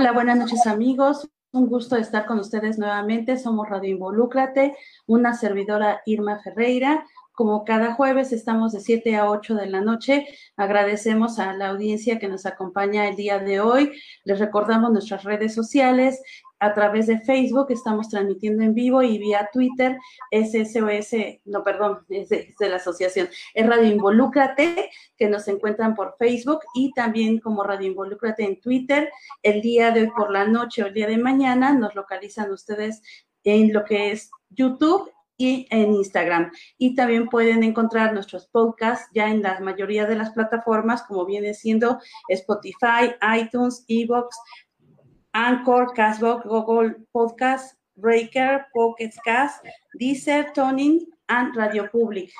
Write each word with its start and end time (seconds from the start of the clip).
Hola, 0.00 0.12
buenas 0.12 0.38
noches 0.38 0.66
amigos. 0.66 1.28
Un 1.52 1.66
gusto 1.66 1.94
estar 1.94 2.24
con 2.24 2.38
ustedes 2.38 2.78
nuevamente. 2.78 3.36
Somos 3.36 3.68
Radio 3.68 3.90
Involúcrate, 3.90 4.74
una 5.06 5.34
servidora 5.34 6.00
Irma 6.06 6.40
Ferreira. 6.42 7.04
Como 7.32 7.66
cada 7.66 7.92
jueves 7.92 8.32
estamos 8.32 8.72
de 8.72 8.80
7 8.80 9.16
a 9.16 9.28
8 9.28 9.56
de 9.56 9.66
la 9.66 9.82
noche. 9.82 10.26
Agradecemos 10.56 11.38
a 11.38 11.52
la 11.52 11.68
audiencia 11.68 12.18
que 12.18 12.28
nos 12.28 12.46
acompaña 12.46 13.08
el 13.08 13.16
día 13.16 13.40
de 13.40 13.60
hoy. 13.60 13.92
Les 14.24 14.38
recordamos 14.38 14.90
nuestras 14.90 15.22
redes 15.24 15.52
sociales 15.52 16.22
a 16.60 16.74
través 16.74 17.06
de 17.06 17.20
Facebook, 17.20 17.66
estamos 17.70 18.08
transmitiendo 18.08 18.62
en 18.62 18.74
vivo 18.74 19.02
y 19.02 19.18
vía 19.18 19.48
Twitter, 19.52 19.98
SSOS, 20.30 21.40
no, 21.46 21.64
perdón, 21.64 22.00
es 22.10 22.28
de, 22.28 22.54
la 22.60 22.76
asociación, 22.76 23.28
es 23.54 23.66
Radio 23.66 23.90
Involúcrate, 23.90 24.90
que 25.16 25.28
nos 25.28 25.48
encuentran 25.48 25.94
por 25.94 26.16
Facebook 26.18 26.60
y 26.74 26.92
también 26.92 27.38
como 27.40 27.64
Radio 27.64 27.88
Involúcrate 27.88 28.44
en 28.44 28.60
Twitter. 28.60 29.10
El 29.42 29.62
día 29.62 29.90
de 29.90 30.02
hoy 30.02 30.10
por 30.16 30.30
la 30.30 30.46
noche 30.46 30.82
o 30.82 30.86
el 30.86 30.94
día 30.94 31.06
de 31.06 31.18
mañana 31.18 31.72
nos 31.72 31.94
localizan 31.94 32.52
ustedes 32.52 33.02
en 33.42 33.72
lo 33.72 33.84
que 33.84 34.12
es 34.12 34.30
YouTube 34.50 35.10
y 35.40 35.66
en 35.70 35.94
Instagram. 35.94 36.52
Y 36.76 36.94
también 36.94 37.26
pueden 37.28 37.64
encontrar 37.64 38.12
nuestros 38.12 38.46
podcasts 38.48 39.08
ya 39.14 39.30
en 39.30 39.42
la 39.42 39.58
mayoría 39.60 40.04
de 40.04 40.16
las 40.16 40.30
plataformas, 40.30 41.02
como 41.04 41.24
viene 41.24 41.54
siendo 41.54 41.98
Spotify, 42.28 43.14
iTunes, 43.38 43.84
Evox, 43.88 44.36
Anchor, 45.32 45.92
Castbox, 45.94 46.44
Google 46.46 46.96
Podcast, 47.12 47.76
Breaker, 47.96 48.66
Pocket 48.72 49.12
Cast, 49.24 49.64
Deezer, 49.94 50.52
Toning 50.52 51.06
and 51.28 51.54
Radio 51.54 51.88
Public. 51.90 52.32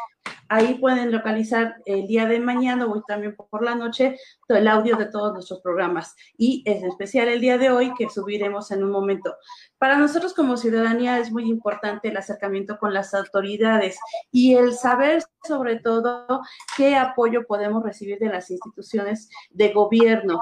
Ahí 0.49 0.75
pueden 0.75 1.13
localizar 1.13 1.77
el 1.85 2.09
día 2.09 2.27
de 2.27 2.41
mañana 2.41 2.85
o 2.85 3.03
también 3.03 3.37
por 3.37 3.63
la 3.63 3.77
noche 3.77 4.17
el 4.49 4.67
audio 4.67 4.97
de 4.97 5.07
todos 5.07 5.33
nuestros 5.33 5.61
programas 5.61 6.17
y 6.37 6.65
en 6.67 6.85
especial 6.85 7.29
el 7.29 7.41
día 7.41 7.57
de 7.57 7.71
hoy 7.71 7.95
que 7.95 8.09
subiremos 8.09 8.73
en 8.73 8.83
un 8.83 8.91
momento. 8.91 9.37
Para 9.79 9.97
nosotros 9.97 10.35
como 10.35 10.57
ciudadanía 10.57 11.21
es 11.21 11.31
muy 11.31 11.49
importante 11.49 12.09
el 12.09 12.17
acercamiento 12.17 12.79
con 12.79 12.93
las 12.93 13.15
autoridades 13.15 13.97
y 14.33 14.57
el 14.57 14.75
saber 14.75 15.23
sobre 15.47 15.79
todo 15.79 16.43
qué 16.77 16.97
apoyo 16.97 17.47
podemos 17.47 17.85
recibir 17.85 18.19
de 18.19 18.31
las 18.31 18.51
instituciones 18.51 19.29
de 19.51 19.73
gobierno 19.73 20.41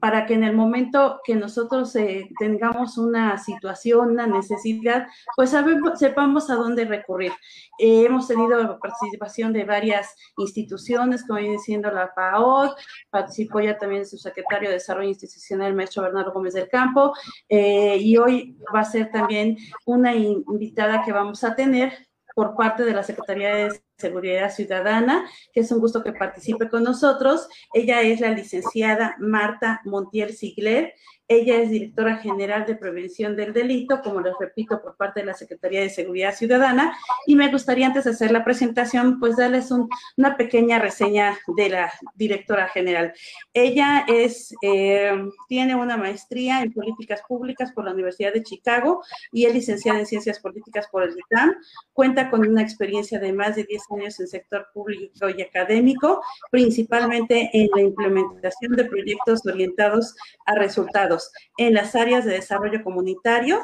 para 0.00 0.26
que 0.26 0.34
en 0.34 0.44
el 0.44 0.54
momento 0.54 1.20
que 1.24 1.34
nosotros 1.34 1.94
eh, 1.96 2.28
tengamos 2.38 2.98
una 2.98 3.38
situación, 3.38 4.10
una 4.10 4.26
necesidad, 4.26 5.06
pues 5.36 5.54
sepamos 5.96 6.50
a 6.50 6.54
dónde 6.54 6.84
recurrir. 6.84 7.32
Eh, 7.78 8.04
hemos 8.06 8.28
tenido 8.28 8.78
participación 8.78 9.52
de 9.52 9.64
varias 9.64 10.14
instituciones, 10.36 11.26
como 11.26 11.40
viene 11.40 11.58
siendo 11.58 11.90
la 11.90 12.14
PAOD, 12.14 12.70
participó 13.10 13.60
ya 13.60 13.76
también 13.76 14.06
su 14.06 14.18
secretario 14.18 14.68
de 14.68 14.74
Desarrollo 14.74 15.08
Institucional, 15.08 15.68
el 15.68 15.74
maestro 15.74 16.02
Bernardo 16.02 16.32
Gómez 16.32 16.54
del 16.54 16.68
Campo, 16.68 17.12
eh, 17.48 17.96
y 17.98 18.16
hoy 18.16 18.56
va 18.74 18.80
a 18.80 18.84
ser 18.84 19.10
también 19.10 19.56
una 19.86 20.14
invitada 20.14 21.02
que 21.04 21.12
vamos 21.12 21.42
a 21.44 21.54
tener 21.54 21.92
por 22.34 22.54
parte 22.54 22.84
de 22.84 22.92
la 22.92 23.02
Secretaría 23.02 23.54
de 23.54 23.87
Seguridad 23.98 24.54
Ciudadana, 24.54 25.28
que 25.52 25.60
es 25.60 25.72
un 25.72 25.80
gusto 25.80 26.04
que 26.04 26.12
participe 26.12 26.68
con 26.68 26.84
nosotros. 26.84 27.48
Ella 27.74 28.00
es 28.02 28.20
la 28.20 28.30
licenciada 28.30 29.16
Marta 29.18 29.80
Montiel 29.84 30.34
Sigler. 30.34 30.94
Ella 31.30 31.60
es 31.60 31.68
directora 31.68 32.16
general 32.16 32.64
de 32.64 32.74
prevención 32.74 33.36
del 33.36 33.52
delito, 33.52 34.00
como 34.00 34.22
les 34.22 34.32
repito, 34.40 34.80
por 34.80 34.96
parte 34.96 35.20
de 35.20 35.26
la 35.26 35.34
Secretaría 35.34 35.82
de 35.82 35.90
Seguridad 35.90 36.34
Ciudadana. 36.34 36.96
Y 37.26 37.36
me 37.36 37.50
gustaría 37.50 37.86
antes 37.86 38.04
de 38.04 38.12
hacer 38.12 38.30
la 38.30 38.44
presentación, 38.44 39.20
pues 39.20 39.36
darles 39.36 39.70
una 40.16 40.38
pequeña 40.38 40.78
reseña 40.78 41.38
de 41.54 41.68
la 41.68 41.92
directora 42.14 42.68
general. 42.68 43.12
Ella 43.52 44.06
es, 44.08 44.54
eh, 44.62 45.12
tiene 45.48 45.76
una 45.76 45.98
maestría 45.98 46.62
en 46.62 46.72
políticas 46.72 47.20
públicas 47.28 47.72
por 47.72 47.84
la 47.84 47.92
Universidad 47.92 48.32
de 48.32 48.42
Chicago 48.42 49.02
y 49.30 49.44
es 49.44 49.52
licenciada 49.52 49.98
en 49.98 50.06
ciencias 50.06 50.40
políticas 50.40 50.88
por 50.90 51.02
el 51.02 51.10
ITAM. 51.10 51.54
Cuenta 51.92 52.30
con 52.30 52.48
una 52.48 52.62
experiencia 52.62 53.18
de 53.18 53.34
más 53.34 53.54
de 53.54 53.64
10 53.64 53.87
años 53.96 54.18
en 54.20 54.28
sector 54.28 54.68
público 54.72 55.28
y 55.28 55.42
académico, 55.42 56.22
principalmente 56.50 57.50
en 57.52 57.68
la 57.74 57.82
implementación 57.82 58.76
de 58.76 58.84
proyectos 58.84 59.44
orientados 59.46 60.14
a 60.46 60.54
resultados 60.54 61.32
en 61.56 61.74
las 61.74 61.94
áreas 61.94 62.24
de 62.24 62.32
desarrollo 62.32 62.82
comunitario, 62.82 63.62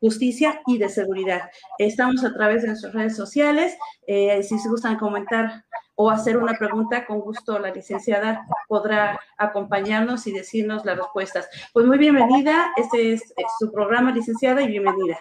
justicia 0.00 0.60
y 0.66 0.78
de 0.78 0.88
seguridad. 0.88 1.50
Estamos 1.78 2.24
a 2.24 2.32
través 2.32 2.62
de 2.62 2.68
nuestras 2.68 2.92
redes 2.92 3.16
sociales. 3.16 3.76
Eh, 4.06 4.42
si 4.42 4.58
se 4.58 4.68
gustan 4.68 4.98
comentar 4.98 5.64
o 5.94 6.10
hacer 6.10 6.36
una 6.36 6.54
pregunta, 6.54 7.06
con 7.06 7.20
gusto 7.20 7.58
la 7.58 7.70
licenciada 7.70 8.46
podrá 8.68 9.18
acompañarnos 9.38 10.26
y 10.26 10.32
decirnos 10.32 10.84
las 10.84 10.98
respuestas. 10.98 11.48
Pues 11.72 11.86
muy 11.86 11.96
bienvenida, 11.96 12.72
este 12.76 13.14
es 13.14 13.22
su 13.58 13.72
programa, 13.72 14.12
licenciada, 14.12 14.60
y 14.62 14.68
bienvenida. 14.68 15.18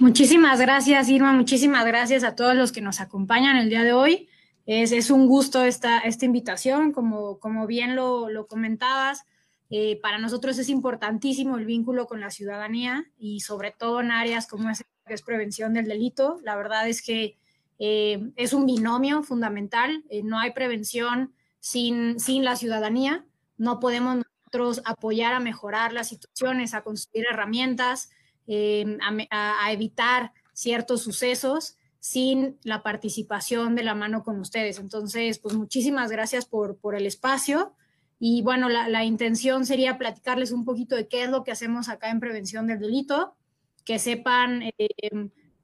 Muchísimas 0.00 0.58
gracias, 0.58 1.10
Irma, 1.10 1.34
muchísimas 1.34 1.84
gracias 1.84 2.24
a 2.24 2.34
todos 2.34 2.54
los 2.54 2.72
que 2.72 2.80
nos 2.80 3.00
acompañan 3.00 3.58
el 3.58 3.68
día 3.68 3.84
de 3.84 3.92
hoy. 3.92 4.30
Es, 4.64 5.10
un 5.10 5.26
gusto 5.26 5.62
esta, 5.62 5.98
esta 5.98 6.24
invitación, 6.24 6.92
como, 6.92 7.66
bien 7.66 7.96
lo, 7.96 8.46
comentabas. 8.48 9.26
Eh, 9.68 10.00
para 10.00 10.16
nosotros 10.16 10.58
es 10.58 10.70
importantísimo 10.70 11.58
el 11.58 11.66
vínculo 11.66 12.06
con 12.06 12.18
la 12.18 12.30
ciudadanía 12.30 13.04
y 13.18 13.40
sobre 13.40 13.72
todo 13.72 14.00
en 14.00 14.10
áreas 14.10 14.46
como 14.46 14.70
es, 14.70 14.82
es 15.04 15.20
prevención 15.20 15.74
del 15.74 15.86
delito. 15.86 16.40
La 16.44 16.56
verdad 16.56 16.88
es 16.88 17.02
que 17.02 17.36
eh, 17.78 18.32
es 18.36 18.54
un 18.54 18.64
binomio 18.64 19.22
fundamental. 19.22 20.02
Eh, 20.08 20.22
no 20.22 20.38
hay 20.38 20.52
prevención 20.52 21.34
sin 21.60 22.16
la 22.42 22.56
ciudadanía. 22.56 23.26
No 23.58 23.80
podemos 23.80 24.16
nosotros 24.16 24.80
apoyar 24.86 25.34
a 25.34 25.40
mejorar 25.40 25.92
las 25.92 26.08
situaciones, 26.08 26.72
a 26.72 26.80
construir 26.80 27.26
herramientas, 27.30 28.10
eh, 28.52 28.98
a, 29.30 29.72
evitar 29.72 30.32
ciertos 30.52 31.02
sucesos 31.02 31.76
sin 32.00 32.58
la 32.64 32.82
participación 32.82 33.76
de 33.76 33.84
la 33.84 33.94
mano 33.94 34.24
con 34.24 34.40
ustedes. 34.40 34.80
Entonces, 34.80 35.38
pues 35.38 35.54
muchísimas 35.54 36.10
gracias 36.10 36.46
por, 36.46 36.76
por 36.78 36.96
el 36.96 37.06
espacio. 37.06 37.74
Y 38.18 38.42
bueno, 38.42 38.68
la, 38.68 39.04
intención 39.04 39.64
sería 39.64 39.98
platicarles 39.98 40.50
un 40.50 40.64
poquito 40.64 40.96
de 40.96 41.06
qué 41.06 41.22
es 41.22 41.30
lo 41.30 41.44
que 41.44 41.52
hacemos 41.52 41.88
acá 41.88 42.10
en 42.10 42.18
prevención 42.18 42.66
del 42.66 42.80
delito, 42.80 43.36
que 43.84 44.00
sepan 44.00 44.64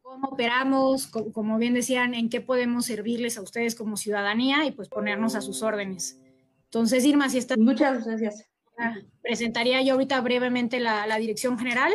cómo 0.00 0.28
operamos, 0.28 1.08
como 1.08 1.58
bien 1.58 1.74
decían, 1.74 2.14
en 2.14 2.30
qué 2.30 2.40
podemos 2.40 2.86
servirles 2.86 3.36
a 3.36 3.42
ustedes 3.42 3.74
como 3.74 3.96
ciudadanía 3.96 4.64
y 4.64 4.70
pues 4.70 4.88
ponernos 4.88 5.34
a 5.34 5.40
sus 5.40 5.62
órdenes. 5.62 6.20
Entonces, 6.66 7.04
Irma, 7.04 7.28
si 7.28 7.38
está... 7.38 7.56
Muchas 7.56 8.06
gracias. 8.06 8.48
Presentaría 9.22 9.82
yo 9.82 9.94
ahorita 9.94 10.20
brevemente 10.20 10.78
la, 10.78 11.16
dirección 11.18 11.58
general 11.58 11.92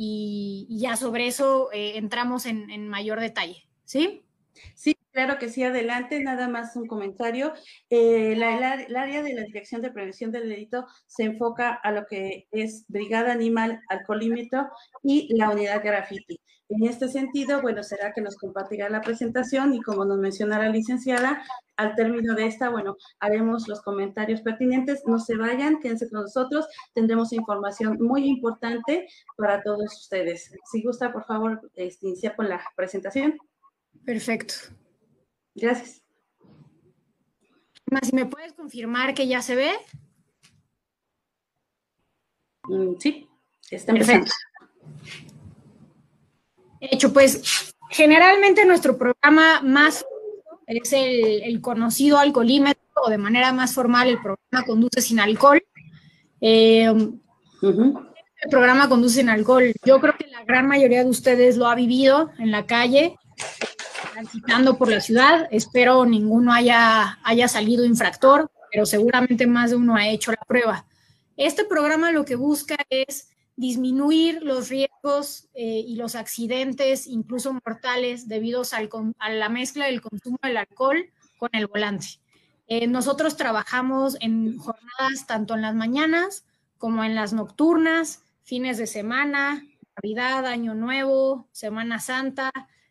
y, 0.00 0.66
ya 0.70 0.96
sobre 0.96 1.26
eso 1.26 1.70
eh, 1.72 1.98
entramos 1.98 2.46
en, 2.46 2.70
en, 2.70 2.88
mayor 2.88 3.18
detalle, 3.18 3.66
¿sí? 3.84 4.22
Sí, 4.74 4.96
claro 5.18 5.40
que 5.40 5.48
sí, 5.48 5.64
adelante, 5.64 6.22
nada 6.22 6.46
más 6.46 6.76
un 6.76 6.86
comentario. 6.86 7.52
Eh, 7.90 8.36
la, 8.36 8.74
el 8.74 8.94
área 8.94 9.20
de 9.20 9.34
la 9.34 9.42
Dirección 9.42 9.82
de 9.82 9.90
Prevención 9.90 10.30
del 10.30 10.48
Delito 10.48 10.86
se 11.08 11.24
enfoca 11.24 11.74
a 11.74 11.90
lo 11.90 12.06
que 12.06 12.46
es 12.52 12.84
Brigada 12.86 13.32
Animal, 13.32 13.80
Alcoholímetro 13.88 14.68
y 15.02 15.34
la 15.36 15.50
unidad 15.50 15.82
Graffiti. 15.82 16.40
En 16.68 16.86
este 16.86 17.08
sentido, 17.08 17.60
bueno, 17.60 17.82
será 17.82 18.12
que 18.12 18.20
nos 18.20 18.36
compartirá 18.36 18.88
la 18.90 19.00
presentación 19.00 19.74
y 19.74 19.80
como 19.80 20.04
nos 20.04 20.18
menciona 20.18 20.60
la 20.60 20.68
licenciada, 20.68 21.42
al 21.76 21.96
término 21.96 22.36
de 22.36 22.46
esta, 22.46 22.70
bueno, 22.70 22.96
haremos 23.18 23.66
los 23.66 23.82
comentarios 23.82 24.40
pertinentes. 24.42 25.02
No 25.04 25.18
se 25.18 25.34
vayan, 25.34 25.80
quédense 25.80 26.08
con 26.08 26.22
nosotros, 26.22 26.68
tendremos 26.94 27.32
información 27.32 27.96
muy 27.98 28.28
importante 28.28 29.08
para 29.36 29.64
todos 29.64 29.98
ustedes. 30.00 30.52
Si 30.70 30.80
gusta, 30.84 31.12
por 31.12 31.24
favor, 31.24 31.60
este, 31.74 32.06
iniciar 32.06 32.36
con 32.36 32.48
la 32.48 32.62
presentación. 32.76 33.36
Perfecto. 34.04 34.54
Gracias. 35.60 36.02
Si 38.02 38.14
me 38.14 38.26
puedes 38.26 38.52
confirmar 38.52 39.14
que 39.14 39.26
ya 39.26 39.40
se 39.42 39.54
ve. 39.54 39.72
Mm, 42.64 42.94
sí, 42.98 43.28
está 43.70 43.92
Perfecto. 43.92 44.32
Hecho, 46.80 47.12
pues 47.12 47.74
generalmente 47.90 48.64
nuestro 48.64 48.96
programa 48.96 49.60
más 49.62 50.04
es 50.66 50.92
el, 50.92 51.60
conocido 51.60 52.18
alcoholímetro 52.18 52.82
o 53.04 53.10
de 53.10 53.18
manera 53.18 53.52
más 53.52 53.72
formal 53.72 54.08
el 54.08 54.20
programa 54.20 54.66
Conduce 54.66 55.00
sin 55.00 55.18
alcohol. 55.18 55.62
Eh, 56.40 56.84
el 57.62 58.50
programa 58.50 58.88
Conduce 58.88 59.16
sin 59.16 59.28
alcohol, 59.28 59.72
yo 59.84 59.98
creo 60.00 60.14
que 60.16 60.28
la 60.28 60.44
gran 60.44 60.68
mayoría 60.68 61.02
de 61.02 61.10
ustedes 61.10 61.56
lo 61.56 61.66
ha 61.66 61.74
vivido 61.74 62.30
en 62.38 62.50
la 62.50 62.66
calle, 62.66 63.16
transitando 64.18 64.76
por 64.76 64.90
la 64.90 65.00
ciudad. 65.00 65.46
Espero 65.52 66.04
ninguno 66.04 66.52
haya, 66.52 67.18
haya 67.22 67.46
salido 67.46 67.84
infractor, 67.84 68.50
pero 68.72 68.84
seguramente 68.84 69.46
más 69.46 69.70
de 69.70 69.76
uno 69.76 69.94
ha 69.94 70.08
hecho 70.08 70.32
la 70.32 70.44
prueba. 70.46 70.86
Este 71.36 71.64
programa 71.64 72.10
lo 72.10 72.24
que 72.24 72.34
busca 72.34 72.76
es 72.90 73.28
disminuir 73.54 74.42
los 74.42 74.70
riesgos 74.70 75.48
eh, 75.54 75.84
y 75.86 75.94
los 75.94 76.16
accidentes, 76.16 77.06
incluso 77.06 77.52
mortales, 77.52 78.26
debido 78.26 78.62
a 79.18 79.30
la 79.30 79.48
mezcla 79.48 79.86
del 79.86 80.00
consumo 80.00 80.38
del 80.42 80.56
alcohol 80.56 81.10
con 81.38 81.50
el 81.52 81.68
volante. 81.68 82.06
Eh, 82.66 82.88
nosotros 82.88 83.36
trabajamos 83.36 84.16
en 84.20 84.58
jornadas 84.58 85.26
tanto 85.28 85.54
en 85.54 85.62
las 85.62 85.76
mañanas 85.76 86.44
como 86.76 87.04
en 87.04 87.14
las 87.14 87.32
nocturnas, 87.32 88.22
fines 88.42 88.78
de 88.78 88.88
semana, 88.88 89.64
Navidad, 89.96 90.46
Año 90.46 90.74
Nuevo, 90.74 91.48
Semana 91.52 92.00
Santa. 92.00 92.50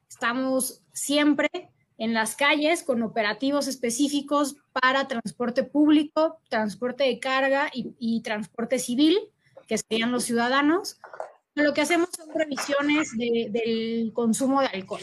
Estamos 0.09 0.83
siempre 0.93 1.49
en 1.97 2.13
las 2.13 2.35
calles 2.35 2.83
con 2.83 3.01
operativos 3.01 3.67
específicos 3.67 4.55
para 4.71 5.07
transporte 5.07 5.63
público, 5.63 6.39
transporte 6.49 7.05
de 7.05 7.19
carga 7.19 7.71
y 7.73 8.21
transporte 8.21 8.79
civil 8.79 9.17
que 9.67 9.77
serían 9.77 10.11
los 10.11 10.23
ciudadanos, 10.23 10.99
lo 11.63 11.73
que 11.73 11.81
hacemos 11.81 12.09
son 12.15 12.29
revisiones 12.33 13.11
del 13.17 14.11
consumo 14.13 14.61
de 14.61 14.67
alcohol. 14.67 15.01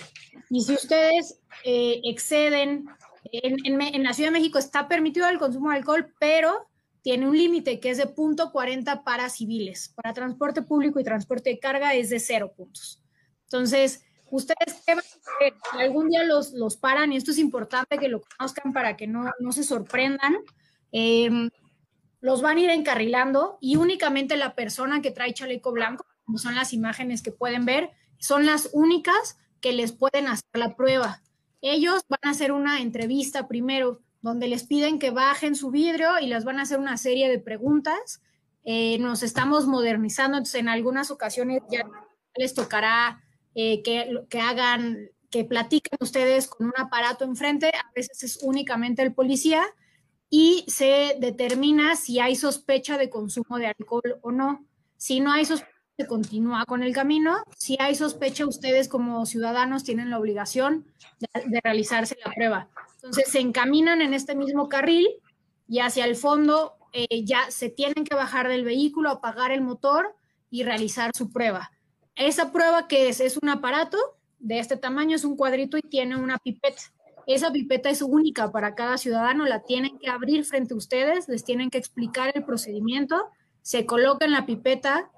Y 0.51 0.62
si 0.62 0.75
ustedes 0.75 1.41
eh, 1.65 2.01
exceden, 2.05 2.87
en, 3.33 4.03
la 4.05 4.12
Ciudad 4.12 4.31
de 4.31 4.39
México 4.39 4.59
está 4.59 4.89
permitido 4.89 5.29
el 5.29 5.39
consumo 5.39 5.71
de 5.71 5.77
alcohol, 5.77 6.15
pero 6.19 6.69
tiene 7.03 7.29
un 7.29 7.37
límite 7.37 7.81
que 7.81 7.91
es 7.91 7.99
de 7.99 8.06
punto 8.06 8.53
40 8.53 9.03
para 9.05 9.29
civiles. 9.29 9.93
Para 9.97 10.15
transporte 10.15 10.62
público 10.62 11.01
y 11.01 11.05
transporte 11.05 11.51
de 11.51 11.59
carga 11.59 11.95
es 11.95 12.11
de 12.11 12.21
cero 12.21 12.53
puntos. 12.56 13.03
Entonces, 13.45 14.05
ustedes 14.34 14.82
qué 14.86 14.94
van 14.94 15.04
a 15.04 15.34
hacer? 15.34 15.54
Algún 15.81 16.08
día 16.08 16.25
los, 16.25 16.52
los 16.52 16.76
paran, 16.76 17.12
y 17.12 17.16
esto 17.16 17.31
es 17.31 17.38
importante 17.38 17.98
que 17.98 18.08
lo 18.08 18.20
conozcan 18.20 18.72
para 18.72 18.96
que 18.96 19.06
no, 19.06 19.31
no 19.38 19.53
se 19.53 19.62
sorprendan, 19.62 20.36
eh, 20.93 21.31
los 22.20 22.43
van 22.43 22.56
a 22.56 22.60
ir 22.60 22.70
encarrilando 22.70 23.58
y 23.60 23.76
únicamente 23.76 24.36
la 24.36 24.55
persona 24.55 25.03
que 25.03 25.10
trae 25.10 25.34
chaleco 25.34 25.72
blanco, 25.72 26.06
como 26.24 26.38
son 26.38 26.55
las 26.55 26.72
imágenes 26.72 27.22
que 27.22 27.32
pueden 27.32 27.64
ver, 27.64 27.91
son 28.19 28.46
las 28.46 28.70
únicas 28.72 29.38
que 29.60 29.72
les 29.72 29.93
pueden 29.93 30.29
hacer 30.29 30.48
la 30.55 30.74
prueba. 30.74 31.22
Ellos 31.60 32.03
van 32.08 32.20
a 32.22 32.31
hacer 32.31 32.53
una 32.53 32.81
entrevista 32.81 33.46
primero, 33.46 34.00
donde 34.20 34.48
les 34.48 34.64
piden 34.64 34.98
que 34.98 35.10
bajen 35.10 35.55
su 35.55 35.70
vidrio 35.70 36.19
y 36.19 36.26
les 36.26 36.44
van 36.44 36.58
a 36.58 36.62
hacer 36.62 36.79
una 36.79 36.96
serie 36.96 37.29
de 37.29 37.38
preguntas. 37.38 38.22
Eh, 38.64 38.98
nos 38.98 39.22
estamos 39.22 39.67
modernizando, 39.67 40.38
entonces 40.38 40.60
en 40.60 40.69
algunas 40.69 41.10
ocasiones 41.10 41.62
ya 41.70 41.84
les 42.36 42.55
tocará 42.55 43.23
eh, 43.55 43.82
que, 43.82 44.41
hagan, 44.41 45.11
que 45.31 45.44
platiquen 45.44 45.99
ustedes 46.01 46.49
con 46.49 46.67
un 46.67 46.75
aparato 46.77 47.25
enfrente, 47.25 47.69
a 47.69 47.93
veces 47.94 48.23
es 48.23 48.39
únicamente 48.43 49.03
el 49.03 49.15
policía, 49.15 49.65
y 50.31 50.65
se 50.67 51.17
determina 51.20 51.96
si 51.96 52.19
hay 52.19 52.34
sospecha 52.34 52.99
de 52.99 53.11
consumo 53.11 53.58
de 53.58 53.69
alcohol 53.69 54.19
o 54.23 54.32
no. 54.32 54.65
Si 54.96 55.20
no 55.20 55.31
hay 55.31 55.44
sospecha, 55.44 55.75
se 55.96 56.06
continúa 56.06 56.65
con 56.65 56.82
el 56.82 56.93
camino. 56.93 57.44
Si 57.56 57.77
hay 57.79 57.94
sospecha, 57.94 58.46
ustedes 58.46 58.89
como 58.89 59.27
ciudadanos 59.27 59.84
tienen 59.84 60.11
la 60.11 60.19
obligación 60.19 60.87
de, 61.20 61.61
realizarse 61.63 62.17
la 62.25 62.32
prueba. 62.32 62.69
Entonces 62.96 63.31
se 63.31 63.41
encaminan 63.41 64.03
en 64.03 64.15
este 64.15 64.34
mismo 64.34 64.69
carril 64.69 65.06
y 65.69 65.79
hacia 65.81 66.05
el 66.05 66.17
fondo 66.17 66.75
eh, 66.93 67.25
ya 67.25 67.51
se 67.51 67.69
tienen 67.69 68.05
que 68.05 68.15
bajar 68.15 68.49
del 68.49 68.65
vehículo, 68.65 69.11
apagar 69.11 69.53
el 69.53 69.61
motor 69.61 70.17
y 70.51 70.65
realizar 70.65 71.11
su 71.15 71.31
prueba. 71.31 71.70
Esa 72.17 72.53
prueba 72.53 72.87
que 72.87 73.09
es, 73.09 73.39
un 73.43 73.49
aparato 73.49 73.99
de 74.39 74.59
este 74.59 74.77
tamaño, 74.77 75.17
es 75.17 75.25
un 75.25 75.37
cuadrito 75.37 75.77
y 75.77 75.83
tiene 75.83 76.17
una 76.17 76.39
pipeta. 76.39 76.83
Esa 77.27 77.51
pipeta 77.51 77.91
es 77.91 78.03
única 78.03 78.53
para 78.53 78.75
cada 78.75 78.99
ciudadano, 78.99 79.47
la 79.47 79.65
tienen 79.65 79.99
que 79.99 80.09
abrir 80.09 80.44
frente 80.44 80.75
a 80.75 80.77
ustedes, 80.77 81.29
les 81.29 81.44
tienen 81.44 81.71
que 81.71 81.79
explicar 81.79 82.31
el 82.35 82.44
procedimiento, 82.44 83.31
se 83.63 83.87
coloca 83.87 84.27
en 84.27 84.33
la 84.33 84.47
pipeta. 84.47 85.11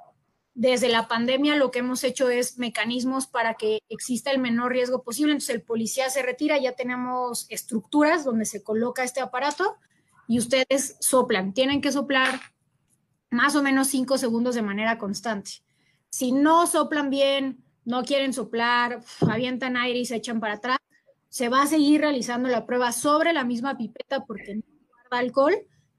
Desde 0.55 0.89
la 0.89 1.07
pandemia 1.07 1.57
lo 1.57 1.71
que 1.71 1.81
hemos 1.81 2.03
hecho 2.03 2.31
es 2.31 2.59
mecanismos 2.59 3.27
para 3.27 3.55
que 3.55 3.81
exista 3.91 4.31
el 4.31 4.39
menor 4.39 4.73
riesgo 4.73 5.03
posible. 5.03 5.33
Entonces 5.33 5.55
el 5.55 5.63
policía 5.63 6.09
se 6.09 6.23
retira, 6.23 6.59
ya 6.59 6.73
tenemos 6.73 7.47
estructuras 7.51 8.25
donde 8.25 8.47
se 8.47 8.63
coloca 8.63 9.05
este 9.05 9.21
aparato 9.21 9.77
y 10.29 10.39
ustedes 10.39 10.97
soplan. 11.01 11.53
Tienen 11.53 11.83
que 11.83 11.93
soplar 11.93 12.41
más 13.31 13.55
o 13.55 13.63
menos 13.63 13.89
cinco 13.89 14.17
segundos 14.17 14.55
de 14.55 14.63
manera 14.63 14.97
constante. 14.97 15.66
Si 16.17 16.33
no 16.33 16.67
soplan 16.67 17.11
bien, 17.11 17.63
no 17.85 18.03
quieren 18.03 18.33
soplar, 18.33 19.03
avientan 19.29 19.77
aire 19.77 19.99
y 19.99 20.07
se 20.07 20.17
echan 20.17 20.41
para 20.41 20.55
atrás, 20.55 20.79
se 21.29 21.51
va 21.51 21.61
a 21.61 21.67
seguir 21.67 22.01
realizando 22.01 22.49
la 22.49 22.65
prueba 22.65 22.91
sobre 22.93 23.35
la 23.35 23.45
misma 23.45 23.77
pipeta 23.77 24.25
porque 24.25 24.55
no 24.55 24.63
guarda 24.89 25.19
alcohol 25.19 25.55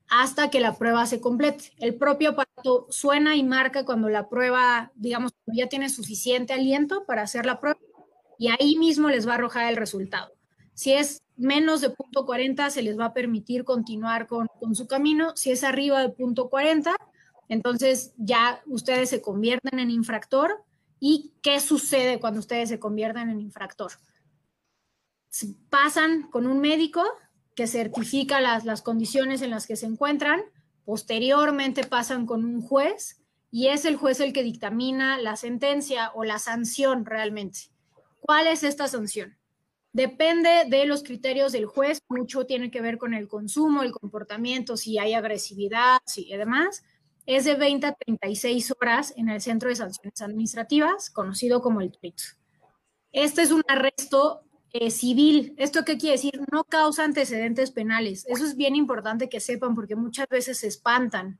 hasta 0.10 0.50
que 0.50 0.60
la 0.60 0.76
prueba 0.76 1.06
se 1.06 1.22
complete. 1.22 1.72
El 1.78 1.94
propio 1.94 2.32
aparato 2.32 2.88
suena 2.90 3.36
y 3.36 3.44
marca 3.44 3.86
cuando 3.86 4.10
la 4.10 4.28
prueba, 4.28 4.92
digamos, 4.96 5.34
ya 5.46 5.70
tiene 5.70 5.88
suficiente 5.88 6.52
aliento 6.52 7.06
para 7.06 7.22
hacer 7.22 7.46
la 7.46 7.60
prueba 7.60 7.80
y 8.40 8.48
ahí 8.48 8.76
mismo 8.76 9.10
les 9.10 9.28
va 9.28 9.34
a 9.34 9.36
arrojar 9.36 9.70
el 9.70 9.76
resultado. 9.76 10.32
Si 10.74 10.94
es 10.94 11.22
menos 11.36 11.80
de 11.82 11.92
punto 11.92 12.26
40, 12.26 12.72
se 12.72 12.82
les 12.82 12.98
va 12.98 13.06
a 13.06 13.14
permitir 13.14 13.64
continuar 13.64 14.26
con, 14.26 14.48
con 14.60 14.74
su 14.74 14.88
camino. 14.88 15.34
Si 15.36 15.52
es 15.52 15.64
arriba 15.64 16.02
de 16.02 16.10
punto 16.10 16.50
40, 16.50 16.96
entonces 17.50 18.14
ya 18.18 18.62
ustedes 18.66 19.10
se 19.10 19.22
convierten 19.22 19.80
en 19.80 19.92
infractor. 19.92 20.64
¿Y 21.00 21.34
qué 21.42 21.60
sucede 21.60 22.20
cuando 22.20 22.40
ustedes 22.40 22.70
se 22.70 22.80
convierten 22.80 23.30
en 23.30 23.40
infractor? 23.40 23.92
Pasan 25.70 26.24
con 26.30 26.48
un 26.48 26.60
médico 26.60 27.04
que 27.56 27.68
certifica 27.68 28.42
las, 28.42 28.66
las 28.66 28.82
condiciones 28.82 29.42
en 29.42 29.52
las 29.52 29.68
que 29.68 29.76
se 29.76 29.86
encuentran, 29.86 30.42
posteriormente 30.86 31.84
pasan 31.84 32.26
con 32.26 32.46
un 32.46 32.62
juez 32.62 33.22
y 33.52 33.68
es 33.68 33.86
el 33.86 33.96
juez 33.96 34.20
el 34.20 34.34
que 34.34 34.44
dictamina 34.44 35.18
la 35.18 35.36
sentencia 35.36 36.12
o 36.14 36.24
la 36.24 36.40
sanción 36.40 37.06
realmente. 37.06 37.72
¿Cuál 38.20 38.48
es 38.48 38.64
esta 38.64 38.88
sanción? 38.88 39.38
Depende 39.94 40.66
de 40.68 40.86
los 40.86 41.02
criterios 41.02 41.52
del 41.52 41.66
juez, 41.66 42.00
mucho 42.10 42.46
tiene 42.46 42.70
que 42.70 42.82
ver 42.82 42.98
con 42.98 43.14
el 43.14 43.28
consumo, 43.28 43.84
el 43.84 43.92
comportamiento, 43.92 44.78
si 44.78 45.00
hay 45.00 45.14
agresividad 45.14 46.00
y 46.16 46.36
demás 46.36 46.84
es 47.28 47.44
de 47.44 47.56
20 47.56 47.86
a 47.86 47.94
36 47.94 48.74
horas 48.80 49.14
en 49.18 49.28
el 49.28 49.42
Centro 49.42 49.70
de 49.70 49.76
Sanciones 49.76 50.22
Administrativas, 50.22 51.10
conocido 51.10 51.62
como 51.62 51.82
el 51.82 51.92
TRIT. 51.92 52.16
Este 53.12 53.42
es 53.42 53.52
un 53.52 53.64
arresto 53.68 54.44
eh, 54.72 54.90
civil. 54.90 55.54
¿Esto 55.58 55.84
qué 55.84 55.98
quiere 55.98 56.16
decir? 56.16 56.40
No 56.52 56.64
causa 56.64 57.04
antecedentes 57.04 57.72
penales. 57.72 58.26
Eso 58.28 58.46
es 58.46 58.56
bien 58.56 58.78
importante 58.78 59.28
que 59.28 59.42
sepan 59.42 59.76
porque 59.76 59.98
muchas 59.98 60.30
veces 60.30 60.60
se 60.60 60.68
espantan 60.68 61.38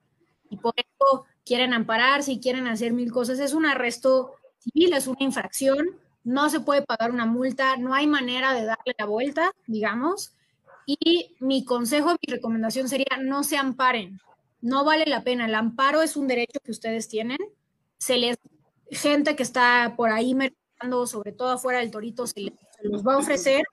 y 0.50 0.58
por 0.58 0.74
eso 0.76 1.26
quieren 1.46 1.74
ampararse 1.74 2.34
y 2.34 2.42
quieren 2.42 2.68
hacer 2.68 2.92
mil 2.92 3.10
cosas. 3.10 3.40
Es 3.40 3.54
un 3.54 3.66
arresto 3.66 4.34
civil, 4.60 4.92
es 4.92 5.08
una 5.08 5.24
infracción, 5.24 5.88
no 6.26 6.50
se 6.50 6.60
puede 6.60 6.82
pagar 6.82 7.12
una 7.12 7.26
multa, 7.26 7.78
no 7.78 7.94
hay 7.94 8.08
manera 8.08 8.54
de 8.54 8.66
darle 8.66 8.94
la 8.98 9.06
vuelta, 9.06 9.54
digamos. 9.68 10.34
Y 10.86 11.36
mi 11.40 11.64
consejo, 11.64 12.12
mi 12.12 12.34
recomendación 12.34 12.90
sería 12.90 13.18
no 13.22 13.44
se 13.44 13.56
amparen 13.56 14.20
no 14.68 14.84
vale 14.84 15.06
la 15.08 15.24
pena. 15.24 15.46
El 15.46 15.56
amparo 15.56 16.02
es 16.02 16.18
un 16.18 16.28
derecho 16.28 16.60
que 16.64 16.72
ustedes 16.72 17.08
tienen. 17.08 17.38
Se 17.98 18.18
les, 18.18 18.38
gente 18.92 19.36
que 19.36 19.44
está 19.44 19.94
por 19.96 20.10
ahí 20.12 20.36
mercando, 20.36 21.08
sobre 21.08 21.32
todo 21.32 21.52
afuera 21.52 21.80
del 21.80 21.90
torito, 21.90 22.28
se, 22.28 22.42
les, 22.42 22.54
los 22.84 23.06
va 23.06 23.14
a 23.14 23.18
ofrecer, 23.18 23.64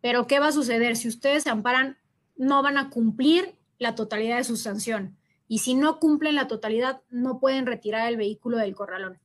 pero 0.00 0.26
¿qué 0.26 0.40
va 0.40 0.48
a 0.48 0.52
suceder? 0.52 0.96
Si 0.96 1.06
ustedes 1.06 1.42
se 1.42 1.50
amparan, 1.50 1.98
no 2.36 2.62
van 2.62 2.78
a 2.78 2.88
cumplir 2.88 3.56
la 3.78 3.94
totalidad 3.94 4.38
de 4.38 4.44
su 4.44 4.56
sanción. 4.56 5.16
Y 5.48 5.58
si 5.58 5.74
no 5.74 6.00
cumplen 6.00 6.34
la 6.34 6.48
totalidad, 6.48 7.02
no 7.10 7.40
pueden 7.40 7.66
retirar 7.66 8.08
el 8.08 8.16
vehículo 8.16 8.56
del 8.56 8.74
corralón. 8.74 9.18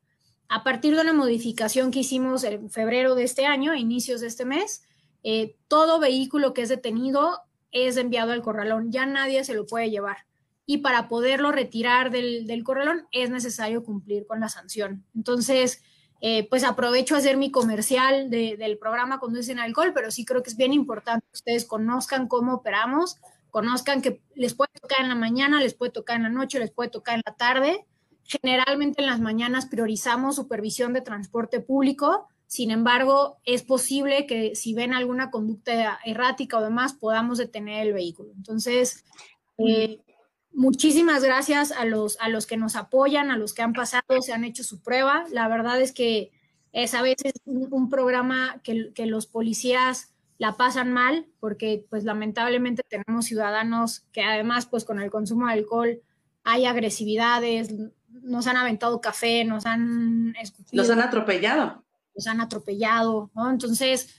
A 0.50 0.64
partir 0.64 0.94
de 0.94 1.02
una 1.02 1.14
modificación 1.14 1.90
que 1.90 2.00
hicimos 2.00 2.44
en 2.44 2.70
febrero 2.70 3.16
de 3.16 3.24
este 3.24 3.46
año, 3.46 3.72
a 3.72 3.78
inicios 3.78 4.22
de 4.22 4.28
este 4.28 4.46
mes, 4.46 4.84
eh, 5.24 5.56
todo 5.68 6.00
vehículo 6.00 6.54
que 6.54 6.64
es 6.64 6.70
detenido 6.70 7.40
es 7.72 7.98
enviado 7.98 8.34
al 8.34 8.42
corralón. 8.42 8.92
Ya 8.92 9.06
nadie 9.06 9.44
se 9.46 9.54
lo 9.54 9.66
puede 9.66 9.90
llevar 9.90 10.18
y 10.66 10.80
para 10.80 11.08
poderlo 11.08 11.52
retirar 11.52 12.12
del, 12.12 12.64
corralón 12.64 13.08
es 13.12 13.30
necesario 13.30 13.84
cumplir 13.84 14.26
con 14.26 14.40
la 14.40 14.50
sanción. 14.50 15.06
Entonces, 15.16 15.84
eh, 16.22 16.48
pues 16.50 16.64
aprovecho 16.64 17.16
a 17.16 17.18
hacer 17.18 17.36
mi 17.36 17.52
comercial 17.52 18.30
del 18.30 18.78
programa 18.78 19.20
Conducen 19.20 19.60
Alcohol, 19.60 19.92
pero 19.94 20.10
sí 20.10 20.24
creo 20.24 20.42
que 20.42 20.50
es 20.50 20.58
bien 20.58 20.72
importante 20.72 21.26
que 21.28 21.38
ustedes 21.38 21.66
conozcan 21.66 22.28
cómo 22.28 22.54
operamos, 22.54 23.18
conozcan 23.52 24.02
que 24.02 24.22
les 24.36 24.54
puede 24.54 24.72
tocar 24.80 25.02
en 25.02 25.10
la 25.10 25.16
mañana, 25.16 25.60
les 25.60 25.74
puede 25.74 25.92
tocar 25.92 26.16
en 26.16 26.24
la 26.24 26.30
noche, 26.30 26.60
les 26.60 26.72
puede 26.72 26.90
tocar 26.90 27.16
en 27.16 27.24
la 27.26 27.36
tarde. 27.36 27.86
Generalmente 28.24 29.02
en 29.02 29.08
las 29.08 29.20
mañanas 29.20 29.66
priorizamos 29.66 30.38
supervisión 30.38 30.94
de 30.94 31.02
transporte 31.02 31.60
público, 31.60 32.30
sin 32.54 32.70
embargo, 32.70 33.40
es 33.46 33.64
posible 33.64 34.28
que 34.28 34.56
si 34.56 34.76
ven 34.76 34.94
alguna 34.94 35.32
conducta 35.32 35.98
errática 36.06 36.60
o 36.60 36.62
demás, 36.62 36.94
podamos 36.94 37.40
detener 37.40 37.88
el 37.88 37.94
vehículo. 37.94 38.32
Entonces, 38.36 39.04
eh, 39.58 40.02
Muchísimas 40.54 41.24
gracias 41.24 41.72
a 41.72 41.84
los, 41.86 42.18
a 42.20 42.30
los 42.30 42.46
que 42.46 42.58
nos 42.58 42.76
apoyan, 42.76 43.32
a 43.32 43.38
los 43.38 43.54
que 43.54 43.64
han 43.64 43.74
pasado, 43.74 44.22
se 44.22 44.34
han 44.34 44.44
hecho 44.44 44.64
su 44.64 44.82
prueba. 44.82 45.26
La 45.32 45.48
verdad 45.48 45.82
es 45.82 45.92
que 45.92 46.32
es 46.72 46.94
a 46.94 47.02
veces 47.02 47.34
un, 47.46 47.90
programa 47.90 48.60
que, 48.64 48.92
que, 48.94 49.06
los 49.06 49.26
policías 49.26 50.14
la 50.38 50.58
pasan 50.58 50.92
mal 50.92 51.28
porque 51.40 51.86
pues 51.90 52.04
lamentablemente 52.04 52.84
tenemos 52.88 53.26
ciudadanos 53.26 54.02
que 54.12 54.24
además 54.24 54.66
pues 54.66 54.86
con 54.86 55.00
el 55.00 55.12
consumo 55.12 55.48
de 55.48 55.54
alcohol 55.54 56.02
hay 56.44 56.66
agresividades, 56.66 57.74
nos 58.10 58.48
han 58.48 58.58
aventado 58.58 59.02
café, 59.02 59.46
nos 59.46 59.66
han 59.66 60.36
escupido. 60.42 60.82
Nos 60.82 60.90
han 60.90 61.02
atropellado. 61.02 61.84
Nos 62.16 62.28
han 62.28 62.42
atropellado, 62.42 63.32
¿no? 63.34 63.50
Entonces, 63.50 64.16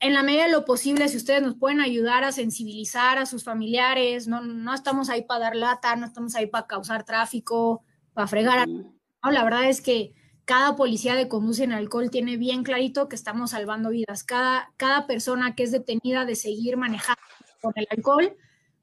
en 0.00 0.12
la 0.12 0.22
medida 0.22 0.44
de 0.44 0.52
lo 0.52 0.64
posible, 0.64 1.08
si 1.08 1.16
ustedes 1.16 1.42
nos 1.42 1.56
pueden 1.56 1.80
ayudar 1.80 2.24
a 2.24 2.32
sensibilizar 2.32 3.18
a 3.18 3.26
sus 3.26 3.44
familiares, 3.44 4.28
no, 4.28 4.42
no 4.42 4.74
estamos 4.74 5.08
ahí 5.08 5.22
para 5.22 5.40
dar 5.40 5.56
lata, 5.56 5.96
no 5.96 6.06
estamos 6.06 6.34
ahí 6.34 6.46
para 6.46 6.66
causar 6.66 7.04
tráfico, 7.04 7.82
para 8.12 8.26
fregar. 8.26 8.68
No, 8.68 9.30
la 9.30 9.42
verdad 9.42 9.68
es 9.68 9.80
que 9.80 10.12
cada 10.44 10.76
policía 10.76 11.14
de 11.14 11.28
conduce 11.28 11.64
en 11.64 11.72
alcohol 11.72 12.10
tiene 12.10 12.36
bien 12.36 12.62
clarito 12.62 13.08
que 13.08 13.16
estamos 13.16 13.52
salvando 13.52 13.90
vidas. 13.90 14.22
Cada, 14.22 14.72
cada 14.76 15.06
persona 15.06 15.54
que 15.54 15.62
es 15.62 15.72
detenida 15.72 16.24
de 16.26 16.36
seguir 16.36 16.76
manejando 16.76 17.22
con 17.62 17.72
el 17.76 17.86
alcohol, 17.90 18.36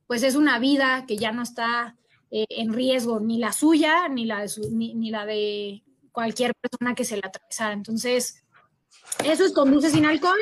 pues 0.07 0.23
es 0.23 0.35
una 0.35 0.57
vida 0.57 1.05
que 1.07 1.17
ya 1.17 1.31
no 1.31 1.43
está 1.43 1.95
eh, 2.31 2.45
en 2.49 2.73
riesgo, 2.73 3.19
ni 3.19 3.37
la 3.37 3.53
suya, 3.53 4.09
ni 4.09 4.25
la 4.25 4.41
de 4.41 4.49
ni, 4.71 4.95
ni 4.95 5.11
la 5.11 5.27
de 5.27 5.83
cualquier 6.11 6.53
persona 6.55 6.95
que 6.95 7.05
se 7.05 7.17
la 7.17 7.27
atravesara. 7.27 7.73
Entonces, 7.73 8.43
eso 9.23 9.45
es 9.45 9.53
conduce 9.53 9.91
sin 9.91 10.05
alcohol 10.05 10.39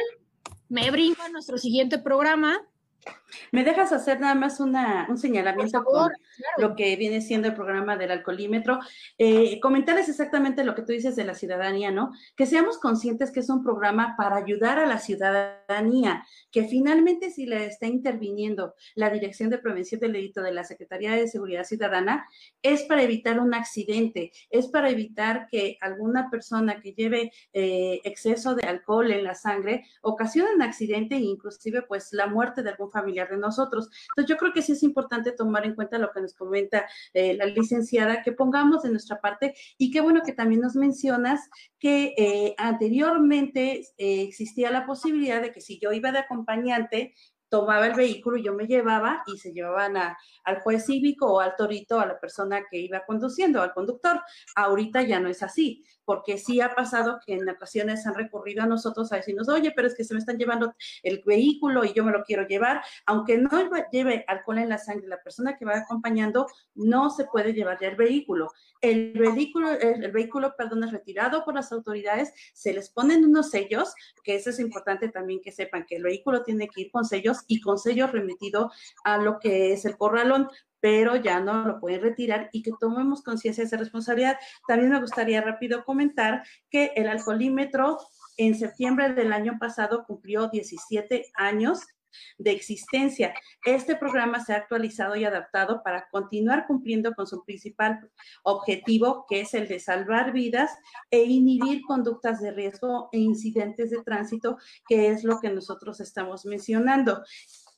me 0.72 0.90
brinco 0.90 1.22
a 1.22 1.30
nuestro 1.30 1.58
siguiente 1.58 2.00
programa, 2.00 2.66
¿Me 3.52 3.64
dejas 3.64 3.92
hacer 3.92 4.20
nada 4.20 4.36
más 4.36 4.60
una, 4.60 5.08
un 5.10 5.18
señalamiento 5.18 5.84
con 5.84 6.12
lo 6.58 6.76
que 6.76 6.96
viene 6.96 7.22
siendo 7.22 7.48
el 7.48 7.54
programa 7.54 7.98
del 7.98 8.12
alcoholímetro? 8.12 8.80
Eh, 9.18 9.60
comentarles 9.60 10.10
exactamente 10.10 10.64
lo 10.64 10.76
que 10.76 10.84
tú 10.84 10.92
dices 10.92 11.16
de 11.16 11.24
la 11.24 11.34
ciudadanía, 11.34 11.92
¿no? 11.92 12.12
Que 12.36 12.46
seamos 12.46 12.78
conscientes 12.78 13.32
que 13.32 13.42
es 13.42 13.50
un 13.50 13.64
programa 13.64 14.16
para 14.18 14.38
ayudar 14.38 14.80
a 14.80 14.86
la 14.86 15.00
ciudadanía, 15.00 16.26
que 16.52 16.66
finalmente 16.66 17.32
si 17.32 17.46
le 17.46 17.66
está 17.66 17.88
interviniendo 17.88 18.76
la 18.96 19.10
Dirección 19.10 19.50
de 19.50 19.58
Prevención 19.58 20.00
del 20.00 20.14
Delito 20.14 20.42
de 20.42 20.54
la 20.54 20.64
Secretaría 20.64 21.12
de 21.12 21.28
Seguridad 21.28 21.64
Ciudadana, 21.64 22.28
es 22.62 22.84
para 22.84 23.04
evitar 23.04 23.40
un 23.40 23.54
accidente, 23.54 24.32
es 24.50 24.68
para 24.68 24.90
evitar 24.90 25.48
que 25.50 25.78
alguna 25.82 26.30
persona 26.30 26.82
que 26.82 26.94
lleve 26.94 27.32
eh, 27.54 28.02
exceso 28.04 28.56
de 28.56 28.64
alcohol 28.64 29.12
en 29.12 29.24
la 29.24 29.36
sangre 29.36 29.86
ocasione 30.02 30.54
un 30.54 30.62
accidente 30.62 31.16
e 31.16 31.20
inclusive 31.20 31.82
pues 31.84 32.14
la 32.14 32.28
muerte 32.28 32.64
de 32.64 32.70
algún 32.70 32.91
familiar 32.92 33.30
de 33.30 33.38
nosotros. 33.38 33.90
Entonces, 34.10 34.30
yo 34.30 34.38
creo 34.38 34.54
que 34.54 34.62
sí 34.62 34.74
es 34.74 34.84
importante 34.84 35.32
tomar 35.32 35.66
en 35.66 35.76
cuenta 35.76 35.98
lo 35.98 36.12
que 36.12 36.22
nos 36.22 36.34
comenta 36.34 36.86
eh, 37.14 37.36
la 37.36 37.46
licenciada, 37.46 38.22
que 38.24 38.32
pongamos 38.32 38.84
de 38.84 38.92
nuestra 38.92 39.20
parte 39.20 39.54
y 39.78 39.92
qué 39.92 40.02
bueno 40.02 40.22
que 40.26 40.34
también 40.34 40.62
nos 40.62 40.76
mencionas 40.76 41.50
que 41.80 42.14
eh, 42.18 42.56
anteriormente 42.58 43.82
eh, 43.98 44.24
existía 44.24 44.72
la 44.72 44.86
posibilidad 44.86 45.42
de 45.42 45.52
que 45.52 45.62
si 45.62 45.80
yo 45.80 45.92
iba 45.92 46.12
de 46.12 46.20
acompañante, 46.20 47.14
tomaba 47.52 47.86
el 47.86 47.94
vehículo 47.94 48.38
y 48.38 48.44
yo 48.44 48.54
me 48.54 48.66
llevaba 48.66 49.24
y 49.28 49.38
se 49.38 49.52
llevaban 49.52 49.98
al 49.98 50.60
juez 50.62 50.86
cívico 50.86 51.34
o 51.34 51.40
al 51.42 51.58
torito, 51.58 52.00
a 52.00 52.06
la 52.06 52.18
persona 52.18 52.64
que 52.72 52.78
iba 52.78 53.04
conduciendo, 53.06 53.62
al 53.62 53.74
conductor. 53.74 54.22
Ahorita 54.56 55.02
ya 55.02 55.20
no 55.20 55.28
es 55.28 55.44
así, 55.44 55.84
porque 56.12 56.38
sí 56.38 56.60
ha 56.60 56.76
pasado 56.76 57.22
que 57.26 57.36
en 57.36 57.48
ocasiones 57.48 58.06
han 58.06 58.16
recurrido 58.16 58.64
a 58.64 58.66
nosotros 58.66 59.14
a 59.14 59.16
decirnos, 59.16 59.48
oye, 59.48 59.72
pero 59.74 59.88
es 59.88 59.96
que 59.96 60.04
se 60.04 60.14
me 60.14 60.20
están 60.20 60.38
llevando 60.38 60.74
el 61.04 61.24
vehículo 61.26 61.86
y 61.86 61.94
yo 61.94 62.04
me 62.04 62.12
lo 62.12 62.26
quiero 62.26 62.46
llevar. 62.46 62.82
Aunque 63.06 63.38
no 63.38 63.50
lleve 63.94 64.26
alcohol 64.28 64.58
en 64.58 64.68
la 64.68 64.78
sangre, 64.78 65.08
la 65.08 65.24
persona 65.24 65.56
que 65.56 65.64
va 65.64 65.78
acompañando 65.78 66.48
no 66.76 67.12
se 67.12 67.24
puede 67.24 67.54
llevar 67.54 67.78
ya 67.80 67.88
el 67.88 67.96
vehículo. 67.96 68.52
El 68.82 69.14
vehículo, 69.14 69.72
el, 69.72 70.12
vehículo, 70.12 70.54
perdón, 70.58 70.84
es 70.84 70.92
retirado 70.92 71.46
por 71.46 71.56
las 71.56 71.72
autoridades, 71.72 72.34
se 72.54 72.74
les 72.74 72.90
ponen 72.90 73.24
unos 73.24 73.50
sellos, 73.50 73.94
que 74.22 74.36
eso 74.36 74.50
es 74.50 74.60
importante 74.60 75.08
también 75.08 75.40
que 75.42 75.54
sepan 75.54 75.86
que 75.88 75.96
el 75.96 76.04
vehículo 76.04 76.44
tiene 76.44 76.68
que 76.68 76.82
ir 76.82 76.92
con 76.92 77.06
sellos 77.06 77.46
y 77.48 77.62
con 77.62 77.78
sello 77.78 78.08
remitido 78.08 78.70
a 79.06 79.18
lo 79.18 79.40
que 79.40 79.72
es 79.72 79.86
el 79.86 79.96
corralón, 79.96 80.50
pero 80.82 81.16
ya 81.16 81.40
no 81.40 81.66
lo 81.66 81.80
pueden 81.80 82.02
retirar 82.02 82.50
y 82.52 82.64
que 82.64 82.72
tomemos 82.80 83.24
conciencia 83.24 83.64
de 83.64 83.68
esa 83.68 83.78
responsabilidad. 83.78 84.38
También 84.68 84.92
me 84.92 85.00
gustaría 85.00 85.42
rápido 85.42 85.86
comentar 85.86 86.44
que 86.70 86.92
el 86.96 87.08
alcoholímetro 87.08 88.00
en 88.38 88.56
septiembre 88.56 89.14
del 89.14 89.32
año 89.32 89.58
pasado 89.60 90.04
cumplió 90.06 90.50
17 90.50 91.32
años 91.36 91.82
de 92.38 92.52
existencia. 92.52 93.34
Este 93.66 93.96
programa 93.96 94.44
se 94.44 94.54
ha 94.54 94.58
actualizado 94.58 95.16
y 95.16 95.26
adaptado 95.26 95.82
para 95.84 96.08
continuar 96.10 96.68
cumpliendo 96.68 97.14
con 97.14 97.28
su 97.28 97.44
principal 97.44 98.10
objetivo, 98.44 99.26
que 99.30 99.42
es 99.42 99.54
el 99.54 99.68
de 99.68 99.80
salvar 99.80 100.34
vidas 100.34 100.72
e 101.10 101.24
inhibir 101.24 101.82
conductas 101.88 102.42
de 102.42 102.52
riesgo 102.52 103.10
e 103.12 103.20
incidentes 103.20 103.92
de 103.92 104.04
tránsito, 104.04 104.58
que 104.88 105.10
es 105.10 105.24
lo 105.24 105.40
que 105.40 105.50
nosotros 105.50 106.00
estamos 106.00 106.46
mencionando. 106.46 107.24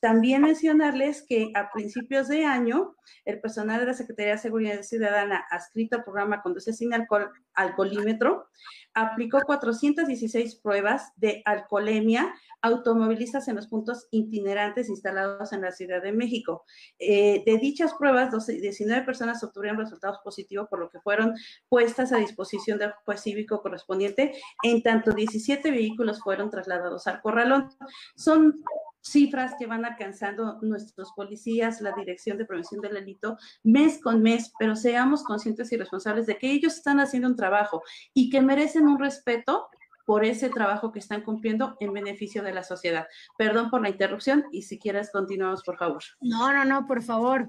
También 0.04 0.42
mencionarles 0.42 1.24
que 1.26 1.50
a 1.54 1.70
principios 1.72 2.28
de 2.28 2.44
año, 2.44 2.94
el 3.24 3.40
personal 3.40 3.80
de 3.80 3.86
la 3.86 3.94
Secretaría 3.94 4.32
de 4.32 4.38
Seguridad 4.38 4.82
Ciudadana 4.82 5.46
adscrito 5.50 5.96
al 5.96 6.04
programa 6.04 6.42
Conduce 6.42 6.74
sin 6.74 6.92
alcohol, 6.92 7.30
alcoholímetro, 7.54 8.50
aplicó 8.92 9.40
416 9.40 10.56
pruebas 10.56 11.12
de 11.16 11.40
alcoholemia 11.46 12.34
automovilistas 12.60 13.48
en 13.48 13.56
los 13.56 13.66
puntos 13.66 14.06
itinerantes 14.10 14.90
instalados 14.90 15.54
en 15.54 15.62
la 15.62 15.72
Ciudad 15.72 16.02
de 16.02 16.12
México. 16.12 16.64
Eh, 16.98 17.42
de 17.46 17.56
dichas 17.56 17.94
pruebas, 17.94 18.30
19 18.46 19.06
personas 19.06 19.42
obtuvieron 19.42 19.78
resultados 19.78 20.18
positivos, 20.22 20.68
por 20.68 20.80
lo 20.80 20.90
que 20.90 21.00
fueron 21.00 21.32
puestas 21.70 22.12
a 22.12 22.18
disposición 22.18 22.78
del 22.78 22.92
juez 23.06 23.22
cívico 23.22 23.62
correspondiente, 23.62 24.34
en 24.62 24.82
tanto 24.82 25.12
17 25.12 25.70
vehículos 25.70 26.20
fueron 26.20 26.50
trasladados 26.50 27.06
al 27.06 27.22
corralón. 27.22 27.70
Son 28.16 28.62
cifras 29.04 29.54
que 29.58 29.66
van 29.66 29.84
alcanzando 29.84 30.58
nuestros 30.62 31.12
policías, 31.12 31.80
la 31.80 31.92
Dirección 31.92 32.38
de 32.38 32.46
Prevención 32.46 32.80
del 32.80 32.94
Delito, 32.94 33.36
mes 33.62 34.00
con 34.02 34.22
mes, 34.22 34.52
pero 34.58 34.74
seamos 34.74 35.22
conscientes 35.22 35.70
y 35.72 35.76
responsables 35.76 36.26
de 36.26 36.38
que 36.38 36.50
ellos 36.50 36.74
están 36.74 37.00
haciendo 37.00 37.28
un 37.28 37.36
trabajo 37.36 37.82
y 38.14 38.30
que 38.30 38.40
merecen 38.40 38.88
un 38.88 38.98
respeto 38.98 39.68
por 40.06 40.24
ese 40.24 40.50
trabajo 40.50 40.92
que 40.92 40.98
están 40.98 41.22
cumpliendo 41.22 41.76
en 41.80 41.92
beneficio 41.92 42.42
de 42.42 42.52
la 42.52 42.62
sociedad. 42.62 43.06
Perdón 43.38 43.70
por 43.70 43.82
la 43.82 43.90
interrupción 43.90 44.44
y 44.52 44.62
si 44.62 44.78
quieres 44.78 45.10
continuamos, 45.10 45.62
por 45.62 45.76
favor. 45.78 46.02
No, 46.20 46.52
no, 46.52 46.64
no, 46.64 46.86
por 46.86 47.02
favor. 47.02 47.48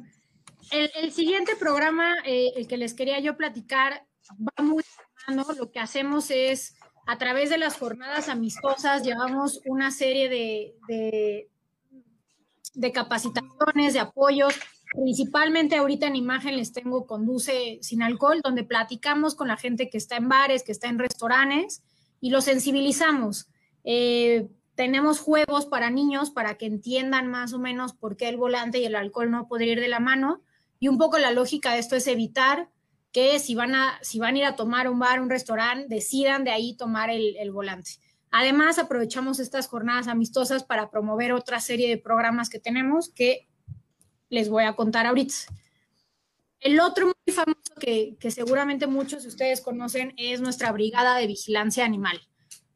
El, 0.71 1.11
siguiente 1.11 1.55
programa, 1.57 2.15
eh, 2.25 2.53
el 2.55 2.67
que 2.67 2.77
les 2.77 2.93
quería 2.93 3.19
yo 3.19 3.37
platicar, 3.37 4.05
va 4.31 4.63
muy 4.63 4.83
mano. 5.27 5.45
Lo 5.57 5.71
que 5.71 5.79
hacemos 5.79 6.31
es 6.31 6.75
a 7.05 7.17
través 7.17 7.49
de 7.49 7.57
las 7.57 7.77
jornadas 7.77 8.29
amistosas 8.29 9.03
llevamos 9.03 9.61
una 9.65 9.91
serie 9.91 10.27
de, 10.27 11.47
de, 12.73 12.91
capacitaciones, 12.91 13.93
de 13.93 13.99
apoyos. 13.99 14.55
Principalmente 14.91 15.75
ahorita 15.75 16.07
en 16.07 16.15
imagen 16.15 16.57
les 16.57 16.71
tengo 16.71 17.05
Conduce 17.05 17.79
sin 17.81 18.01
alcohol, 18.01 18.41
donde 18.43 18.63
platicamos 18.63 19.35
con 19.35 19.47
la 19.47 19.57
gente 19.57 19.89
que 19.89 19.97
está 19.97 20.17
en 20.17 20.29
bares, 20.29 20.63
que 20.63 20.71
está 20.71 20.87
en 20.87 20.97
restaurantes 20.97 21.83
y 22.21 22.31
los 22.31 22.45
sensibilizamos. 22.45 23.49
Eh, 23.83 24.47
tenemos 24.73 25.19
juegos 25.19 25.67
para 25.67 25.89
niños 25.89 26.31
para 26.31 26.57
que 26.57 26.65
entiendan 26.65 27.27
más 27.27 27.53
o 27.53 27.59
menos 27.59 27.93
por 27.93 28.17
qué 28.17 28.29
el 28.29 28.37
volante 28.37 28.79
y 28.79 28.85
el 28.85 28.95
alcohol 28.95 29.29
no 29.29 29.47
pueden 29.47 29.69
ir 29.69 29.79
de 29.79 29.87
la 29.89 29.99
mano. 29.99 30.41
Y 30.79 30.87
un 30.87 30.97
poco 30.97 31.17
la 31.17 31.31
lógica 31.31 31.73
de 31.73 31.79
esto 31.79 31.95
es 31.95 32.07
evitar 32.07 32.69
que 33.15 33.39
si 33.39 33.55
van 33.55 33.73
a, 33.75 33.97
si 34.01 34.19
van 34.19 34.35
a 34.35 34.39
ir 34.39 34.43
a 34.43 34.57
tomar 34.57 34.89
un 34.89 34.99
bar, 34.99 35.21
un 35.21 35.29
restaurante, 35.29 35.87
decidan 35.87 36.43
de 36.43 36.51
ahí 36.51 36.75
tomar 36.75 37.09
el, 37.09 37.49
volante. 37.49 37.91
Además, 38.29 38.77
aprovechamos 38.77 39.39
estas 39.39 39.69
jornadas 39.69 40.09
amistosas 40.09 40.65
para 40.65 40.91
promover 40.91 41.31
otra 41.31 41.61
serie 41.61 41.87
de 41.87 41.97
programas 41.97 42.49
que 42.49 42.59
tenemos 42.59 43.07
que 43.07 43.47
les 44.27 44.49
voy 44.49 44.65
a 44.65 44.73
contar 44.73 45.05
ahorita. 45.05 45.33
El 46.59 46.77
otro 46.81 47.05
muy 47.05 47.33
famoso 47.33 47.73
que, 47.79 48.17
seguramente 48.29 48.85
muchos 48.85 49.23
de 49.23 49.29
ustedes 49.29 49.61
conocen 49.61 50.13
es 50.17 50.41
nuestra 50.41 50.73
Brigada 50.73 51.17
de 51.17 51.27
Vigilancia 51.27 51.85
Animal. 51.85 52.19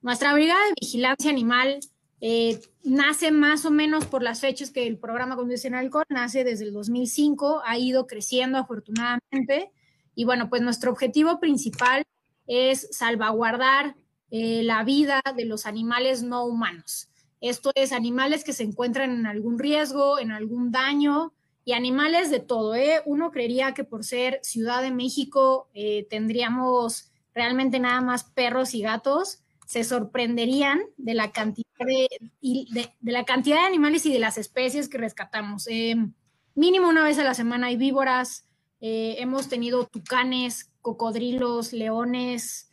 Nuestra 0.02 0.34
Brigada 0.34 0.64
de 0.68 0.74
Vigilancia 0.80 1.30
Animal 1.30 1.82
eh, 2.22 2.62
nace 2.84 3.32
más 3.32 3.66
o 3.66 3.72
menos 3.72 4.06
por 4.06 4.24
las 4.24 4.40
fechas 4.40 4.72
que 4.72 4.88
el 4.88 5.00
programa 5.00 5.36
Conduce 5.36 5.68
en 5.68 5.76
Alcohol, 5.76 6.06
nace 6.08 6.46
desde 6.46 6.64
el 6.64 6.72
2005, 6.72 7.62
ha 7.66 7.78
ido 7.78 8.08
creciendo 8.08 8.58
afortunadamente 8.58 9.74
y 10.20 10.26
bueno, 10.26 10.50
pues 10.50 10.62
nuestro 10.62 10.92
objetivo 10.92 11.40
principal 11.40 12.04
es 12.46 12.90
salvaguardar 12.92 13.96
eh, 14.32 14.64
la 14.64 14.84
vida 14.84 15.22
de 15.34 15.46
los 15.46 15.66
animales 15.66 16.24
no 16.24 16.44
humanos. 16.44 17.10
Esto 17.40 17.72
es 17.74 17.94
animales 17.94 18.44
que 18.44 18.52
se 18.52 18.64
encuentran 18.64 19.12
en 19.12 19.26
algún 19.26 19.58
riesgo, 19.58 20.20
en 20.20 20.32
algún 20.32 20.74
daño 20.74 21.32
y 21.64 21.72
animales 21.72 22.30
de 22.32 22.42
todo. 22.42 22.76
¿eh? 22.76 23.02
Uno 23.06 23.32
creería 23.32 23.74
que 23.74 23.86
por 23.86 24.04
ser 24.04 24.42
Ciudad 24.44 24.82
de 24.82 24.92
México 24.92 25.70
eh, 25.74 26.06
tendríamos 26.10 27.14
realmente 27.34 27.80
nada 27.80 28.02
más 28.02 28.26
perros 28.26 28.74
y 28.74 28.82
gatos. 28.82 29.46
Se 29.68 29.86
sorprenderían 29.86 30.82
de 30.98 31.14
la 31.14 31.32
cantidad 31.32 31.66
de, 31.80 32.10
de 32.42 33.12
la 33.14 33.24
cantidad 33.24 33.62
de 33.62 33.68
animales 33.68 34.06
y 34.06 34.12
de 34.12 34.20
las 34.20 34.38
especies 34.38 34.90
que 34.90 34.98
rescatamos. 34.98 35.66
Eh, 35.70 35.96
mínimo 36.56 36.90
una 36.90 37.06
vez 37.06 37.18
a 37.20 37.24
la 37.24 37.36
semana 37.36 37.68
hay 37.68 37.78
víboras, 37.78 38.49
eh, 38.82 39.16
hemos 39.20 39.50
tenido 39.50 39.86
tucanes, 39.86 40.72
cocodrilos, 40.82 41.74
leones, 41.74 42.72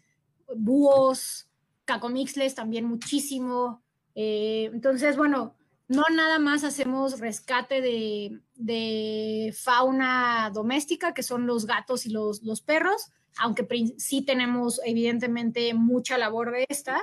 búhos, 0.55 1.49
cacomixles 1.85 2.55
también 2.55 2.85
muchísimo. 2.85 3.83
Eh, 4.15 4.71
entonces, 4.73 5.17
bueno, 5.17 5.57
no 5.89 6.03
nada 6.13 6.39
más 6.39 6.65
hacemos 6.65 7.21
rescate 7.21 7.81
de, 7.81 9.55
fauna 9.57 10.51
doméstica, 10.53 11.15
que 11.15 11.23
son 11.23 11.47
los 11.47 11.67
gatos 11.67 12.07
y 12.07 12.11
los, 12.11 12.43
los 12.43 12.61
perros, 12.61 13.13
aunque 13.39 13.67
sí 13.99 14.23
tenemos 14.23 14.81
evidentemente 14.85 15.75
mucha 15.75 16.19
labor 16.19 16.53
de 16.53 16.67
esta. 16.69 17.01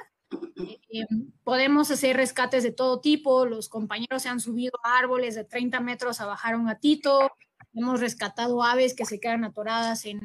Eh, 0.90 1.06
podemos 1.44 1.92
hacer 1.92 2.18
rescates 2.18 2.64
de 2.64 2.72
todo 2.72 3.00
tipo, 3.00 3.46
los 3.46 3.70
compañeros 3.70 4.24
se 4.24 4.30
han 4.30 4.40
subido 4.40 4.74
a 4.84 4.98
árboles 4.98 5.36
de 5.36 5.44
30 5.44 5.80
metros 5.80 6.22
a 6.22 6.26
bajar 6.26 6.56
un 6.56 6.66
gatito, 6.66 7.32
Hemos 7.74 8.00
rescatado 8.00 8.64
aves 8.64 8.94
que 8.96 9.06
se 9.06 9.20
quedan 9.20 9.44
atoradas 9.44 10.06
en, 10.06 10.22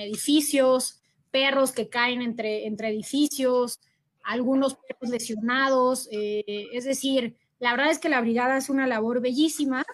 edificios, 0.00 1.00
perros 1.30 1.72
que 1.72 1.88
caen 1.88 2.22
entre, 2.22 2.66
entre 2.66 2.88
edificios, 2.88 3.78
algunos 4.24 4.74
perros 4.74 5.10
lesionados. 5.10 6.08
Eh, 6.10 6.68
es 6.72 6.84
decir, 6.84 7.36
la 7.58 7.72
verdad 7.72 7.90
es 7.90 7.98
que 7.98 8.08
la 8.08 8.20
brigada 8.20 8.56
es 8.56 8.68
una 8.68 8.86
labor 8.86 9.20
bellísima 9.20 9.84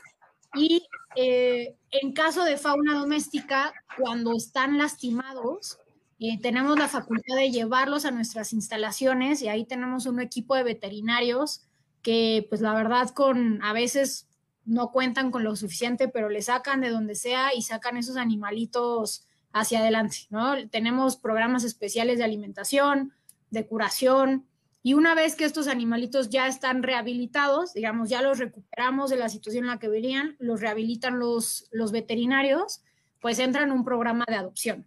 y 0.55 0.87
eh, 1.17 1.77
en 1.91 2.13
caso 2.13 2.45
de 2.45 2.57
fauna 2.57 2.99
doméstica, 2.99 3.73
cuando 3.99 4.35
están 4.35 4.79
lastimados, 4.79 5.79
eh, 6.19 6.39
tenemos 6.41 6.79
la 6.79 6.89
facultad 6.89 7.37
de 7.37 7.51
llevarlos 7.51 8.05
a 8.05 8.11
nuestras 8.11 8.53
instalaciones 8.53 9.43
y 9.43 9.49
ahí 9.49 9.67
tenemos 9.67 10.07
un 10.07 10.21
equipo 10.21 10.55
de 10.55 10.63
veterinarios 10.63 11.67
que 12.03 12.47
pues 12.49 12.61
la 12.61 12.75
verdad 12.75 13.11
con 13.11 13.63
a 13.63 13.73
veces 13.73 14.26
no 14.67 14.91
cuentan 14.91 15.31
con 15.31 15.45
lo 15.45 15.57
suficiente, 15.57 16.09
pero 16.09 16.29
le 16.29 16.43
sacan 16.43 16.81
de 16.81 16.91
donde 16.91 17.15
sea 17.15 17.55
y 17.55 17.63
sacan 17.63 17.97
esos 17.97 18.17
animalitos 18.17 19.27
hacia 19.53 19.79
adelante, 19.79 20.27
¿no? 20.29 20.69
Tenemos 20.69 21.17
programas 21.17 21.65
especiales 21.65 22.19
de 22.19 22.25
alimentación, 22.25 23.13
de 23.51 23.67
curación, 23.67 24.45
y 24.87 24.95
una 24.95 25.17
vez 25.17 25.35
que 25.35 25.45
estos 25.45 25.67
animalitos 25.67 26.31
ya 26.31 26.47
están 26.47 26.85
rehabilitados, 26.85 27.75
digamos, 27.75 28.09
ya 28.09 28.23
los 28.23 28.39
recuperamos 28.39 29.11
de 29.11 29.17
la 29.17 29.29
situación 29.29 29.65
en 29.65 29.71
la 29.71 29.81
que 29.81 29.89
venían, 29.89 30.37
los 30.39 30.61
rehabilitan 30.61 31.19
los, 31.19 31.67
los 31.73 31.91
veterinarios, 31.91 32.83
pues 33.21 33.41
entran 33.41 33.71
en 33.71 33.73
un 33.73 33.85
programa 33.85 34.25
de 34.29 34.37
adopción. 34.37 34.87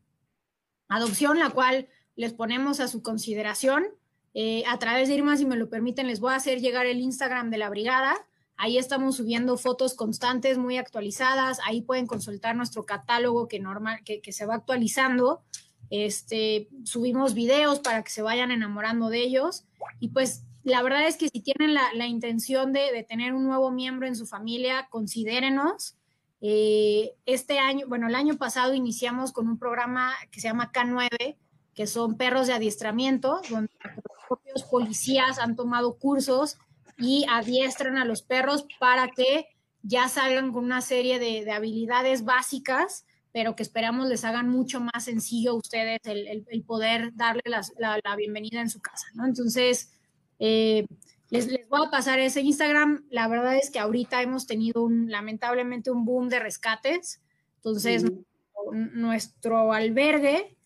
Adopción, 0.87 1.37
la 1.37 1.49
cual 1.49 1.89
les 2.15 2.31
ponemos 2.31 2.79
a 2.79 2.87
su 2.87 3.01
consideración. 3.01 3.87
Eh, 4.33 4.63
a 4.67 4.79
través 4.79 5.09
de 5.09 5.15
Irma, 5.15 5.35
si 5.35 5.45
me 5.45 5.57
lo 5.57 5.69
permiten, 5.69 6.07
les 6.07 6.21
voy 6.21 6.31
a 6.31 6.37
hacer 6.37 6.61
llegar 6.61 6.85
el 6.85 7.01
Instagram 7.01 7.49
de 7.49 7.57
la 7.57 7.69
brigada 7.69 8.15
Ahí 8.61 8.77
estamos 8.77 9.15
subiendo 9.15 9.55
fotos 9.55 9.93
constantes, 9.93 10.57
muy 10.57 10.75
actualizadas. 10.75 11.59
Ahí 11.65 11.81
pueden 11.81 12.07
consultar 12.07 12.57
nuestro 12.57 12.85
catálogo 12.85 13.47
que, 13.47 13.57
normal, 13.57 14.01
que, 14.03 14.33
se 14.33 14.45
va 14.45 14.55
actualizando. 14.55 15.41
Este, 15.89 16.67
subimos 16.83 17.35
videos 17.35 17.79
para 17.79 18.03
que 18.03 18.11
se 18.11 18.21
vayan 18.21 18.51
enamorando 18.51 19.07
de 19.07 19.21
ellos. 19.21 19.63
Y 20.01 20.09
pues 20.09 20.43
la 20.63 20.81
verdad 20.81 21.07
es 21.07 21.15
que 21.15 21.29
si 21.29 21.39
tienen 21.39 21.73
la, 21.73 22.05
intención 22.05 22.73
de, 22.73 23.05
tener 23.07 23.33
un 23.33 23.45
nuevo 23.45 23.71
miembro 23.71 24.07
en 24.07 24.17
su 24.17 24.27
familia, 24.27 24.89
considérenos. 24.89 25.95
Eh, 26.41 27.13
este 27.25 27.59
año, 27.59 27.87
bueno, 27.87 28.09
el 28.09 28.15
año 28.15 28.35
pasado 28.35 28.73
iniciamos 28.73 29.31
con 29.31 29.47
un 29.47 29.57
programa 29.57 30.11
que 30.31 30.41
se 30.41 30.49
llama 30.49 30.73
K9, 30.73 31.37
que 31.73 31.87
son 31.87 32.17
perros 32.17 32.47
de 32.47 32.53
adiestramiento, 32.53 33.39
donde 33.49 33.71
los 33.85 34.25
propios 34.27 34.63
policías 34.63 35.39
han 35.39 35.55
tomado 35.55 35.97
cursos 35.97 36.57
y 36.99 37.25
adiestran 37.29 37.97
a 37.97 38.05
los 38.05 38.21
perros 38.21 38.65
para 38.79 39.09
que 39.09 39.47
ya 39.81 40.09
salgan 40.09 40.51
con 40.51 40.65
una 40.65 40.81
serie 40.81 41.19
de, 41.19 41.49
habilidades 41.51 42.25
básicas, 42.25 43.05
pero 43.31 43.55
que 43.55 43.63
esperamos 43.63 44.07
les 44.07 44.25
hagan 44.25 44.49
mucho 44.49 44.81
más 44.81 45.05
sencillo 45.05 45.51
a 45.51 45.55
ustedes 45.55 45.99
el, 46.03 46.63
poder 46.65 47.15
darle 47.15 47.43
la, 47.45 48.15
bienvenida 48.17 48.61
en 48.61 48.69
su 48.69 48.81
casa, 48.81 49.07
¿no? 49.13 49.25
Entonces, 49.25 49.91
eh, 50.39 50.85
les, 51.29 51.47
les, 51.47 51.67
voy 51.69 51.87
a 51.87 51.91
pasar 51.91 52.19
ese 52.19 52.41
Instagram. 52.41 53.05
La 53.09 53.27
verdad 53.27 53.55
es 53.55 53.69
que 53.69 53.79
ahorita 53.79 54.21
hemos 54.21 54.45
tenido 54.47 54.83
un, 54.83 55.09
lamentablemente 55.09 55.91
un 55.91 56.03
boom 56.05 56.27
de 56.27 56.39
rescates. 56.39 57.21
Entonces, 57.57 58.03
nuestro 58.71 59.73
albergue 59.73 60.57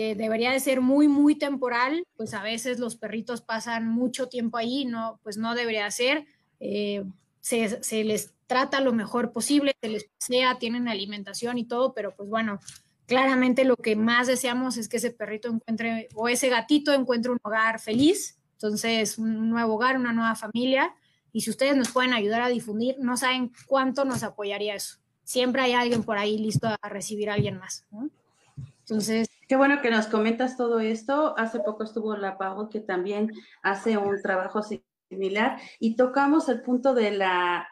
que 0.00 0.14
debería 0.14 0.50
de 0.50 0.60
ser 0.60 0.80
muy, 0.80 1.08
muy 1.08 1.34
temporal, 1.34 2.06
pues 2.16 2.32
a 2.32 2.42
veces 2.42 2.78
los 2.78 2.96
perritos 2.96 3.42
pasan 3.42 3.86
mucho 3.86 4.28
tiempo 4.28 4.56
ahí, 4.56 4.86
no, 4.86 5.20
pues 5.22 5.36
no 5.36 5.54
debería 5.54 5.90
ser. 5.90 6.24
eh, 6.58 7.04
se, 7.40 7.82
se, 7.84 8.02
les 8.02 8.32
trata 8.46 8.80
lo 8.80 8.94
mejor 8.94 9.30
posible, 9.30 9.76
se 9.82 9.88
les 9.90 10.04
pasea, 10.04 10.58
tienen 10.58 10.88
alimentación 10.88 11.58
y 11.58 11.66
todo, 11.66 11.92
pero 11.92 12.16
pues 12.16 12.30
bueno, 12.30 12.60
claramente 13.04 13.66
lo 13.66 13.76
que 13.76 13.94
más 13.94 14.26
deseamos 14.26 14.78
es 14.78 14.88
que 14.88 14.96
ese 14.96 15.10
perrito 15.10 15.48
encuentre 15.48 16.08
o 16.14 16.30
ese 16.30 16.48
gatito 16.48 16.94
encuentre 16.94 17.32
un 17.32 17.38
hogar 17.42 17.78
feliz, 17.78 18.38
entonces 18.52 19.18
un 19.18 19.50
nuevo 19.50 19.74
hogar, 19.74 19.98
una 19.98 20.14
nueva 20.14 20.34
familia. 20.34 20.94
Y 21.30 21.42
si 21.42 21.50
ustedes 21.50 21.76
nos 21.76 21.90
pueden 21.90 22.14
ayudar 22.14 22.40
a 22.40 22.48
difundir, 22.48 22.96
no 23.00 23.18
saben 23.18 23.52
cuánto 23.66 24.06
nos 24.06 24.22
apoyaría 24.22 24.76
eso. 24.76 24.96
Siempre 25.24 25.60
hay 25.60 25.74
alguien 25.74 26.04
por 26.04 26.16
ahí 26.16 26.38
listo 26.38 26.68
a 26.68 26.88
recibir 26.88 27.28
a 27.28 27.34
alguien 27.34 27.58
más. 27.58 27.84
¿no? 27.90 28.08
Entonces. 28.78 29.29
Qué 29.50 29.56
bueno 29.56 29.82
que 29.82 29.90
nos 29.90 30.06
comentas 30.06 30.56
todo 30.56 30.78
esto. 30.78 31.36
Hace 31.36 31.58
poco 31.58 31.82
estuvo 31.82 32.16
la 32.16 32.38
Pau 32.38 32.68
que 32.68 32.78
también 32.78 33.32
hace 33.64 33.98
un 33.98 34.22
trabajo 34.22 34.60
similar 34.62 35.58
y 35.80 35.96
tocamos 35.96 36.48
el 36.48 36.62
punto 36.62 36.94
de 36.94 37.10
la 37.10 37.66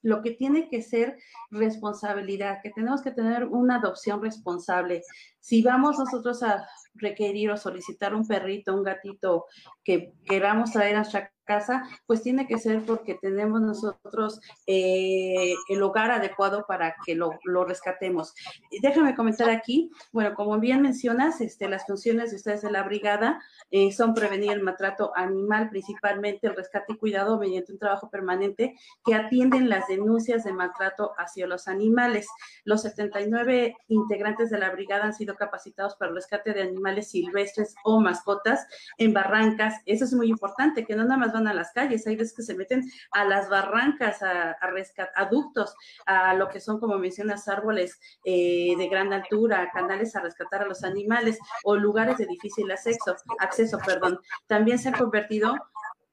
lo 0.00 0.22
que 0.22 0.30
tiene 0.30 0.68
que 0.68 0.80
ser 0.80 1.18
responsabilidad, 1.50 2.58
que 2.62 2.70
tenemos 2.70 3.02
que 3.02 3.10
tener 3.10 3.46
una 3.46 3.78
adopción 3.78 4.22
responsable. 4.22 5.02
Si 5.40 5.60
vamos 5.60 5.98
nosotros 5.98 6.40
a 6.44 6.68
requerir 6.94 7.50
o 7.50 7.56
solicitar 7.56 8.14
un 8.14 8.28
perrito, 8.28 8.72
un 8.72 8.84
gatito 8.84 9.46
que 9.82 10.12
queramos 10.24 10.70
traer 10.70 10.94
a 10.94 11.04
casa, 11.44 11.84
pues 12.06 12.22
tiene 12.22 12.46
que 12.46 12.58
ser 12.58 12.82
porque 12.84 13.14
tenemos 13.14 13.60
nosotros 13.60 14.40
eh, 14.66 15.54
el 15.68 15.82
hogar 15.82 16.10
adecuado 16.10 16.64
para 16.66 16.96
que 17.04 17.14
lo, 17.14 17.30
lo, 17.44 17.64
rescatemos. 17.64 18.34
Déjame 18.82 19.14
comentar 19.14 19.50
aquí, 19.50 19.90
bueno, 20.12 20.34
como 20.34 20.58
bien 20.58 20.82
mencionas, 20.82 21.40
este, 21.40 21.68
las 21.68 21.86
funciones 21.86 22.30
de 22.30 22.36
ustedes 22.36 22.62
de 22.62 22.70
la 22.70 22.82
brigada 22.82 23.42
eh, 23.70 23.92
son 23.92 24.14
prevenir 24.14 24.52
el 24.52 24.62
maltrato 24.62 25.12
animal, 25.16 25.70
principalmente 25.70 26.46
el 26.46 26.56
rescate 26.56 26.94
y 26.94 26.96
cuidado 26.96 27.38
mediante 27.38 27.72
un 27.72 27.78
trabajo 27.78 28.10
permanente 28.10 28.76
que 29.04 29.14
atienden 29.14 29.68
las 29.68 29.86
denuncias 29.86 30.44
de 30.44 30.52
maltrato 30.52 31.12
hacia 31.18 31.46
los 31.46 31.68
animales. 31.68 32.26
Los 32.64 32.82
79 32.82 33.76
integrantes 33.88 34.50
de 34.50 34.58
la 34.58 34.70
brigada 34.70 35.04
han 35.04 35.14
sido 35.14 35.34
capacitados 35.36 35.96
para 35.96 36.10
el 36.10 36.16
rescate 36.16 36.52
de 36.52 36.62
animales 36.62 37.10
silvestres 37.10 37.74
o 37.84 38.00
mascotas 38.00 38.66
en 38.98 39.12
barrancas. 39.12 39.74
Eso 39.86 40.04
es 40.04 40.12
muy 40.14 40.28
importante, 40.28 40.84
que 40.84 40.96
no 40.96 41.04
nada 41.04 41.16
más 41.16 41.32
van 41.34 41.48
a 41.48 41.54
las 41.54 41.72
calles, 41.72 42.06
hay 42.06 42.16
veces 42.16 42.34
que 42.34 42.42
se 42.42 42.54
meten 42.54 42.82
a 43.10 43.24
las 43.24 43.48
barrancas, 43.50 44.22
a, 44.22 44.52
a 44.52 44.70
rescatar, 44.70 45.12
adductos, 45.14 45.74
a 46.06 46.34
lo 46.34 46.48
que 46.48 46.60
son, 46.60 46.80
como 46.80 46.98
mencionas, 46.98 47.48
árboles 47.48 48.00
eh, 48.24 48.74
de 48.76 48.88
gran 48.88 49.12
altura, 49.12 49.70
canales 49.72 50.16
a 50.16 50.20
rescatar 50.20 50.62
a 50.62 50.66
los 50.66 50.84
animales 50.84 51.38
o 51.64 51.76
lugares 51.76 52.18
de 52.18 52.26
difícil 52.26 52.70
acceso, 52.70 53.16
acceso, 53.38 53.78
perdón. 53.84 54.18
También 54.46 54.78
se 54.78 54.88
han 54.88 54.94
convertido 54.94 55.54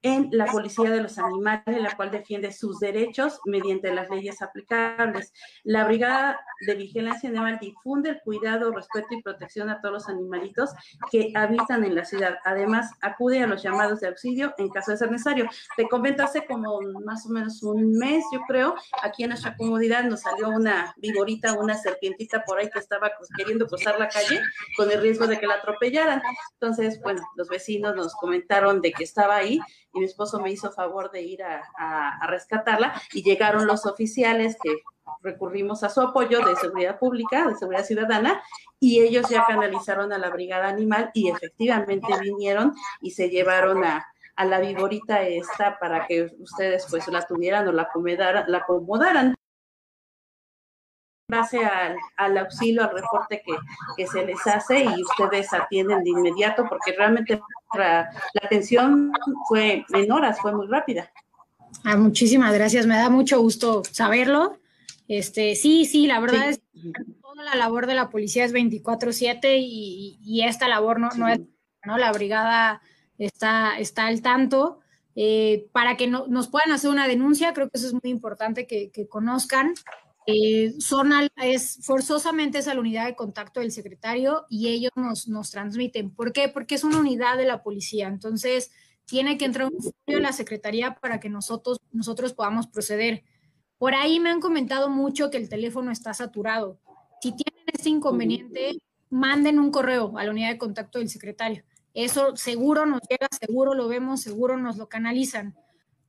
en 0.04 0.30
la 0.32 0.46
policía 0.46 0.90
de 0.90 1.02
los 1.02 1.18
animales, 1.18 1.82
la 1.82 1.96
cual 1.96 2.10
defiende 2.10 2.52
sus 2.52 2.80
derechos 2.80 3.40
mediante 3.46 3.94
las 3.94 4.10
leyes 4.10 4.42
aplicables. 4.42 5.32
La 5.64 5.86
Brigada 5.86 6.40
de 6.66 6.76
Vigilancia 6.76 7.30
Animal 7.30 7.60
difunde 7.62 8.10
el 8.10 8.22
cuidado, 8.22 8.72
respeto 8.72 9.08
y 9.12 9.22
protección 9.22 9.70
a 9.70 9.80
todos 9.80 9.94
los 9.94 10.10
animalitos 10.10 10.72
que 11.12 11.32
habitan 11.36 11.84
en 11.84 11.96
la 11.96 12.06
ciudad. 12.06 12.38
Además, 12.46 12.92
acude 13.02 13.44
a 13.44 13.48
los 13.48 13.62
llamados 13.62 14.00
de 14.00 14.08
auxilio 14.08 14.54
en 14.58 14.70
caso 14.70 14.92
de 14.92 14.98
ser 14.98 15.12
necesario. 15.12 15.48
Te 15.78 15.88
comento, 15.88 16.24
hace 16.24 16.46
como 16.46 16.80
más 17.06 17.26
o 17.28 17.30
menos 17.30 17.62
un 17.62 17.94
mes, 17.98 18.24
yo 18.34 18.42
creo, 18.48 18.76
aquí 19.04 19.24
en 19.24 19.30
nuestra 19.30 19.56
comunidad 19.56 20.04
nos 20.06 20.22
salió 20.22 20.50
una 20.50 20.94
viborita, 20.98 21.54
una 21.54 21.76
serpientita 21.76 22.44
por 22.44 22.58
ahí 22.58 22.70
que 22.70 22.80
estaba 22.80 23.12
queriendo 23.38 23.68
cruzar 23.68 24.00
la 24.00 24.08
calle 24.08 24.42
con 24.76 24.90
el 24.92 25.02
riesgo 25.02 25.28
de 25.28 25.40
que 25.40 25.48
la 25.48 25.56
atropellaran. 25.56 26.22
Entonces, 26.54 27.00
bueno, 27.02 27.22
los 27.36 27.50
vecinos 27.50 27.96
nos 27.96 28.16
comentaron 28.16 28.82
de 28.82 28.92
que 28.92 29.04
estaba 29.04 29.36
ahí 29.36 29.60
y 29.94 30.00
mi 30.00 30.06
esposo 30.06 30.40
me 30.40 30.52
hizo 30.52 30.72
favor 30.72 31.12
de 31.12 31.22
ir 31.22 31.44
a, 31.44 32.28
rescatarla 32.28 32.94
y 33.14 33.24
llegaron 33.24 33.68
los 33.68 33.86
oficiales 33.86 34.58
que 34.62 34.78
recurrimos 35.22 35.84
a 35.84 35.90
su 35.90 36.02
apoyo 36.02 36.40
de 36.46 36.56
seguridad 36.56 36.98
pública, 37.00 37.48
de 37.48 37.56
seguridad 37.56 37.84
ciudadana, 37.84 38.42
y 38.80 39.02
ellos 39.02 39.28
ya 39.30 39.46
canalizaron 39.46 40.14
a 40.14 40.18
la 40.18 40.30
brigada 40.30 40.70
animal 40.70 41.12
y 41.14 41.30
efectivamente 41.30 42.08
vinieron 42.22 42.74
y 43.02 43.12
se 43.12 43.30
llevaron 43.30 43.84
a, 43.84 44.06
a 44.36 44.46
la 44.46 44.60
viborita 44.60 45.24
esta 45.24 45.78
para 45.80 46.08
que 46.08 46.32
ustedes 46.40 46.88
pues 46.90 47.08
la 47.08 47.26
tuvieran 47.26 47.68
o 47.68 47.72
la 47.72 47.84
acomodaran, 47.84 48.46
la 48.48 48.60
acomodaran 48.60 49.36
base 51.32 51.66
al, 51.66 51.96
al, 52.18 52.38
auxilio, 52.38 52.84
al 52.84 52.92
reporte 52.92 53.42
que, 53.44 53.54
que, 53.98 54.06
se 54.06 54.24
les 54.24 54.46
hace 54.46 54.84
y 54.84 55.02
ustedes 55.02 55.52
atienden 55.52 56.04
de 56.04 56.12
inmediato 56.12 56.66
porque 56.70 56.92
realmente 56.92 57.42
la, 57.74 58.12
la 58.34 58.42
atención 58.44 59.12
fue 59.48 59.84
en 59.92 60.12
horas, 60.12 60.40
fue 60.40 60.54
muy 60.54 60.68
rápida. 60.68 61.12
Ah, 61.84 61.98
muchísimas 61.98 62.54
gracias, 62.54 62.86
me 62.86 62.98
da 62.98 63.10
mucho 63.10 63.42
gusto 63.42 63.82
saberlo. 63.90 64.60
Este, 65.08 65.56
sí, 65.56 65.86
sí, 65.86 66.06
la 66.06 66.20
verdad 66.20 66.52
sí. 66.52 66.92
es 66.94 66.94
toda 67.22 67.44
la 67.44 67.56
labor 67.56 67.88
de 67.88 67.96
la 67.96 68.10
policía 68.10 68.46
es 68.46 68.54
24/7 68.54 69.58
y, 69.60 70.20
y, 70.24 70.44
esta 70.44 70.68
labor 70.68 71.00
no, 71.00 71.12
sí. 71.12 71.20
no 71.20 71.28
es, 71.28 71.40
¿no? 71.86 71.98
La 71.98 72.12
brigada 72.12 72.82
está, 73.18 73.78
está 73.80 74.08
al 74.08 74.22
tanto. 74.22 74.80
Eh, 75.16 75.68
para 75.74 75.98
que 75.98 76.08
no, 76.08 76.28
nos 76.28 76.48
puedan 76.48 76.72
hacer 76.72 76.90
una 76.90 77.08
denuncia, 77.08 77.54
creo 77.54 77.70
que 77.70 77.78
eso 77.78 77.88
es 77.88 77.94
muy 77.94 78.10
importante 78.10 78.66
que, 78.66 78.92
que 78.92 79.10
conozcan. 79.10 79.74
Eh, 80.28 80.76
es 81.38 81.80
forzosamente 81.82 82.60
es 82.60 82.68
a 82.68 82.74
la 82.74 82.80
unidad 82.80 83.08
de 83.08 83.16
contacto 83.16 83.60
del 83.60 83.72
secretario 83.72 84.46
y 84.50 84.68
ellos 84.68 84.92
nos, 84.96 85.28
nos 85.28 85.52
transmiten. 85.52 86.12
¿Por 86.12 86.32
qué? 86.32 86.48
Porque 86.50 86.76
es 86.76 86.84
una 86.84 87.00
unidad 87.00 87.38
de 87.38 87.46
la 87.46 87.64
policía. 87.64 88.08
Entonces, 88.08 88.72
tiene 89.06 89.38
que 89.38 89.46
entrar 89.46 89.68
un 89.68 89.82
folio 89.82 90.18
en 90.18 90.24
la 90.24 90.32
secretaría 90.32 90.96
para 90.96 91.20
que 91.20 91.30
nosotros, 91.30 91.80
nosotros 91.92 92.34
podamos 92.34 92.68
proceder. 92.68 93.24
Por 93.78 93.96
ahí 93.96 94.20
me 94.20 94.30
han 94.30 94.40
comentado 94.40 94.90
mucho 94.90 95.32
que 95.32 95.38
el 95.38 95.50
teléfono 95.50 95.92
está 95.92 96.14
saturado. 96.14 96.80
Si 97.22 97.32
tienen 97.32 97.66
este 97.74 97.90
inconveniente, 97.90 98.78
manden 99.10 99.60
un 99.60 99.72
correo 99.72 100.18
a 100.18 100.24
la 100.24 100.32
unidad 100.32 100.50
de 100.50 100.58
contacto 100.58 101.00
del 101.00 101.10
secretario. 101.10 101.64
Eso 101.94 102.38
seguro 102.38 102.86
nos 102.86 103.02
llega, 103.10 103.28
seguro 103.38 103.74
lo 103.74 103.88
vemos, 103.88 104.22
seguro 104.22 104.56
nos 104.56 104.78
lo 104.78 104.88
canalizan. 104.88 105.58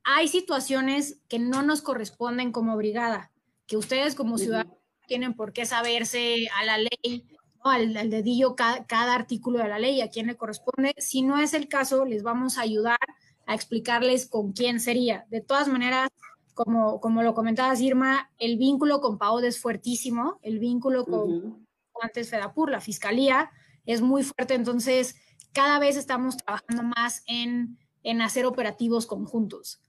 Hay 0.04 0.28
situaciones 0.28 1.20
que 1.28 1.38
no 1.38 1.62
nos 1.62 1.82
corresponden 1.82 2.52
como 2.52 2.76
brigada 2.76 3.31
que 3.66 3.76
ustedes 3.76 4.14
como 4.14 4.38
ciudadanos 4.38 4.76
tienen 5.06 5.34
por 5.34 5.52
qué 5.52 5.66
saberse 5.66 6.48
a 6.58 6.64
la 6.64 6.78
ley, 6.78 7.26
¿no? 7.64 7.70
al, 7.70 7.96
al, 7.96 8.10
dedillo 8.10 8.56
cada, 8.56 8.86
cada, 8.86 9.14
artículo 9.14 9.58
de 9.58 9.68
la 9.68 9.78
ley, 9.78 10.00
a 10.00 10.10
quién 10.10 10.26
le 10.26 10.36
corresponde. 10.36 10.94
Si 10.98 11.22
no 11.22 11.38
es 11.38 11.54
el 11.54 11.68
caso, 11.68 12.04
les 12.04 12.22
vamos 12.22 12.58
a 12.58 12.62
ayudar 12.62 12.98
a 13.46 13.54
explicarles 13.54 14.28
con 14.28 14.52
quién 14.52 14.80
sería. 14.80 15.26
De 15.30 15.40
todas 15.40 15.68
maneras, 15.68 16.08
como, 16.54 17.00
como 17.00 17.22
lo 17.22 17.34
comentabas, 17.34 17.80
Irma, 17.80 18.30
el 18.38 18.56
vínculo 18.58 19.00
con 19.00 19.18
PAOD 19.18 19.44
es 19.44 19.60
fuertísimo, 19.60 20.38
el 20.42 20.58
vínculo 20.58 21.04
con 21.04 21.30
uh-huh. 21.30 21.66
antes 22.00 22.30
FEDAPUR, 22.30 22.70
la 22.70 22.80
fiscalía, 22.80 23.50
es 23.84 24.00
muy 24.00 24.22
fuerte, 24.22 24.54
entonces 24.54 25.16
cada 25.52 25.78
vez 25.78 25.96
estamos 25.96 26.36
trabajando 26.36 26.82
más 26.82 27.22
en, 27.26 27.78
en 28.02 28.22
hacer 28.22 28.46
operativos 28.46 29.06
conjuntos. 29.06 29.80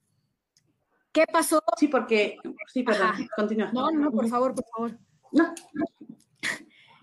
¿Qué 1.14 1.26
pasó? 1.32 1.62
Sí, 1.78 1.88
porque, 1.88 2.38
sí, 2.74 2.84
perdón, 2.84 3.08
Ajá. 3.10 3.28
continúa. 3.36 3.72
No, 3.72 3.92
no, 3.92 4.12
por 4.12 4.28
favor, 4.28 4.56
por 4.56 4.66
favor. 4.66 5.00
No. 5.32 5.54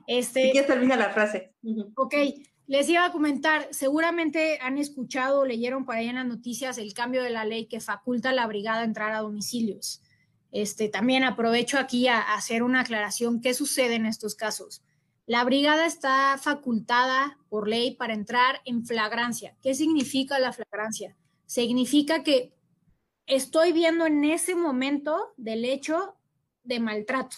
Este, 0.07 0.51
quieres 0.51 0.67
termina 0.67 0.97
la 0.97 1.11
frase. 1.11 1.55
Ok, 1.95 2.15
les 2.67 2.89
iba 2.89 3.05
a 3.05 3.13
comentar, 3.13 3.69
seguramente 3.71 4.59
han 4.61 4.79
escuchado, 4.79 5.45
leyeron 5.45 5.85
por 5.85 5.95
ahí 5.95 6.09
en 6.09 6.17
las 6.17 6.27
noticias 6.27 6.79
el 6.79 6.93
cambio 6.93 7.23
de 7.23 7.31
la 7.31 7.45
ley 7.45 7.67
que 7.67 7.79
faculta 7.79 8.31
a 8.31 8.33
la 8.33 8.49
brigada 8.49 8.81
a 8.81 8.85
entrar 8.85 9.13
a 9.13 9.21
domicilios. 9.21 10.03
Este, 10.51 10.89
también 10.89 11.23
aprovecho 11.23 11.79
aquí 11.79 12.09
a, 12.09 12.19
a 12.19 12.35
hacer 12.35 12.65
una 12.65 12.81
aclaración. 12.81 13.41
¿Qué 13.41 13.55
sucede 13.55 13.95
en 13.95 14.07
estos 14.07 14.35
casos? 14.35 14.83
La 15.27 15.45
brigada 15.45 15.87
está 15.87 16.37
facultada 16.43 17.39
por 17.49 17.69
ley 17.69 17.95
para 17.95 18.15
entrar 18.15 18.61
en 18.65 18.85
flagrancia. 18.85 19.57
¿Qué 19.63 19.77
significa 19.77 20.41
la 20.41 20.53
flagrancia? 20.53 21.17
Significa 21.47 22.25
que 22.25 22.53
estoy 23.31 23.73
viendo 23.73 24.07
en 24.07 24.25
ese 24.25 24.55
momento 24.55 25.33
del 25.37 25.65
hecho 25.65 26.17
de 26.65 26.81
maltrato. 26.81 27.37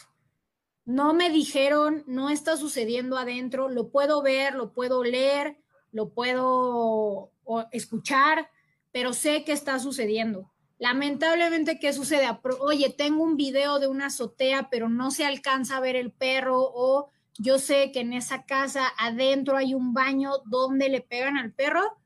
No 0.84 1.14
me 1.14 1.30
dijeron, 1.30 2.02
no 2.06 2.30
está 2.30 2.56
sucediendo 2.56 3.16
adentro, 3.16 3.68
lo 3.68 3.90
puedo 3.90 4.22
ver, 4.22 4.54
lo 4.54 4.72
puedo 4.72 5.04
leer, 5.04 5.58
lo 5.92 6.08
puedo 6.08 7.30
escuchar, 7.70 8.50
pero 8.90 9.12
sé 9.12 9.44
que 9.44 9.52
está 9.52 9.78
sucediendo. 9.78 10.50
Lamentablemente, 10.78 11.78
¿qué 11.78 11.92
sucede? 11.92 12.26
Oye, 12.60 12.90
tengo 12.90 13.22
un 13.22 13.36
video 13.36 13.78
de 13.78 13.86
una 13.86 14.06
azotea, 14.06 14.68
pero 14.70 14.88
no 14.88 15.12
se 15.12 15.24
alcanza 15.24 15.76
a 15.76 15.80
ver 15.80 15.94
el 15.94 16.10
perro 16.10 16.58
o 16.60 17.10
yo 17.38 17.58
sé 17.58 17.92
que 17.92 18.00
en 18.00 18.12
esa 18.12 18.44
casa 18.44 18.92
adentro 18.98 19.56
hay 19.56 19.74
un 19.74 19.94
baño 19.94 20.32
donde 20.46 20.88
le 20.88 21.00
pegan 21.00 21.36
al 21.36 21.52
perro 21.52 22.01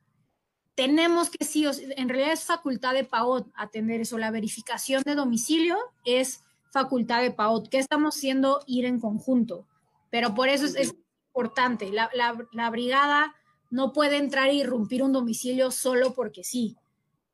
tenemos 0.77 1.31
que 1.31 1.45
sí, 1.45 1.67
en 1.97 2.09
realidad 2.09 2.33
es 2.33 2.45
facultad 2.45 2.93
de 2.93 3.03
PAOT 3.03 3.49
atender 3.57 4.03
eso. 4.03 4.19
La 4.19 4.31
verificación 4.31 5.03
de 5.03 5.15
domicilio 5.15 5.77
es 6.05 6.45
facultad 6.71 7.23
de 7.23 7.31
PAOT. 7.31 7.69
¿Qué 7.69 7.79
estamos 7.79 8.15
haciendo? 8.15 8.63
Ir 8.67 8.85
en 8.85 9.01
conjunto. 9.01 9.67
Pero 10.11 10.35
por 10.35 10.51
eso 10.51 10.67
es, 10.67 10.77
es 10.77 10.95
importante. 11.29 11.91
La, 11.91 12.11
la, 12.15 12.37
la, 12.53 12.69
brigada 12.69 13.35
no 13.71 13.95
puede 13.95 14.19
entrar 14.19 14.51
e 14.51 14.55
irrumpir 14.55 15.03
un 15.03 15.15
domicilio 15.15 15.71
solo 15.71 16.13
porque 16.13 16.45
sí. 16.45 16.77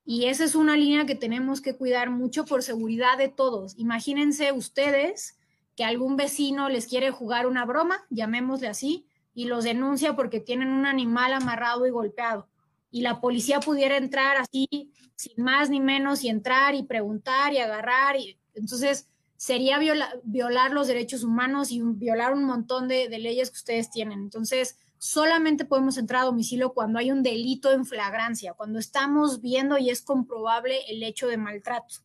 Y 0.05 0.27
esa 0.27 0.45
es 0.45 0.55
una 0.55 0.77
línea 0.77 1.05
que 1.05 1.17
tenemos 1.17 1.61
que 1.61 1.77
cuidar 1.77 2.11
mucho 2.11 2.45
por 2.45 2.63
seguridad 2.63 3.19
de 3.19 3.29
todos. 3.29 3.77
Imagínense 3.77 4.53
ustedes 4.53 5.37
que 5.77 5.85
algún 5.85 6.17
vecino 6.17 6.69
les 6.69 6.87
quiere 6.87 7.11
jugar 7.11 7.49
una 7.49 7.65
broma, 7.65 8.05
llamémosle 8.09 8.69
así, 8.69 9.05
y 9.35 9.47
los 9.47 9.65
denuncia 9.65 10.15
porque 10.15 10.39
tienen 10.39 10.69
un 10.69 10.87
animal 10.87 11.33
amarrado 11.33 11.87
y 11.87 11.91
golpeado. 11.91 12.47
Y 12.93 13.01
la 13.01 13.21
policía 13.21 13.59
pudiera 13.59 13.97
entrar 13.97 14.37
así, 14.37 14.93
sin 15.17 15.43
más 15.43 15.71
ni 15.71 15.81
menos, 15.81 16.23
y 16.23 16.29
entrar 16.29 16.77
y 16.77 16.85
preguntar 16.85 17.53
y 17.53 17.59
agarrar. 17.59 18.17
Y, 18.17 18.39
entonces, 18.55 19.09
sería 19.43 19.81
violar 20.23 20.71
los 20.71 20.87
derechos 20.87 21.25
humanos 21.25 21.73
y 21.73 21.83
violar 21.83 22.33
un 22.33 22.45
montón 22.45 22.87
de, 22.87 23.09
leyes 23.09 23.51
que 23.51 23.57
ustedes 23.57 23.91
tienen. 23.91 24.21
Entonces, 24.21 24.79
solamente 24.99 25.65
podemos 25.65 25.99
entrar 25.99 26.23
a 26.23 26.27
domicilio 26.27 26.73
cuando 26.73 27.01
hay 27.01 27.11
un 27.11 27.25
delito 27.25 27.73
en 27.73 27.85
flagrancia, 27.85 28.53
cuando 28.53 28.79
estamos 28.79 29.41
viendo 29.41 29.79
y 29.79 29.91
es 29.91 30.01
comprobable 30.01 30.79
el 30.89 31.03
hecho 31.03 31.27
de 31.27 31.39
maltrato. 31.39 31.97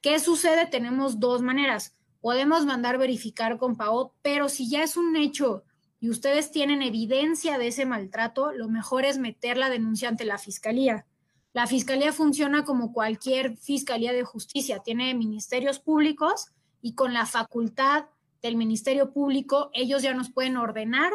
¿Qué 0.00 0.18
sucede? 0.20 0.64
Tenemos 0.64 1.20
dos 1.20 1.42
maneras. 1.42 1.94
Podemos 2.22 2.64
mandar 2.64 2.96
verificar 2.96 3.58
con 3.58 3.76
PAOT, 3.76 4.14
pero 4.22 4.48
si 4.48 4.70
ya 4.70 4.82
es 4.82 4.96
un 4.96 5.16
hecho 5.16 5.64
y 6.00 6.08
ustedes 6.08 6.50
tienen 6.50 6.82
evidencia 6.82 7.58
de 7.58 7.68
ese 7.68 7.84
maltrato, 7.84 8.52
lo 8.52 8.68
mejor 8.68 9.04
es 9.04 9.18
meter 9.18 9.58
la 9.58 9.68
denuncia 9.68 10.08
ante 10.08 10.24
la 10.24 10.38
fiscalía. 10.38 11.06
La 11.52 11.66
fiscalía 11.66 12.12
funciona 12.12 12.64
como 12.64 12.92
cualquier 12.92 13.56
fiscalía 13.58 14.12
de 14.12 14.24
justicia, 14.24 14.78
tiene 14.78 15.14
ministerios 15.14 15.78
públicos 15.78 16.52
y 16.80 16.94
con 16.94 17.12
la 17.12 17.26
facultad 17.26 18.06
del 18.40 18.56
ministerio 18.56 19.12
público 19.12 19.70
ellos 19.74 20.02
ya 20.02 20.14
nos 20.14 20.30
pueden 20.30 20.56
ordenar 20.56 21.12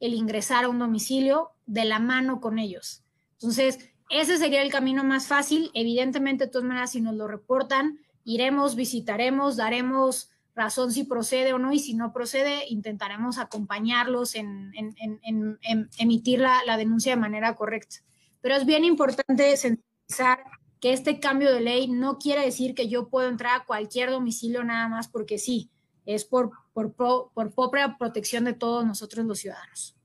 el 0.00 0.14
ingresar 0.14 0.64
a 0.64 0.68
un 0.68 0.78
domicilio 0.78 1.50
de 1.66 1.84
la 1.84 1.98
mano 1.98 2.40
con 2.40 2.58
ellos. 2.58 3.02
Entonces, 3.34 3.90
ese 4.10 4.38
sería 4.38 4.62
el 4.62 4.70
camino 4.70 5.04
más 5.04 5.26
fácil. 5.26 5.70
Evidentemente, 5.74 6.46
de 6.46 6.50
todas 6.50 6.66
maneras, 6.66 6.92
si 6.92 7.00
nos 7.00 7.14
lo 7.14 7.26
reportan, 7.26 7.98
iremos, 8.24 8.76
visitaremos, 8.76 9.56
daremos 9.56 10.30
razón 10.54 10.92
si 10.92 11.04
procede 11.04 11.52
o 11.52 11.58
no, 11.58 11.72
y 11.72 11.78
si 11.78 11.94
no 11.94 12.12
procede, 12.12 12.64
intentaremos 12.68 13.38
acompañarlos 13.38 14.34
en, 14.34 14.72
emitir 15.98 16.40
la, 16.40 16.76
denuncia 16.76 17.12
de 17.12 17.20
manera 17.20 17.54
correcta. 17.54 17.96
Pero 18.40 18.56
es 18.56 18.66
bien 18.66 18.84
importante 18.84 19.56
sensibilizar 19.56 20.44
que 20.80 20.92
este 20.92 21.18
cambio 21.18 21.52
de 21.52 21.60
ley 21.60 21.88
no 21.88 22.18
quiere 22.18 22.42
decir 22.42 22.74
que 22.74 22.88
yo 22.88 23.08
puedo 23.08 23.28
entrar 23.28 23.60
a 23.60 23.64
cualquier 23.64 24.10
domicilio 24.10 24.62
nada 24.64 24.88
más 24.88 25.08
porque 25.08 25.38
sí, 25.38 25.70
es 26.04 26.24
por, 26.24 26.50
por, 26.72 26.92
por 26.92 27.54
propia 27.54 27.96
protección 27.98 28.44
de 28.44 28.52
todos 28.52 28.84
nosotros 28.84 29.24
los 29.24 29.38
ciudadanos. 29.38 29.96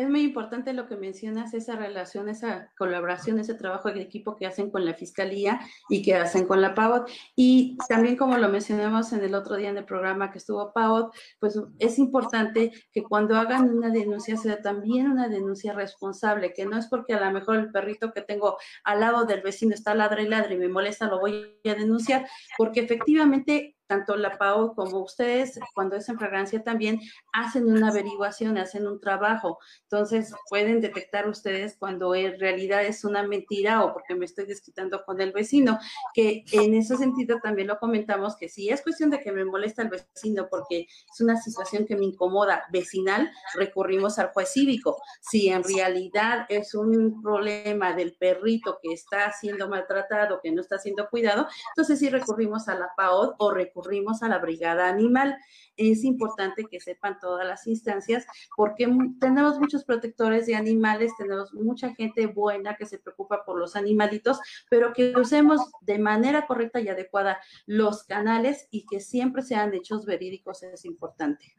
Es 0.00 0.08
muy 0.08 0.22
importante 0.22 0.72
lo 0.72 0.88
que 0.88 0.96
mencionas, 0.96 1.52
esa 1.52 1.76
relación, 1.76 2.30
esa 2.30 2.72
colaboración, 2.78 3.38
ese 3.38 3.52
trabajo 3.52 3.92
de 3.92 4.00
equipo 4.00 4.34
que 4.34 4.46
hacen 4.46 4.70
con 4.70 4.86
la 4.86 4.94
Fiscalía 4.94 5.60
y 5.90 6.00
que 6.00 6.14
hacen 6.14 6.46
con 6.46 6.62
la 6.62 6.74
PAOT. 6.74 7.10
Y 7.36 7.76
también 7.86 8.16
como 8.16 8.38
lo 8.38 8.48
mencionamos 8.48 9.12
en 9.12 9.22
el 9.22 9.34
otro 9.34 9.56
día 9.56 9.68
en 9.68 9.76
el 9.76 9.84
programa 9.84 10.30
que 10.30 10.38
estuvo 10.38 10.72
PAOT, 10.72 11.14
pues 11.38 11.60
es 11.78 11.98
importante 11.98 12.72
que 12.90 13.02
cuando 13.02 13.36
hagan 13.36 13.68
una 13.68 13.90
denuncia 13.90 14.38
sea 14.38 14.62
también 14.62 15.10
una 15.10 15.28
denuncia 15.28 15.74
responsable, 15.74 16.54
que 16.54 16.64
no 16.64 16.78
es 16.78 16.86
porque 16.86 17.12
a 17.12 17.20
lo 17.22 17.30
mejor 17.30 17.56
el 17.56 17.70
perrito 17.70 18.10
que 18.14 18.22
tengo 18.22 18.56
al 18.84 19.00
lado 19.00 19.26
del 19.26 19.42
vecino 19.42 19.74
está 19.74 19.94
ladre 19.94 20.22
y 20.22 20.28
ladre 20.28 20.54
y 20.54 20.58
me 20.58 20.68
molesta, 20.68 21.08
lo 21.08 21.20
voy 21.20 21.60
a 21.62 21.74
denunciar, 21.74 22.26
porque 22.56 22.80
efectivamente 22.80 23.76
tanto 23.90 24.14
la 24.14 24.38
PAO 24.38 24.76
como 24.76 25.00
ustedes, 25.00 25.58
cuando 25.74 25.96
es 25.96 26.08
en 26.08 26.16
fragancia 26.16 26.62
también, 26.62 27.00
hacen 27.32 27.68
una 27.68 27.88
averiguación, 27.88 28.56
hacen 28.56 28.86
un 28.86 29.00
trabajo. 29.00 29.58
Entonces, 29.82 30.32
pueden 30.48 30.80
detectar 30.80 31.28
ustedes 31.28 31.76
cuando 31.76 32.14
en 32.14 32.38
realidad 32.38 32.84
es 32.84 33.04
una 33.04 33.24
mentira 33.24 33.84
o 33.84 33.92
porque 33.92 34.14
me 34.14 34.26
estoy 34.26 34.46
desquitando 34.46 35.04
con 35.04 35.20
el 35.20 35.32
vecino, 35.32 35.80
que 36.14 36.44
en 36.52 36.74
ese 36.74 36.96
sentido 36.98 37.40
también 37.42 37.66
lo 37.66 37.80
comentamos, 37.80 38.36
que 38.36 38.48
si 38.48 38.70
es 38.70 38.80
cuestión 38.80 39.10
de 39.10 39.18
que 39.18 39.32
me 39.32 39.44
molesta 39.44 39.82
el 39.82 39.88
vecino 39.88 40.46
porque 40.48 40.86
es 41.12 41.20
una 41.20 41.36
situación 41.42 41.84
que 41.84 41.96
me 41.96 42.04
incomoda 42.04 42.66
vecinal, 42.70 43.28
recurrimos 43.54 44.20
al 44.20 44.28
juez 44.28 44.52
cívico. 44.52 45.02
Si 45.20 45.48
en 45.48 45.64
realidad 45.64 46.46
es 46.48 46.76
un 46.76 47.20
problema 47.24 47.92
del 47.92 48.14
perrito 48.14 48.78
que 48.80 48.92
está 48.92 49.32
siendo 49.32 49.68
maltratado, 49.68 50.38
que 50.40 50.52
no 50.52 50.60
está 50.60 50.78
siendo 50.78 51.08
cuidado, 51.08 51.48
entonces 51.70 51.98
sí 51.98 52.08
recurrimos 52.08 52.68
a 52.68 52.76
la 52.76 52.92
PAO 52.96 53.34
o 53.36 53.50
recurrimos 53.50 53.79
recurrimos 53.80 54.22
a 54.22 54.28
la 54.28 54.38
brigada 54.38 54.88
animal. 54.88 55.36
Es 55.76 56.04
importante 56.04 56.66
que 56.70 56.80
sepan 56.80 57.18
todas 57.20 57.46
las 57.46 57.66
instancias 57.66 58.26
porque 58.56 58.88
tenemos 59.20 59.58
muchos 59.58 59.84
protectores 59.84 60.46
de 60.46 60.54
animales, 60.54 61.12
tenemos 61.16 61.52
mucha 61.54 61.94
gente 61.94 62.26
buena 62.26 62.76
que 62.76 62.86
se 62.86 62.98
preocupa 62.98 63.44
por 63.44 63.58
los 63.58 63.76
animalitos, 63.76 64.38
pero 64.68 64.92
que 64.92 65.14
usemos 65.16 65.60
de 65.80 65.98
manera 65.98 66.46
correcta 66.46 66.80
y 66.80 66.88
adecuada 66.88 67.38
los 67.66 68.04
canales 68.04 68.68
y 68.70 68.84
que 68.86 69.00
siempre 69.00 69.42
sean 69.42 69.74
hechos 69.74 70.04
verídicos 70.04 70.62
es 70.62 70.84
importante. 70.84 71.54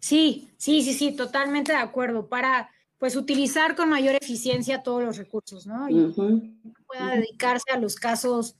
Sí, 0.00 0.50
sí, 0.58 0.82
sí, 0.82 0.92
sí, 0.92 1.16
totalmente 1.16 1.72
de 1.72 1.78
acuerdo. 1.78 2.28
Para 2.28 2.70
pues 2.98 3.16
utilizar 3.16 3.74
con 3.76 3.90
mayor 3.90 4.16
eficiencia 4.20 4.82
todos 4.82 5.02
los 5.02 5.16
recursos, 5.16 5.66
¿no? 5.66 5.88
Y 5.88 6.14
pueda 6.86 7.14
dedicarse 7.14 7.70
a 7.72 7.78
los 7.78 7.96
casos 7.96 8.56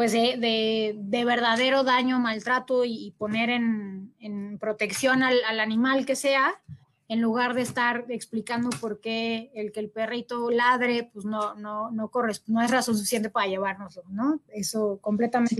pues 0.00 0.12
de, 0.12 1.22
verdadero 1.26 1.84
daño, 1.84 2.18
maltrato 2.20 2.86
y, 2.86 3.14
poner 3.18 3.50
en, 3.50 4.56
protección 4.58 5.22
al, 5.22 5.60
animal 5.60 6.06
que 6.06 6.16
sea, 6.16 6.58
en 7.06 7.20
lugar 7.20 7.52
de 7.52 7.60
estar 7.60 8.06
explicando 8.08 8.70
por 8.80 9.00
qué 9.00 9.50
el 9.54 9.72
que 9.72 9.80
el 9.80 9.90
perrito 9.90 10.50
ladre, 10.50 11.10
pues 11.12 11.26
no, 11.26 11.54
no, 11.56 11.90
no 11.90 12.10
no 12.46 12.62
es 12.62 12.70
razón 12.70 12.96
suficiente 12.96 13.28
para 13.28 13.48
llevárnoslo, 13.48 14.04
¿no? 14.08 14.40
Eso 14.48 14.98
completamente. 15.02 15.54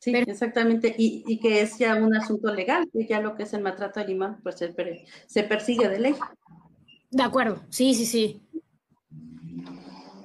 Sí. 0.00 0.12
exactamente, 0.12 0.92
y, 0.98 1.38
que 1.38 1.60
es 1.60 1.78
ya 1.78 1.94
un 1.94 2.12
asunto 2.16 2.52
legal, 2.52 2.90
que 2.92 3.06
ya 3.06 3.20
lo 3.20 3.36
que 3.36 3.44
es 3.44 3.54
el 3.54 3.62
maltrato 3.62 4.00
animal, 4.00 4.38
pues 4.42 4.56
se, 4.56 4.74
se 5.28 5.44
persigue 5.44 5.88
de 5.88 6.00
ley. 6.00 6.16
De 7.12 7.22
acuerdo, 7.22 7.62
sí, 7.68 7.94
sí, 7.94 8.04
sí. 8.04 8.42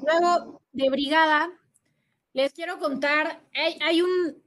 Luego, 0.04 0.60
de 0.74 0.90
brigada, 0.90 1.52
les 2.34 2.54
quiero 2.54 2.80
contar, 2.80 3.42
hay, 3.82 4.02
un... 4.02 4.42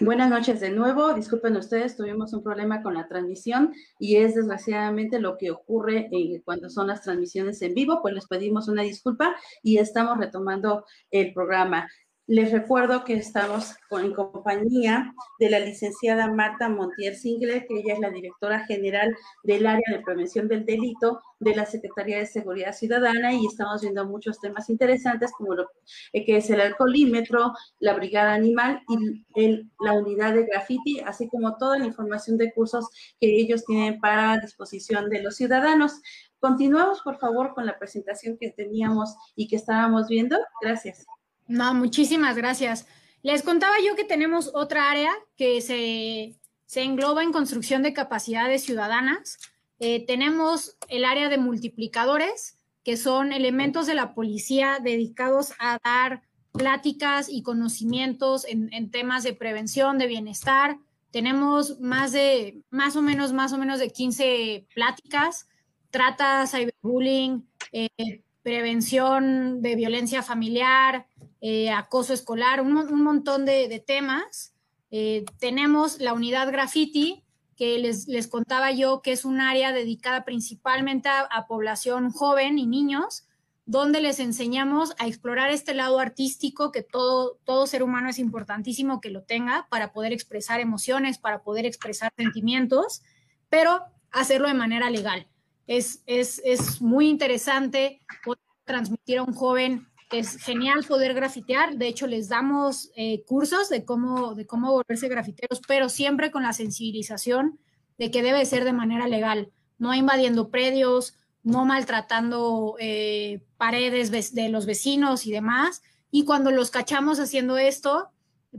Buenas 0.00 0.30
noches 0.30 0.58
de 0.58 0.70
nuevo. 0.70 1.14
Disculpen 1.14 1.56
ustedes, 1.56 1.96
tuvimos 1.96 2.32
un 2.32 2.42
problema 2.42 2.82
con 2.82 2.94
la 2.94 3.06
transmisión 3.06 3.72
y 4.00 4.16
es 4.16 4.34
desgraciadamente 4.34 5.20
lo 5.20 5.38
que 5.38 5.52
ocurre 5.52 6.08
eh, 6.10 6.42
cuando 6.44 6.68
son 6.68 6.88
las 6.88 7.02
transmisiones 7.02 7.62
en 7.62 7.74
vivo. 7.74 8.00
Pues 8.02 8.14
les 8.14 8.26
pedimos 8.26 8.66
una 8.66 8.82
disculpa 8.82 9.36
y 9.62 9.78
estamos 9.78 10.18
retomando 10.18 10.84
el 11.12 11.32
programa. 11.32 11.88
Les 12.28 12.52
recuerdo 12.52 13.02
que 13.02 13.14
estamos 13.14 13.74
en 13.90 14.14
compañía 14.14 15.12
de 15.40 15.50
la 15.50 15.58
licenciada 15.58 16.32
Marta 16.32 16.68
Montier 16.68 17.16
Singler, 17.16 17.66
que 17.66 17.80
ella 17.80 17.94
es 17.94 18.00
la 18.00 18.10
directora 18.10 18.64
general 18.64 19.12
del 19.42 19.66
área 19.66 19.84
de 19.90 20.04
prevención 20.04 20.46
del 20.46 20.64
delito 20.64 21.20
de 21.40 21.56
la 21.56 21.66
Secretaría 21.66 22.18
de 22.18 22.26
Seguridad 22.26 22.74
Ciudadana 22.74 23.32
y 23.32 23.44
estamos 23.46 23.82
viendo 23.82 24.06
muchos 24.06 24.38
temas 24.40 24.70
interesantes 24.70 25.32
como 25.36 25.54
lo 25.54 25.66
que 26.12 26.36
es 26.36 26.48
el 26.48 26.60
alcoholímetro, 26.60 27.54
la 27.80 27.94
brigada 27.94 28.34
animal 28.34 28.80
y 28.86 29.68
la 29.80 29.92
unidad 29.94 30.32
de 30.34 30.46
graffiti, 30.46 31.00
así 31.00 31.28
como 31.28 31.56
toda 31.56 31.76
la 31.76 31.86
información 31.86 32.38
de 32.38 32.52
cursos 32.52 32.88
que 33.20 33.34
ellos 33.36 33.64
tienen 33.64 33.98
para 33.98 34.38
disposición 34.38 35.10
de 35.10 35.22
los 35.22 35.34
ciudadanos. 35.34 36.00
Continuamos, 36.38 37.00
por 37.02 37.18
favor, 37.18 37.52
con 37.52 37.66
la 37.66 37.78
presentación 37.80 38.38
que 38.38 38.50
teníamos 38.50 39.16
y 39.34 39.48
que 39.48 39.56
estábamos 39.56 40.06
viendo. 40.06 40.38
Gracias. 40.60 41.04
No, 41.46 41.74
muchísimas 41.74 42.36
gracias. 42.36 42.86
Les 43.22 43.42
contaba 43.42 43.74
yo 43.86 43.94
que 43.94 44.04
tenemos 44.04 44.50
otra 44.54 44.90
área 44.90 45.12
que 45.36 45.60
se, 45.60 46.38
engloba 46.80 47.22
en 47.22 47.32
construcción 47.32 47.82
de 47.82 47.92
capacidades 47.92 48.64
ciudadanas. 48.64 49.38
Eh, 49.78 50.04
tenemos 50.06 50.76
el 50.88 51.04
área 51.04 51.28
de 51.28 51.38
multiplicadores, 51.38 52.58
que 52.84 52.96
son 52.96 53.32
elementos 53.32 53.86
de 53.86 53.94
la 53.94 54.14
policía 54.14 54.78
dedicados 54.82 55.52
a 55.58 55.78
dar 55.84 56.22
pláticas 56.52 57.28
y 57.28 57.42
conocimientos 57.42 58.44
en, 58.44 58.72
en, 58.72 58.90
temas 58.90 59.22
de 59.22 59.34
prevención, 59.34 59.98
de 59.98 60.08
bienestar. 60.08 60.78
Tenemos 61.10 61.78
más 61.80 62.12
de, 62.12 62.62
más 62.70 62.96
o 62.96 63.02
menos, 63.02 63.32
más 63.32 63.52
o 63.52 63.58
menos 63.58 63.78
de 63.78 63.90
15 63.90 64.66
pláticas, 64.74 65.46
trata, 65.90 66.46
cyberbullying, 66.46 67.46
eh, 67.70 68.22
prevención 68.42 69.62
de 69.62 69.76
violencia 69.76 70.22
familiar, 70.22 71.06
eh, 71.44 71.70
acoso 71.70 72.14
escolar, 72.14 72.60
un, 72.60 73.02
montón 73.02 73.44
de, 73.44 73.82
temas. 73.84 74.54
Eh, 74.92 75.24
tenemos 75.40 75.98
la 75.98 76.12
unidad 76.12 76.52
graffiti, 76.52 77.24
que 77.56 77.78
les, 77.78 78.06
les, 78.06 78.28
contaba 78.28 78.70
yo 78.70 79.02
que 79.02 79.10
es 79.10 79.24
un 79.24 79.40
área 79.40 79.72
dedicada 79.72 80.24
principalmente 80.24 81.08
a, 81.08 81.46
población 81.48 82.10
joven 82.12 82.60
y 82.60 82.66
niños, 82.68 83.26
donde 83.66 84.00
les 84.00 84.20
enseñamos 84.20 84.94
a 84.98 85.08
explorar 85.08 85.50
este 85.50 85.74
lado 85.74 85.98
artístico 85.98 86.70
que 86.70 86.84
todo, 86.84 87.40
todo 87.44 87.66
ser 87.66 87.82
humano 87.82 88.08
es 88.08 88.20
importantísimo 88.20 89.00
que 89.00 89.10
lo 89.10 89.24
tenga 89.24 89.66
para 89.68 89.92
poder 89.92 90.12
expresar 90.12 90.60
emociones, 90.60 91.18
para 91.18 91.42
poder 91.42 91.66
expresar 91.66 92.12
sentimientos, 92.16 93.02
pero 93.48 93.82
hacerlo 94.12 94.46
de 94.46 94.54
manera 94.54 94.90
legal. 94.90 95.26
es, 95.66 96.04
es, 96.06 96.40
es 96.44 96.80
muy 96.80 97.08
interesante 97.08 98.00
poder 98.24 98.40
transmitir 98.64 99.18
a 99.18 99.24
un 99.24 99.34
joven 99.34 99.91
es 100.12 100.36
genial 100.36 100.84
poder 100.86 101.14
grafitear. 101.14 101.76
De 101.76 101.88
hecho, 101.88 102.06
les 102.06 102.28
damos 102.28 102.90
eh, 102.96 103.24
cursos 103.24 103.68
de 103.68 103.84
cómo, 103.84 104.34
de 104.34 104.46
cómo 104.46 104.72
volverse 104.72 105.08
grafiteros, 105.08 105.60
pero 105.66 105.88
siempre 105.88 106.30
con 106.30 106.42
la 106.42 106.52
sensibilización 106.52 107.58
de 107.98 108.10
que 108.10 108.22
debe 108.22 108.44
ser 108.46 108.64
de 108.64 108.72
manera 108.72 109.06
legal, 109.06 109.50
no 109.78 109.94
invadiendo 109.94 110.50
predios, 110.50 111.14
no 111.42 111.64
maltratando 111.64 112.76
eh, 112.78 113.42
paredes 113.56 114.34
de 114.34 114.48
los 114.48 114.66
vecinos 114.66 115.26
y 115.26 115.32
demás. 115.32 115.82
Y 116.10 116.24
cuando 116.24 116.50
los 116.50 116.70
cachamos 116.70 117.18
haciendo 117.18 117.58
esto, 117.58 118.10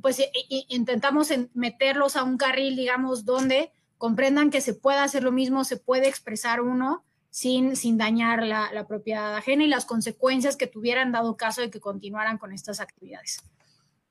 pues 0.02 0.20
eh, 0.20 0.32
intentamos 0.70 1.30
meterlos 1.54 2.16
a 2.16 2.24
un 2.24 2.38
carril, 2.38 2.76
digamos, 2.76 3.26
donde 3.26 3.72
comprendan 3.98 4.50
que 4.50 4.62
se 4.62 4.74
puede 4.74 4.98
hacer 4.98 5.24
lo 5.24 5.32
mismo, 5.32 5.64
se 5.64 5.78
puede 5.78 6.08
expresar 6.08 6.62
uno 6.62 7.04
sin, 7.34 7.76
sin 7.76 7.98
dañar 7.98 8.44
la, 8.44 8.86
propiedad 8.88 9.36
ajena 9.36 9.64
y 9.64 9.68
las 9.68 9.86
consecuencias 9.86 10.56
que 10.56 10.68
tuvieran 10.68 11.12
dado 11.12 11.36
caso 11.36 11.62
de 11.62 11.72
que 11.72 11.80
continuaran 11.80 12.38
con 12.38 12.54
estas 12.54 12.80
actividades. 12.80 13.42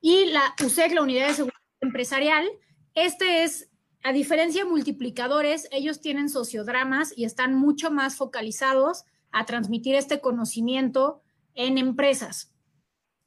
Y 0.00 0.24
la 0.26 0.56
USEC, 0.60 0.92
la 0.92 1.02
Unidad 1.02 1.28
de 1.28 1.34
Seguridad 1.34 1.60
Empresarial, 1.80 2.48
este 2.94 3.44
es, 3.44 3.70
a 4.02 4.12
diferencia 4.12 4.64
de 4.64 4.70
multiplicadores, 4.70 5.68
ellos 5.70 6.00
tienen 6.00 6.28
sociodramas 6.28 7.16
y 7.16 7.24
están 7.24 7.54
mucho 7.54 7.92
más 7.92 8.16
focalizados 8.16 9.04
a 9.30 9.46
transmitir 9.46 9.94
este 9.94 10.20
conocimiento 10.20 11.22
en 11.54 11.78
empresas. 11.78 12.52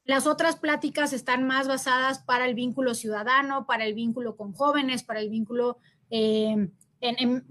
Las 0.04 0.28
otras 0.28 0.58
pláticas 0.58 1.14
están 1.14 1.48
más 1.48 1.70
basadas 1.70 2.20
para 2.20 2.48
el 2.48 2.54
vínculo 2.54 2.96
ciudadano, 2.96 3.66
para 3.66 3.86
el 3.86 3.94
vínculo 3.94 4.36
con 4.36 4.52
jóvenes, 4.52 5.04
para 5.04 5.22
el 5.22 5.30
vínculo 5.30 5.78
eh, 6.10 6.70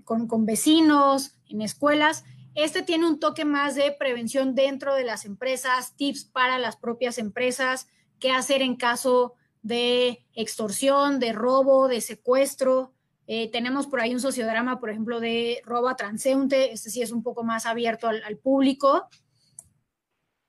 con, 0.05 0.27
con, 0.27 0.45
vecinos, 0.45 1.39
en 1.49 1.63
escuelas. 1.63 2.25
Este 2.55 2.83
tiene 2.83 3.07
un 3.07 3.19
toque 3.19 3.45
más 3.45 3.75
de 3.75 3.91
prevención 3.93 4.55
dentro 4.55 4.95
de 4.95 5.05
las 5.05 5.25
empresas, 5.25 5.97
tips 5.97 6.25
para 6.25 6.59
las 6.59 6.77
propias 6.77 7.19
empresas, 7.19 7.89
qué 8.21 8.31
hacer 8.31 8.63
en 8.63 8.77
caso 8.77 9.35
de 9.63 10.25
extorsión, 10.35 11.19
de 11.19 11.33
robo, 11.33 11.89
de 11.89 12.01
secuestro. 12.01 12.93
Eh, 13.27 13.51
tenemos 13.51 13.89
por 13.89 14.01
ahí 14.01 14.15
un 14.15 14.21
sociodrama, 14.21 14.79
por 14.79 14.91
ejemplo, 14.91 15.19
de 15.19 15.63
robo 15.65 15.89
a 15.89 15.97
transeúnte. 15.97 16.73
Este 16.73 16.91
sí 16.91 17.03
es 17.03 17.11
un 17.11 17.23
poco 17.25 17.43
más 17.43 17.67
abierto 17.67 18.07
al, 18.07 18.39
público. 18.39 19.09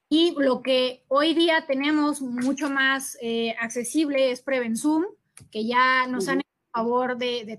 Y 0.09 0.35
lo 0.37 0.61
que 0.61 1.03
hoy 1.07 1.33
día 1.33 1.65
tenemos 1.65 2.21
mucho 2.21 2.69
más 2.69 3.17
eh, 3.21 3.55
accesible 3.59 4.31
es 4.31 4.41
Prevenzum, 4.41 5.05
que 5.49 5.65
ya 5.65 6.05
nos 6.07 6.27
han 6.27 6.39
hecho 6.39 6.49
favor 6.71 7.17
de, 7.17 7.57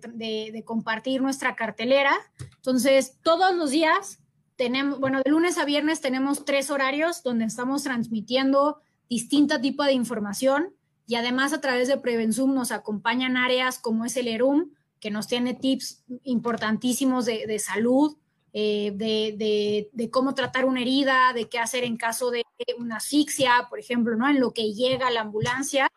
de 0.52 0.64
compartir 0.64 1.20
nuestra 1.20 1.56
cartelera. 1.56 2.14
Entonces, 2.58 3.18
todos 3.22 3.54
los 3.56 3.70
días 3.70 4.20
tenemos, 4.56 4.98
bueno, 5.00 5.20
de 5.22 5.30
lunes 5.30 5.58
a 5.58 5.64
viernes 5.64 6.00
tenemos 6.00 6.44
tres 6.44 6.70
horarios 6.70 7.22
donde 7.22 7.44
estamos 7.44 7.82
transmitiendo 7.82 8.80
distinto 9.08 9.60
tipo 9.60 9.84
de 9.84 9.92
información 9.92 10.74
y 11.06 11.14
además 11.14 11.52
a 11.52 11.60
través 11.60 11.88
de 11.88 11.98
Prevenzum 11.98 12.54
nos 12.54 12.72
acompañan 12.72 13.36
áreas 13.36 13.78
como 13.78 14.04
es 14.04 14.16
el 14.16 14.28
ERUM, 14.28 14.70
que 14.98 15.10
nos 15.10 15.28
tiene 15.28 15.54
tips 15.54 16.02
importantísimos 16.24 17.26
de, 17.26 17.58
salud, 17.58 18.16
eh, 18.52 18.92
de, 18.96 19.88
de, 19.92 20.10
cómo 20.10 20.34
tratar 20.34 20.64
una 20.64 20.80
herida, 20.80 21.32
de 21.32 21.48
qué 21.48 21.58
hacer 21.58 21.84
en 21.84 21.96
caso 21.96 22.30
de 22.30 22.44
una 22.78 22.96
asfixia, 22.96 23.66
por 23.68 23.78
ejemplo, 23.78 24.16
¿no? 24.16 24.28
En 24.28 24.40
lo 24.40 24.52
que 24.52 24.72
llega 24.72 25.10
la 25.10 25.20
ambulancia. 25.20 25.88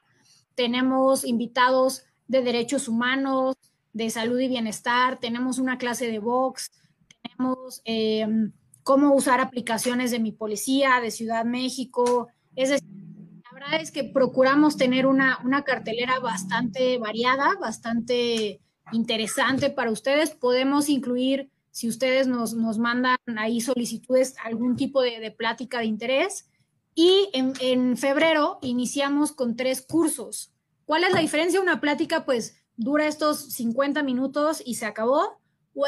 Tenemos 0.54 1.26
invitados 1.26 2.04
de 2.28 2.44
derechos 2.44 2.88
humanos, 2.88 3.56
de 3.94 4.10
salud 4.10 4.40
y 4.40 4.48
bienestar, 4.48 5.20
tenemos 5.20 5.58
una 5.58 5.78
clase 5.78 6.12
de 6.12 6.20
box, 6.20 6.72
tenemos 7.22 7.82
em, 7.86 8.52
cómo 8.84 9.14
usar 9.14 9.40
aplicaciones 9.40 10.12
de 10.12 10.20
mi 10.20 10.32
policía, 10.32 11.00
de 11.02 11.12
Ciudad 11.12 11.46
México. 11.46 12.30
Es 12.56 12.70
decir, 12.70 12.90
la 13.44 13.52
verdad 13.54 13.82
es 13.82 13.92
que 13.92 14.04
procuramos 14.04 14.78
tener 14.78 15.06
una, 15.06 15.40
una 15.44 15.64
cartelera 15.64 16.20
bastante 16.20 16.98
variada, 16.98 17.56
bastante 17.60 18.62
interesante 18.92 19.70
para 19.70 19.92
ustedes. 19.92 20.32
Podemos 20.32 20.90
incluir, 20.90 21.50
si 21.72 21.88
ustedes 21.88 22.28
nos, 22.28 22.54
nos 22.54 22.78
mandan 22.78 23.18
ahí 23.38 23.62
solicitudes, 23.62 24.36
algún 24.44 24.76
tipo 24.76 25.02
de, 25.02 25.20
de 25.20 25.32
plática 25.32 25.80
de 25.80 25.86
interés. 25.86 26.50
Y 26.96 27.30
en, 27.34 27.54
en, 27.62 27.96
febrero 27.96 28.60
iniciamos 28.62 29.32
con 29.32 29.56
tres 29.56 29.82
cursos. 29.82 30.52
¿Cuál 30.86 31.04
es 31.04 31.14
la 31.14 31.20
diferencia? 31.20 31.62
Una 31.62 31.80
plática, 31.80 32.26
pues, 32.26 32.58
dura 32.76 33.08
estos 33.08 33.40
50 33.54 34.04
minutos 34.04 34.62
y 34.66 34.76
se 34.76 34.86
acabó 34.86 35.40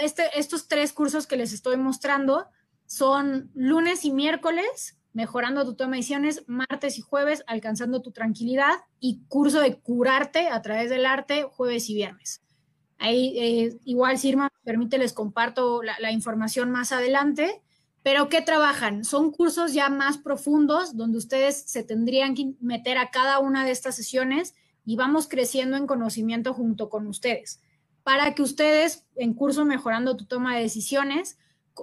este, 0.01 0.23
estos 0.35 0.67
tres 0.67 0.93
cursos 0.93 1.27
que 1.27 1.37
les 1.37 1.53
estoy 1.53 1.77
mostrando 1.77 2.47
son 2.85 3.51
lunes 3.53 4.05
y 4.05 4.11
miércoles, 4.11 4.97
mejorando 5.13 5.65
tu 5.65 5.75
toma 5.75 5.91
de 5.91 5.97
decisiones, 5.97 6.43
martes 6.47 6.97
y 6.97 7.01
jueves, 7.01 7.43
alcanzando 7.47 8.01
tu 8.01 8.11
tranquilidad, 8.11 8.73
y 8.99 9.21
curso 9.27 9.59
de 9.59 9.79
curarte 9.79 10.49
a 10.49 10.61
través 10.61 10.89
del 10.89 11.05
arte, 11.05 11.43
jueves 11.43 11.89
y 11.89 11.95
viernes. 11.95 12.41
Ahí, 12.97 13.37
eh, 13.37 13.79
igual, 13.83 14.17
Sirma, 14.17 14.49
permite, 14.63 14.97
les 14.97 15.13
comparto 15.13 15.81
la, 15.83 15.99
la 15.99 16.11
información 16.11 16.69
más 16.71 16.91
adelante. 16.91 17.61
Pero 18.03 18.29
¿qué 18.29 18.41
trabajan? 18.41 19.03
Son 19.03 19.31
cursos 19.31 19.73
ya 19.73 19.89
más 19.89 20.17
profundos 20.17 20.97
donde 20.97 21.19
ustedes 21.19 21.63
se 21.63 21.83
tendrían 21.83 22.33
que 22.33 22.53
meter 22.59 22.97
a 22.97 23.11
cada 23.11 23.39
una 23.39 23.63
de 23.63 23.71
estas 23.71 23.95
sesiones 23.95 24.55
y 24.85 24.95
vamos 24.95 25.27
creciendo 25.27 25.77
en 25.77 25.85
conocimiento 25.85 26.53
junto 26.53 26.89
con 26.89 27.05
ustedes 27.05 27.61
para 28.03 28.33
que 28.33 28.41
ustedes 28.41 29.05
en 29.15 29.33
curso 29.33 29.65
mejorando 29.65 30.17
tu 30.17 30.25
toma 30.25 30.55
de 30.55 30.63
decisiones 30.63 31.37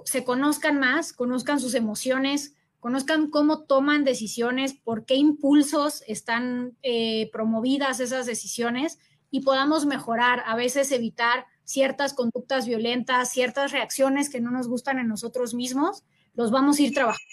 se 0.05 0.23
conozcan 0.23 0.79
más, 0.79 1.13
conozcan 1.13 1.59
sus 1.59 1.73
emociones, 1.73 2.55
conozcan 2.79 3.29
cómo 3.29 3.63
toman 3.63 4.03
decisiones, 4.03 4.73
por 4.73 5.05
qué 5.05 5.15
impulsos 5.15 6.03
están 6.07 6.77
eh, 6.81 7.29
promovidas 7.31 7.99
esas 7.99 8.25
decisiones 8.25 8.99
y 9.31 9.41
podamos 9.41 9.85
mejorar, 9.85 10.43
a 10.45 10.55
veces 10.55 10.91
evitar 10.91 11.45
ciertas 11.63 12.13
conductas 12.13 12.65
violentas, 12.65 13.31
ciertas 13.31 13.71
reacciones 13.71 14.29
que 14.29 14.41
no 14.41 14.51
nos 14.51 14.67
gustan 14.67 14.97
en 14.97 15.07
nosotros 15.07 15.53
mismos, 15.53 16.03
los 16.33 16.51
vamos 16.51 16.79
a 16.79 16.81
ir 16.81 16.93
trabajando. 16.93 17.25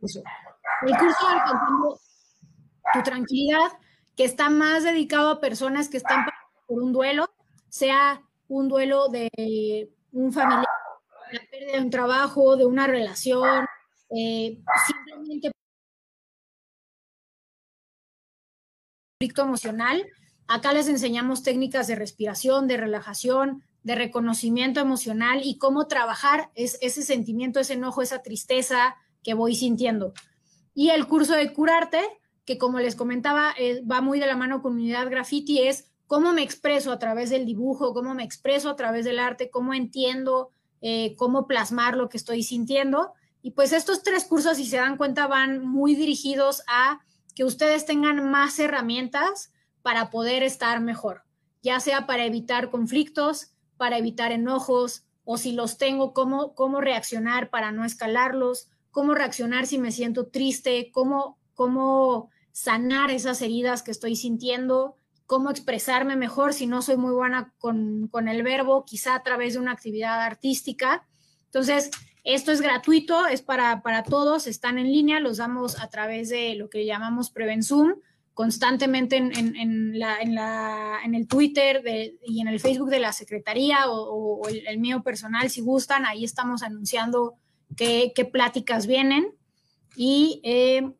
El 0.00 0.96
curso 0.96 1.28
Alcanzando 1.28 2.00
tu 2.92 3.02
tranquilidad, 3.02 3.72
que 4.16 4.24
está 4.24 4.50
más 4.50 4.82
dedicado 4.82 5.30
a 5.30 5.40
personas 5.40 5.88
que 5.88 5.96
están 5.96 6.26
por 6.66 6.82
un 6.82 6.92
duelo, 6.92 7.30
sea 7.68 8.22
un 8.48 8.68
duelo 8.68 9.08
de 9.08 9.90
un 10.12 10.32
familiar, 10.32 10.66
la 11.32 11.40
pérdida 11.50 11.72
de 11.72 11.80
un 11.80 11.90
trabajo, 11.90 12.56
de 12.56 12.66
una 12.66 12.86
relación, 12.86 13.66
eh, 14.10 14.60
simplemente 14.86 15.50
conflicto 19.18 19.42
emocional. 19.42 20.06
Acá 20.46 20.72
les 20.72 20.88
enseñamos 20.88 21.42
técnicas 21.42 21.88
de 21.88 21.96
respiración, 21.96 22.68
de 22.68 22.76
relajación, 22.76 23.64
de 23.82 23.94
reconocimiento 23.94 24.80
emocional 24.80 25.40
y 25.42 25.58
cómo 25.58 25.86
trabajar 25.88 26.50
es 26.54 26.78
ese 26.80 27.02
sentimiento, 27.02 27.60
ese 27.60 27.74
enojo, 27.74 28.00
esa 28.00 28.22
tristeza 28.22 28.96
que 29.22 29.34
voy 29.34 29.54
sintiendo. 29.54 30.14
Y 30.72 30.90
el 30.90 31.06
curso 31.06 31.34
de 31.34 31.52
curarte, 31.52 32.00
que 32.44 32.58
como 32.58 32.78
les 32.78 32.96
comentaba, 32.96 33.52
eh, 33.58 33.82
va 33.84 34.00
muy 34.00 34.20
de 34.20 34.26
la 34.26 34.36
mano 34.36 34.62
con 34.62 34.74
unidad 34.74 35.10
graffiti, 35.10 35.66
es 35.66 35.90
cómo 36.08 36.32
me 36.32 36.42
expreso 36.42 36.90
a 36.90 36.98
través 36.98 37.30
del 37.30 37.46
dibujo, 37.46 37.92
cómo 37.92 38.14
me 38.14 38.24
expreso 38.24 38.70
a 38.70 38.76
través 38.76 39.04
del 39.04 39.20
arte, 39.20 39.50
cómo 39.50 39.74
entiendo, 39.74 40.50
eh, 40.80 41.14
cómo 41.16 41.46
plasmar 41.46 41.96
lo 41.96 42.08
que 42.08 42.16
estoy 42.16 42.42
sintiendo. 42.42 43.12
Y 43.42 43.52
pues 43.52 43.72
estos 43.72 44.02
tres 44.02 44.24
cursos, 44.24 44.56
si 44.56 44.64
se 44.64 44.78
dan 44.78 44.96
cuenta, 44.96 45.26
van 45.26 45.64
muy 45.64 45.94
dirigidos 45.94 46.62
a 46.66 47.00
que 47.34 47.44
ustedes 47.44 47.84
tengan 47.84 48.30
más 48.30 48.58
herramientas 48.58 49.52
para 49.82 50.10
poder 50.10 50.42
estar 50.42 50.80
mejor, 50.80 51.24
ya 51.62 51.78
sea 51.78 52.06
para 52.06 52.24
evitar 52.24 52.70
conflictos, 52.70 53.52
para 53.76 53.98
evitar 53.98 54.32
enojos, 54.32 55.04
o 55.24 55.36
si 55.36 55.52
los 55.52 55.76
tengo, 55.76 56.14
cómo, 56.14 56.54
cómo 56.54 56.80
reaccionar 56.80 57.50
para 57.50 57.70
no 57.70 57.84
escalarlos, 57.84 58.70
cómo 58.90 59.14
reaccionar 59.14 59.66
si 59.66 59.78
me 59.78 59.92
siento 59.92 60.28
triste, 60.28 60.90
cómo, 60.90 61.38
cómo 61.54 62.30
sanar 62.50 63.10
esas 63.10 63.42
heridas 63.42 63.82
que 63.82 63.90
estoy 63.90 64.16
sintiendo, 64.16 64.96
cómo 65.28 65.50
expresarme 65.50 66.16
mejor 66.16 66.54
si 66.54 66.66
no 66.66 66.80
soy 66.80 66.96
muy 66.96 67.12
buena 67.12 67.52
con, 67.58 68.08
el 68.28 68.42
verbo, 68.42 68.86
quizá 68.86 69.14
a 69.14 69.22
través 69.22 69.52
de 69.52 69.60
una 69.60 69.72
actividad 69.72 70.22
artística. 70.22 71.06
Entonces, 71.44 71.90
esto 72.24 72.50
es 72.50 72.62
gratuito, 72.62 73.26
es 73.26 73.42
para, 73.42 73.82
para 73.82 74.04
todos, 74.04 74.46
están 74.46 74.78
en 74.78 74.90
línea, 74.90 75.20
los 75.20 75.36
damos 75.36 75.78
a 75.80 75.90
través 75.90 76.30
de 76.30 76.54
lo 76.54 76.70
que 76.70 76.86
llamamos 76.86 77.28
Prevenzum, 77.28 77.96
constantemente 78.32 79.18
en, 79.18 79.36
en, 79.36 79.98
la, 79.98 80.16
la, 80.24 81.00
en, 81.04 81.14
el 81.14 81.28
Twitter 81.28 81.82
y 82.22 82.40
en 82.40 82.48
el 82.48 82.58
Facebook 82.58 82.88
de 82.88 83.00
la 83.00 83.12
Secretaría 83.12 83.80
o, 83.86 84.48
el, 84.48 84.78
mío 84.78 85.02
personal, 85.02 85.50
si 85.50 85.60
gustan, 85.60 86.06
ahí 86.06 86.24
estamos 86.24 86.62
anunciando 86.62 87.34
qué, 87.76 88.12
qué 88.14 88.24
pláticas 88.24 88.86
vienen. 88.86 89.34
Y 89.94 90.40
eh, 90.42 90.90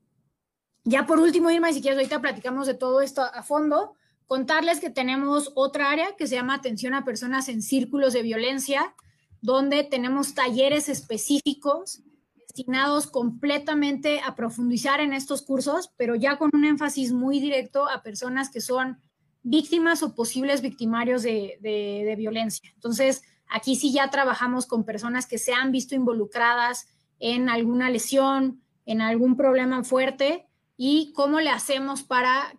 ya 0.84 1.06
por 1.06 1.18
último, 1.18 1.50
Irma, 1.50 1.72
si 1.72 1.80
quieres, 1.80 1.96
ahorita 1.96 2.20
platicamos 2.20 2.66
de 2.66 2.74
todo 2.74 3.00
esto 3.00 3.22
a 3.22 3.42
fondo, 3.42 3.94
Contarles 4.28 4.78
que 4.78 4.90
tenemos 4.90 5.50
otra 5.56 5.90
área 5.90 6.14
que 6.16 6.26
se 6.26 6.36
llama 6.36 6.54
atención 6.54 6.94
a 6.94 7.04
personas 7.04 7.48
en 7.48 7.62
círculos 7.62 8.12
de 8.12 8.22
violencia. 8.22 8.94
donde 9.40 9.84
tenemos 9.84 10.34
talleres 10.34 10.88
específicos 10.88 12.02
destinados 12.34 13.06
completamente 13.06 14.20
a 14.20 14.34
profundizar 14.34 14.98
en 14.98 15.12
estos 15.12 15.42
cursos, 15.42 15.92
pero 15.96 16.16
ya 16.16 16.38
con 16.38 16.50
un 16.52 16.64
énfasis 16.64 17.12
muy 17.12 17.38
directo 17.38 17.88
a 17.88 18.02
personas 18.02 18.50
que 18.50 18.60
son 18.60 18.98
víctimas 19.44 20.02
o 20.02 20.16
posibles 20.16 20.60
victimarios 20.60 21.22
de, 21.22 22.14
violencia. 22.18 22.68
Entonces, 22.74 23.22
aquí 23.48 23.76
sí 23.76 23.92
ya 23.92 24.10
trabajamos 24.10 24.66
con 24.66 24.84
personas 24.84 25.26
que 25.26 25.38
se 25.38 25.52
han 25.52 25.70
visto 25.70 25.94
involucradas 25.94 26.88
en 27.20 27.48
alguna 27.48 27.90
lesión, 27.90 28.60
en 28.86 29.02
algún 29.02 29.36
problema 29.36 29.84
fuerte 29.84 30.48
y 30.76 31.12
cómo 31.14 31.38
le 31.40 31.50
hacemos 31.50 32.02
para, 32.02 32.54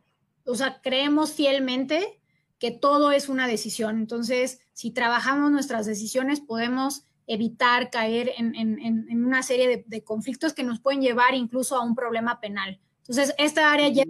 o 0.49 0.55
sea, 0.55 0.81
creemos 0.81 1.33
fielmente 1.33 2.19
que 2.57 2.71
todo 2.71 3.11
es 3.11 3.29
una 3.29 3.47
decisión. 3.47 3.97
Entonces, 3.97 4.59
si 4.73 4.91
trabajamos 4.91 5.51
nuestras 5.51 5.85
decisiones, 5.85 6.41
podemos 6.41 7.05
evitar 7.27 7.89
caer 7.91 8.31
en, 8.37 9.23
una 9.25 9.43
serie 9.43 9.85
de, 9.85 10.03
conflictos 10.03 10.53
que 10.53 10.63
nos 10.63 10.79
pueden 10.79 11.01
llevar 11.01 11.35
incluso 11.35 11.75
a 11.75 11.83
un 11.83 11.95
problema 11.95 12.41
penal. 12.41 12.79
Entonces, 13.01 13.33
esta 13.37 13.71
área 13.71 13.87
ya, 13.87 14.03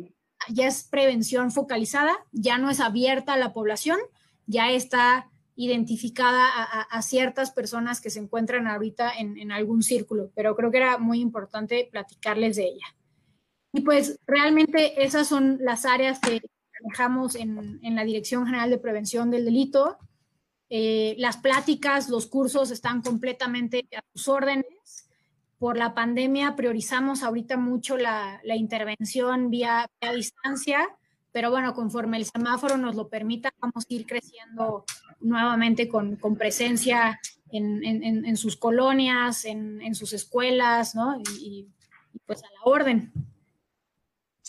ya 0.47 0.67
es 0.67 0.83
prevención 0.83 1.51
focalizada, 1.51 2.15
ya 2.31 2.57
no 2.57 2.69
es 2.69 2.79
abierta 2.79 3.33
a 3.33 3.37
la 3.37 3.53
población, 3.53 3.99
ya 4.47 4.71
está 4.71 5.29
identificada 5.55 6.47
a, 6.89 7.01
ciertas 7.01 7.51
personas 7.51 7.99
que 7.99 8.09
se 8.09 8.19
encuentran 8.19 8.65
ahorita 8.65 9.11
en, 9.11 9.51
algún 9.51 9.83
círculo, 9.83 10.31
pero 10.33 10.55
creo 10.55 10.71
que 10.71 10.77
era 10.77 10.97
muy 10.97 11.19
importante 11.19 11.89
platicarles 11.91 12.55
de 12.55 12.63
ella. 12.63 12.85
Y 13.71 13.81
pues 13.81 14.19
realmente 14.25 15.03
esas 15.03 15.27
son 15.27 15.59
las 15.61 15.85
áreas 15.85 16.19
que 16.19 16.41
manejamos 16.81 17.35
en, 17.35 17.79
la 17.95 18.03
Dirección 18.03 18.45
General 18.45 18.69
de 18.69 18.79
Prevención 18.79 19.29
del 19.29 19.45
Delito. 19.45 19.97
Eh, 20.69 21.15
las 21.17 21.37
pláticas, 21.37 22.09
los 22.09 22.27
cursos 22.27 22.71
están 22.71 23.01
completamente 23.01 23.87
a 23.95 24.01
sus 24.13 24.27
órdenes. 24.27 25.07
Por 25.57 25.77
la 25.77 25.93
pandemia 25.93 26.55
priorizamos 26.55 27.21
ahorita 27.21 27.57
mucho 27.57 27.97
la, 27.97 28.41
intervención 28.55 29.49
vía, 29.49 29.89
vía 30.01 30.13
distancia, 30.13 30.87
pero 31.31 31.51
bueno, 31.51 31.73
conforme 31.73 32.17
el 32.17 32.25
semáforo 32.25 32.77
nos 32.77 32.95
lo 32.95 33.09
permita, 33.09 33.53
vamos 33.59 33.85
a 33.87 33.93
ir 33.93 34.07
creciendo 34.07 34.85
nuevamente 35.19 35.89
con, 35.89 36.17
presencia 36.37 37.19
en, 37.51 38.37
sus 38.37 38.55
colonias, 38.55 39.45
en, 39.45 39.93
sus 39.93 40.13
escuelas, 40.13 40.95
¿no? 40.95 41.21
y 41.41 41.67
pues 42.25 42.41
a 42.41 42.47
la 42.47 42.61
orden. 42.63 43.11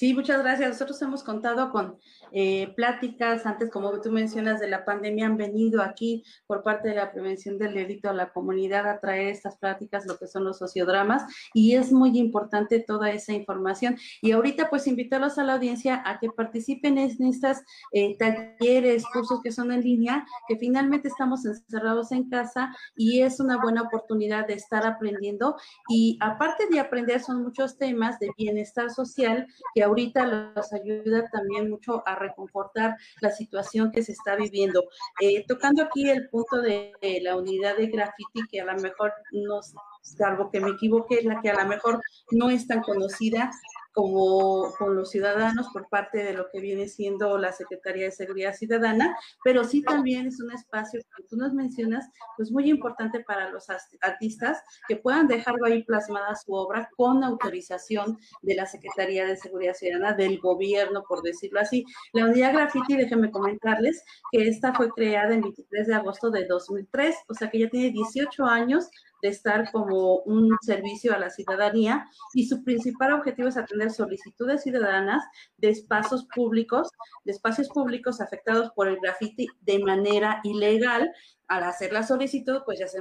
Sí, 0.00 0.14
muchas 0.14 0.42
gracias. 0.42 0.70
Nosotros 0.70 1.02
hemos 1.02 1.22
contado 1.22 1.70
con 1.70 1.98
eh, 2.32 2.72
pláticas 2.76 3.46
antes, 3.46 3.70
como 3.70 4.00
tú 4.00 4.10
mencionas, 4.10 4.60
de 4.60 4.68
la 4.68 4.84
pandemia, 4.84 5.26
han 5.26 5.36
venido 5.36 5.82
aquí 5.82 6.24
por 6.46 6.62
parte 6.62 6.88
de 6.88 6.94
la 6.96 7.12
prevención 7.12 7.58
del 7.58 7.74
delito 7.74 8.08
a 8.08 8.12
la 8.12 8.32
comunidad 8.32 8.88
a 8.88 9.00
traer 9.00 9.28
estas 9.28 9.56
pláticas, 9.56 10.06
lo 10.06 10.16
que 10.18 10.26
son 10.26 10.44
los 10.44 10.58
sociodramas, 10.58 11.24
y 11.54 11.74
es 11.74 11.92
muy 11.92 12.18
importante 12.18 12.80
toda 12.80 13.10
esa 13.10 13.32
información. 13.32 13.96
Y 14.20 14.32
ahorita, 14.32 14.70
pues, 14.70 14.86
invitarlos 14.86 15.38
a 15.38 15.44
la 15.44 15.54
audiencia 15.54 16.02
a 16.04 16.18
que 16.18 16.30
participen 16.30 16.98
en 16.98 17.10
estas 17.24 17.62
eh, 17.92 18.16
talleres, 18.16 19.04
cursos 19.12 19.40
que 19.42 19.52
son 19.52 19.72
en 19.72 19.82
línea, 19.82 20.26
que 20.48 20.56
finalmente 20.56 21.08
estamos 21.08 21.44
encerrados 21.44 22.12
en 22.12 22.28
casa 22.28 22.74
y 22.96 23.22
es 23.22 23.40
una 23.40 23.60
buena 23.60 23.82
oportunidad 23.82 24.46
de 24.46 24.54
estar 24.54 24.86
aprendiendo. 24.86 25.56
Y 25.88 26.18
aparte 26.20 26.66
de 26.70 26.80
aprender, 26.80 27.20
son 27.20 27.42
muchos 27.42 27.78
temas 27.78 28.18
de 28.18 28.30
bienestar 28.36 28.90
social 28.90 29.46
que 29.74 29.82
ahorita 29.82 30.26
los 30.26 30.72
ayuda 30.72 31.28
también 31.30 31.70
mucho 31.70 32.02
a 32.06 32.14
reconfortar 32.20 32.96
la 33.20 33.30
situación 33.30 33.90
que 33.90 34.02
se 34.02 34.12
está 34.12 34.36
viviendo. 34.36 34.84
Eh, 35.20 35.44
tocando 35.46 35.82
aquí 35.82 36.08
el 36.08 36.28
punto 36.28 36.60
de, 36.60 36.92
la 37.22 37.36
unidad 37.36 37.76
de 37.76 37.88
graffiti, 37.88 38.46
que 38.50 38.60
a 38.60 38.64
lo 38.64 38.74
mejor 38.80 39.12
no, 39.32 39.60
salvo 40.02 40.50
que 40.50 40.60
me 40.60 40.70
equivoque, 40.70 41.16
es 41.16 41.24
la 41.24 41.40
que 41.40 41.50
a 41.50 41.62
lo 41.62 41.68
mejor 41.68 42.00
no 42.30 42.50
es 42.50 42.66
tan 42.66 42.82
conocida, 42.82 43.50
como 43.92 44.72
con 44.78 44.96
los 44.96 45.10
ciudadanos 45.10 45.68
por 45.72 45.88
parte 45.88 46.18
de 46.22 46.32
lo 46.32 46.48
que 46.50 46.60
viene 46.60 46.88
siendo 46.88 47.38
la 47.38 47.52
Secretaría 47.52 48.04
de 48.04 48.12
Seguridad 48.12 48.54
Ciudadana, 48.54 49.16
pero 49.44 49.64
sí 49.64 49.82
también 49.82 50.26
es 50.26 50.40
un 50.40 50.52
espacio 50.52 51.00
que 51.16 51.24
tú 51.24 51.36
nos 51.36 51.52
mencionas, 51.52 52.08
pues 52.36 52.50
muy 52.52 52.68
importante 52.70 53.20
para 53.20 53.50
los 53.50 53.66
artistas 54.00 54.62
que 54.88 54.96
puedan 54.96 55.26
dejarlo 55.26 55.66
ahí 55.66 55.82
plasmada 55.82 56.36
su 56.36 56.52
obra 56.54 56.88
con 56.96 57.24
autorización 57.24 58.18
de 58.42 58.54
la 58.54 58.66
Secretaría 58.66 59.26
de 59.26 59.36
Seguridad 59.36 59.74
Ciudadana, 59.74 60.14
del 60.14 60.38
gobierno, 60.38 61.02
por 61.08 61.22
decirlo 61.22 61.60
así. 61.60 61.84
La 62.12 62.26
unidad 62.26 62.52
graffiti, 62.52 62.96
déjenme 62.96 63.30
comentarles 63.30 64.04
que 64.30 64.48
esta 64.48 64.72
fue 64.74 64.90
creada 64.90 65.34
el 65.34 65.42
23 65.42 65.86
de 65.86 65.94
agosto 65.94 66.30
de 66.30 66.46
2003, 66.46 67.16
o 67.28 67.34
sea 67.34 67.50
que 67.50 67.58
ya 67.58 67.68
tiene 67.68 67.90
18 67.90 68.44
años 68.44 68.88
de 69.22 69.28
estar 69.28 69.70
como 69.72 70.16
un 70.20 70.50
servicio 70.62 71.14
a 71.14 71.18
la 71.18 71.30
ciudadanía 71.30 72.06
y 72.34 72.46
su 72.46 72.62
principal 72.64 73.12
objetivo 73.12 73.48
es 73.48 73.56
atender 73.56 73.90
solicitudes 73.90 74.62
ciudadanas 74.62 75.22
de 75.56 75.70
espacios 75.70 76.26
públicos, 76.34 76.90
de 77.24 77.32
espacios 77.32 77.68
públicos 77.68 78.20
afectados 78.20 78.70
por 78.74 78.88
el 78.88 78.98
grafiti 79.00 79.46
de 79.60 79.78
manera 79.80 80.40
ilegal 80.44 81.10
al 81.50 81.64
hacer 81.64 81.92
la 81.92 82.04
solicitud, 82.04 82.62
pues 82.64 82.78
ya 82.78 82.86
se, 82.86 83.00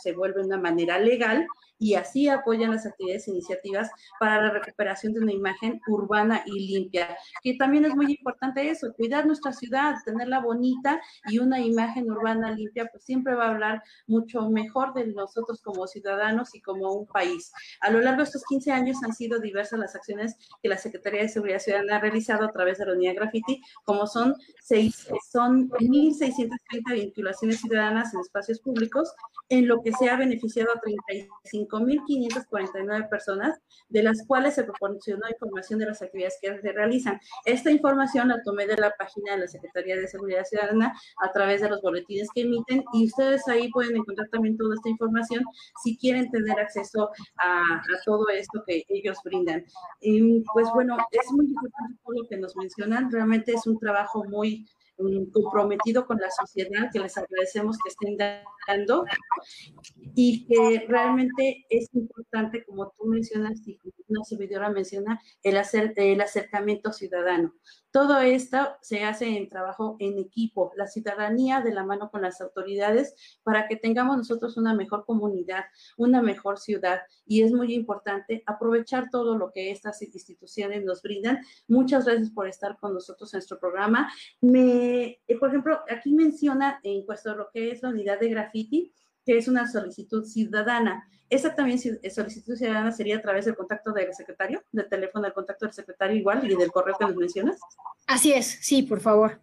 se 0.00 0.12
vuelve 0.12 0.40
una 0.40 0.56
manera 0.56 1.00
legal 1.00 1.44
y 1.80 1.94
así 1.94 2.28
apoyan 2.28 2.70
las 2.70 2.86
actividades 2.86 3.26
e 3.26 3.32
iniciativas 3.32 3.90
para 4.20 4.40
la 4.40 4.50
recuperación 4.50 5.14
de 5.14 5.20
una 5.20 5.32
imagen 5.32 5.80
urbana 5.88 6.42
y 6.46 6.68
limpia, 6.68 7.16
que 7.42 7.54
también 7.54 7.84
es 7.84 7.96
muy 7.96 8.12
importante 8.12 8.70
eso, 8.70 8.92
cuidar 8.94 9.26
nuestra 9.26 9.52
ciudad, 9.52 9.96
tenerla 10.04 10.40
bonita 10.40 11.00
y 11.26 11.40
una 11.40 11.58
imagen 11.60 12.10
urbana 12.10 12.52
limpia, 12.52 12.86
pues 12.86 13.04
siempre 13.04 13.34
va 13.34 13.46
a 13.46 13.50
hablar 13.50 13.82
mucho 14.06 14.48
mejor 14.48 14.94
de 14.94 15.08
nosotros 15.08 15.60
como 15.60 15.86
ciudadanos 15.88 16.54
y 16.54 16.60
como 16.60 16.92
un 16.92 17.06
país. 17.06 17.52
A 17.80 17.90
lo 17.90 18.00
largo 18.00 18.18
de 18.18 18.24
estos 18.24 18.44
15 18.48 18.70
años 18.70 18.98
han 19.04 19.12
sido 19.12 19.40
diversas 19.40 19.80
las 19.80 19.96
acciones 19.96 20.36
que 20.62 20.68
la 20.68 20.78
Secretaría 20.78 21.22
de 21.22 21.28
Seguridad 21.28 21.58
Ciudadana 21.58 21.96
ha 21.96 22.00
realizado 22.00 22.44
a 22.44 22.52
través 22.52 22.78
de 22.78 22.86
la 22.86 22.92
unidad 22.92 23.16
graffiti, 23.16 23.60
como 23.82 24.06
son, 24.06 24.34
seis, 24.62 25.08
son 25.32 25.68
1.630 25.70 26.92
vinculaciones 26.92 27.60
ciudadanas 27.60 27.87
en 27.88 28.20
espacios 28.20 28.60
públicos, 28.60 29.10
en 29.48 29.66
lo 29.66 29.82
que 29.82 29.92
se 29.92 30.10
ha 30.10 30.16
beneficiado 30.16 30.70
a 30.72 30.80
35.549 30.80 33.08
personas, 33.08 33.58
de 33.88 34.02
las 34.02 34.26
cuales 34.26 34.54
se 34.54 34.64
proporcionó 34.64 35.26
información 35.28 35.78
de 35.78 35.86
las 35.86 36.02
actividades 36.02 36.36
que 36.40 36.60
se 36.60 36.72
realizan. 36.72 37.20
Esta 37.44 37.70
información 37.70 38.28
la 38.28 38.42
tomé 38.42 38.66
de 38.66 38.76
la 38.76 38.92
página 38.98 39.32
de 39.32 39.38
la 39.38 39.48
Secretaría 39.48 39.96
de 39.96 40.06
Seguridad 40.06 40.44
Ciudadana 40.44 40.94
a 41.22 41.32
través 41.32 41.62
de 41.62 41.70
los 41.70 41.80
boletines 41.80 42.28
que 42.34 42.42
emiten 42.42 42.84
y 42.92 43.06
ustedes 43.06 43.48
ahí 43.48 43.70
pueden 43.70 43.96
encontrar 43.96 44.28
también 44.28 44.54
toda 44.56 44.74
esta 44.74 44.90
información 44.90 45.42
si 45.82 45.96
quieren 45.96 46.30
tener 46.30 46.60
acceso 46.60 47.10
a, 47.38 47.82
todo 48.04 48.28
esto 48.28 48.62
que 48.66 48.84
ellos 48.88 49.18
brindan. 49.24 49.64
Y 50.00 50.42
pues 50.52 50.68
bueno, 50.74 50.98
es 51.10 51.32
muy 51.32 51.46
importante 51.46 51.94
todo 52.04 52.22
lo 52.22 52.28
que 52.28 52.36
nos 52.36 52.54
mencionan, 52.56 53.10
realmente 53.10 53.52
es 53.52 53.66
un 53.66 53.78
trabajo 53.78 54.24
muy 54.24 54.66
comprometido 55.32 56.06
con 56.06 56.18
la 56.18 56.30
sociedad, 56.30 56.90
que 56.92 57.00
les 57.00 57.16
agradecemos 57.16 57.78
que 57.78 57.88
estén 57.88 58.16
dando 58.66 59.04
y 60.14 60.46
que 60.46 60.86
realmente 60.88 61.64
es 61.70 61.88
importante, 61.94 62.64
como 62.64 62.92
tú 62.96 63.06
mencionas 63.06 63.60
y 63.66 63.78
una 64.08 64.24
servidora 64.24 64.70
menciona, 64.70 65.20
el, 65.42 65.56
hacer, 65.56 65.92
el 65.96 66.20
acercamiento 66.20 66.92
ciudadano. 66.92 67.54
Todo 67.90 68.20
esto 68.20 68.76
se 68.82 69.04
hace 69.04 69.36
en 69.36 69.48
trabajo 69.48 69.96
en 69.98 70.18
equipo, 70.18 70.72
la 70.76 70.86
ciudadanía 70.86 71.62
de 71.62 71.72
la 71.72 71.84
mano 71.84 72.10
con 72.10 72.20
las 72.20 72.40
autoridades 72.40 73.14
para 73.42 73.66
que 73.66 73.76
tengamos 73.76 74.18
nosotros 74.18 74.58
una 74.58 74.74
mejor 74.74 75.06
comunidad, 75.06 75.64
una 75.96 76.20
mejor 76.20 76.58
ciudad. 76.58 77.00
Y 77.26 77.42
es 77.42 77.52
muy 77.52 77.74
importante 77.74 78.42
aprovechar 78.46 79.08
todo 79.10 79.38
lo 79.38 79.50
que 79.52 79.70
estas 79.70 80.02
instituciones 80.02 80.84
nos 80.84 81.00
brindan. 81.00 81.40
Muchas 81.66 82.04
gracias 82.04 82.30
por 82.30 82.46
estar 82.46 82.78
con 82.78 82.92
nosotros 82.92 83.32
en 83.32 83.38
nuestro 83.38 83.58
programa. 83.58 84.12
Me, 84.40 84.87
eh, 84.88 85.38
por 85.38 85.48
ejemplo, 85.48 85.80
aquí 85.90 86.12
menciona 86.12 86.80
en 86.82 87.04
cuanto 87.04 87.34
lo 87.34 87.50
que 87.50 87.70
es 87.70 87.82
la 87.82 87.90
unidad 87.90 88.20
de 88.20 88.28
graffiti, 88.28 88.92
que 89.24 89.36
es 89.36 89.48
una 89.48 89.70
solicitud 89.70 90.24
ciudadana. 90.24 91.08
Esa 91.28 91.54
también 91.54 91.78
eh, 92.02 92.10
solicitud 92.10 92.56
ciudadana 92.56 92.92
sería 92.92 93.18
a 93.18 93.22
través 93.22 93.44
del 93.44 93.56
contacto 93.56 93.92
del 93.92 94.14
secretario, 94.14 94.62
del 94.72 94.88
teléfono 94.88 95.24
del 95.24 95.34
contacto 95.34 95.66
del 95.66 95.74
secretario 95.74 96.16
igual 96.16 96.50
y 96.50 96.56
del 96.56 96.70
correo 96.70 96.96
que 96.98 97.04
nos 97.04 97.16
mencionas. 97.16 97.60
Así 98.06 98.32
es, 98.32 98.46
sí, 98.46 98.82
por 98.82 99.00
favor. 99.00 99.40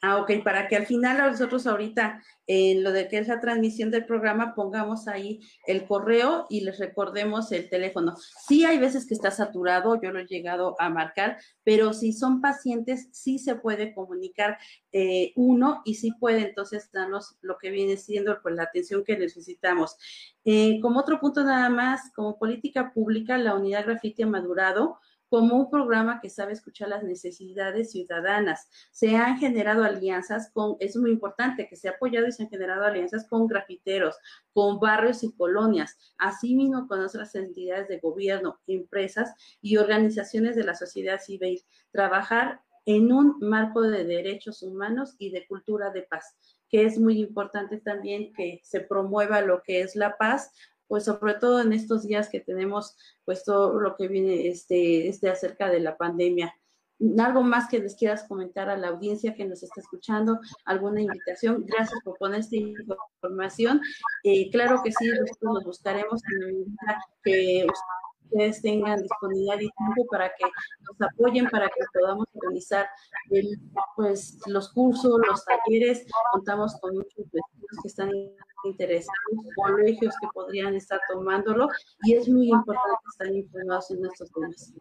Ah, 0.00 0.18
ok, 0.18 0.44
para 0.44 0.68
que 0.68 0.76
al 0.76 0.86
final 0.86 1.18
nosotros 1.18 1.66
ahorita 1.66 2.22
en 2.46 2.84
lo 2.84 2.92
de 2.92 3.08
que 3.08 3.18
es 3.18 3.26
la 3.26 3.40
transmisión 3.40 3.90
del 3.90 4.06
programa 4.06 4.54
pongamos 4.54 5.08
ahí 5.08 5.40
el 5.66 5.86
correo 5.88 6.46
y 6.48 6.60
les 6.60 6.78
recordemos 6.78 7.50
el 7.50 7.68
teléfono. 7.68 8.14
Sí 8.46 8.64
hay 8.64 8.78
veces 8.78 9.08
que 9.08 9.14
está 9.14 9.32
saturado, 9.32 10.00
yo 10.00 10.12
lo 10.12 10.20
he 10.20 10.26
llegado 10.26 10.76
a 10.78 10.88
marcar, 10.88 11.38
pero 11.64 11.92
si 11.92 12.12
son 12.12 12.40
pacientes 12.40 13.08
sí 13.10 13.40
se 13.40 13.56
puede 13.56 13.92
comunicar 13.92 14.58
eh, 14.92 15.32
uno 15.34 15.82
y 15.84 15.96
sí 15.96 16.12
puede 16.12 16.46
entonces 16.46 16.92
darnos 16.92 17.36
lo 17.40 17.58
que 17.58 17.70
viene 17.70 17.96
siendo 17.96 18.40
pues, 18.40 18.54
la 18.54 18.62
atención 18.62 19.02
que 19.02 19.18
necesitamos. 19.18 19.96
Eh, 20.44 20.78
como 20.80 21.00
otro 21.00 21.18
punto 21.18 21.42
nada 21.42 21.70
más, 21.70 22.12
como 22.14 22.38
política 22.38 22.92
pública, 22.94 23.36
la 23.36 23.54
unidad 23.56 23.84
grafiti 23.84 24.22
ha 24.22 24.28
madurado 24.28 25.00
como 25.28 25.56
un 25.56 25.70
programa 25.70 26.20
que 26.20 26.30
sabe 26.30 26.52
escuchar 26.52 26.88
las 26.88 27.02
necesidades 27.02 27.92
ciudadanas. 27.92 28.68
Se 28.90 29.16
han 29.16 29.38
generado 29.38 29.84
alianzas 29.84 30.50
con, 30.52 30.76
es 30.80 30.96
muy 30.96 31.10
importante 31.10 31.68
que 31.68 31.76
se 31.76 31.88
ha 31.88 31.92
apoyado 31.92 32.26
y 32.26 32.32
se 32.32 32.44
han 32.44 32.48
generado 32.48 32.84
alianzas 32.84 33.26
con 33.28 33.46
grafiteros, 33.46 34.16
con 34.52 34.80
barrios 34.80 35.22
y 35.22 35.32
colonias, 35.32 35.96
así 36.18 36.54
mismo 36.54 36.86
con 36.88 37.00
otras 37.00 37.34
entidades 37.34 37.88
de 37.88 37.98
gobierno, 37.98 38.60
empresas 38.66 39.34
y 39.60 39.76
organizaciones 39.76 40.56
de 40.56 40.64
la 40.64 40.74
sociedad 40.74 41.20
civil. 41.20 41.62
Trabajar 41.90 42.62
en 42.86 43.12
un 43.12 43.36
marco 43.40 43.82
de 43.82 44.04
derechos 44.04 44.62
humanos 44.62 45.14
y 45.18 45.30
de 45.30 45.46
cultura 45.46 45.90
de 45.90 46.02
paz, 46.02 46.36
que 46.70 46.86
es 46.86 46.98
muy 46.98 47.20
importante 47.20 47.78
también 47.78 48.32
que 48.32 48.60
se 48.64 48.80
promueva 48.80 49.42
lo 49.42 49.62
que 49.62 49.82
es 49.82 49.94
la 49.94 50.16
paz, 50.16 50.52
pues 50.88 51.04
sobre 51.04 51.34
todo 51.34 51.60
en 51.60 51.72
estos 51.72 52.06
días 52.06 52.28
que 52.28 52.40
tenemos 52.40 52.96
pues 53.24 53.44
todo 53.44 53.78
lo 53.78 53.94
que 53.96 54.08
viene 54.08 54.48
este, 54.48 55.08
este 55.08 55.28
acerca 55.28 55.68
de 55.70 55.80
la 55.80 55.96
pandemia. 55.96 56.54
¿Algo 57.18 57.42
más 57.42 57.68
que 57.68 57.78
les 57.78 57.94
quieras 57.94 58.24
comentar 58.24 58.68
a 58.68 58.76
la 58.76 58.88
audiencia 58.88 59.34
que 59.34 59.44
nos 59.44 59.62
está 59.62 59.80
escuchando? 59.80 60.40
¿Alguna 60.64 61.00
invitación? 61.00 61.64
Gracias 61.64 62.00
por 62.02 62.18
poner 62.18 62.40
esta 62.40 62.56
información. 62.56 63.80
Eh, 64.24 64.50
claro 64.50 64.80
que 64.82 64.90
sí, 64.90 65.06
nosotros 65.06 65.54
nos 65.54 65.64
buscaremos 65.64 66.20
en 66.32 66.40
la 66.40 66.46
medida 66.46 67.04
que 67.22 67.66
ustedes 68.30 68.62
tengan 68.62 69.02
disponibilidad 69.02 69.56
y 69.56 69.70
tiempo 69.70 70.06
para 70.10 70.28
que 70.28 70.44
nos 70.44 71.10
apoyen, 71.10 71.48
para 71.48 71.66
que 71.66 71.80
podamos 71.92 72.26
organizar 72.34 72.88
pues, 73.96 74.38
los 74.46 74.72
cursos, 74.72 75.20
los 75.28 75.44
talleres. 75.44 76.06
Contamos 76.32 76.76
con 76.80 76.94
muchos 76.94 77.16
vecinos 77.16 77.82
que 77.82 77.88
están 77.88 78.10
interesados, 78.64 79.14
colegios 79.56 80.14
que 80.20 80.28
podrían 80.32 80.74
estar 80.74 81.00
tomándolo 81.12 81.68
y 82.02 82.14
es 82.14 82.28
muy 82.28 82.48
importante 82.48 82.98
estar 83.10 83.28
informados 83.28 83.90
en 83.90 84.04
estos 84.04 84.30
temas. 84.32 84.74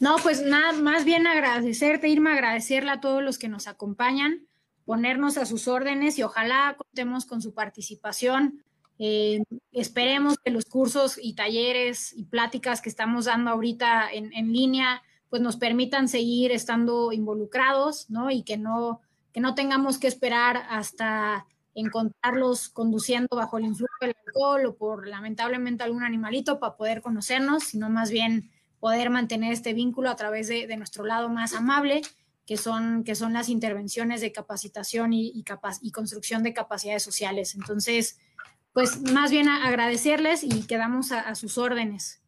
No, 0.00 0.16
pues 0.22 0.42
nada, 0.42 0.72
más 0.72 1.04
bien 1.04 1.26
agradecerte, 1.26 2.08
Irma, 2.08 2.32
agradecerle 2.32 2.92
a 2.92 3.00
todos 3.00 3.22
los 3.22 3.38
que 3.38 3.48
nos 3.48 3.68
acompañan, 3.68 4.46
ponernos 4.86 5.36
a 5.36 5.44
sus 5.44 5.68
órdenes 5.68 6.18
y 6.18 6.22
ojalá 6.22 6.76
contemos 6.78 7.26
con 7.26 7.42
su 7.42 7.52
participación 7.52 8.64
eh, 9.02 9.42
esperemos 9.72 10.36
que 10.44 10.50
los 10.50 10.66
cursos 10.66 11.18
y 11.20 11.32
talleres 11.32 12.12
y 12.12 12.24
pláticas 12.24 12.82
que 12.82 12.90
estamos 12.90 13.24
dando 13.24 13.50
ahorita 13.50 14.12
en, 14.12 14.52
línea, 14.52 15.02
pues 15.30 15.40
nos 15.40 15.56
permitan 15.56 16.06
seguir 16.06 16.52
estando 16.52 17.10
involucrados, 17.10 18.10
¿no? 18.10 18.30
Y 18.30 18.42
que 18.42 18.58
no, 18.58 19.00
que 19.32 19.40
no 19.40 19.54
tengamos 19.54 19.96
que 19.96 20.06
esperar 20.06 20.64
hasta 20.68 21.46
encontrarlos 21.74 22.68
conduciendo 22.68 23.36
bajo 23.36 23.56
el 23.56 23.64
influjo 23.64 23.94
del 24.02 24.14
alcohol 24.26 24.66
o 24.66 24.76
por 24.76 25.08
lamentablemente 25.08 25.82
algún 25.82 26.02
animalito 26.02 26.60
para 26.60 26.76
poder 26.76 27.00
conocernos, 27.00 27.64
sino 27.64 27.88
más 27.88 28.10
bien 28.10 28.50
poder 28.80 29.08
mantener 29.08 29.54
este 29.54 29.72
vínculo 29.72 30.10
a 30.10 30.16
través 30.16 30.48
de, 30.48 30.76
nuestro 30.76 31.06
lado 31.06 31.30
más 31.30 31.54
amable, 31.54 32.02
que 32.44 32.58
son, 32.58 33.02
que 33.04 33.14
son 33.14 33.32
las 33.32 33.48
intervenciones 33.48 34.20
de 34.20 34.32
capacitación 34.32 35.14
y, 35.14 35.28
y, 35.28 35.42
y 35.80 35.90
construcción 35.90 36.42
de 36.42 36.52
capacidades 36.52 37.02
sociales. 37.02 37.54
Entonces, 37.54 38.18
pues 38.72 39.00
más 39.12 39.30
bien 39.30 39.48
agradecerles 39.48 40.44
y 40.44 40.66
quedamos 40.66 41.12
a, 41.12 41.34
sus 41.34 41.58
órdenes. 41.58 42.22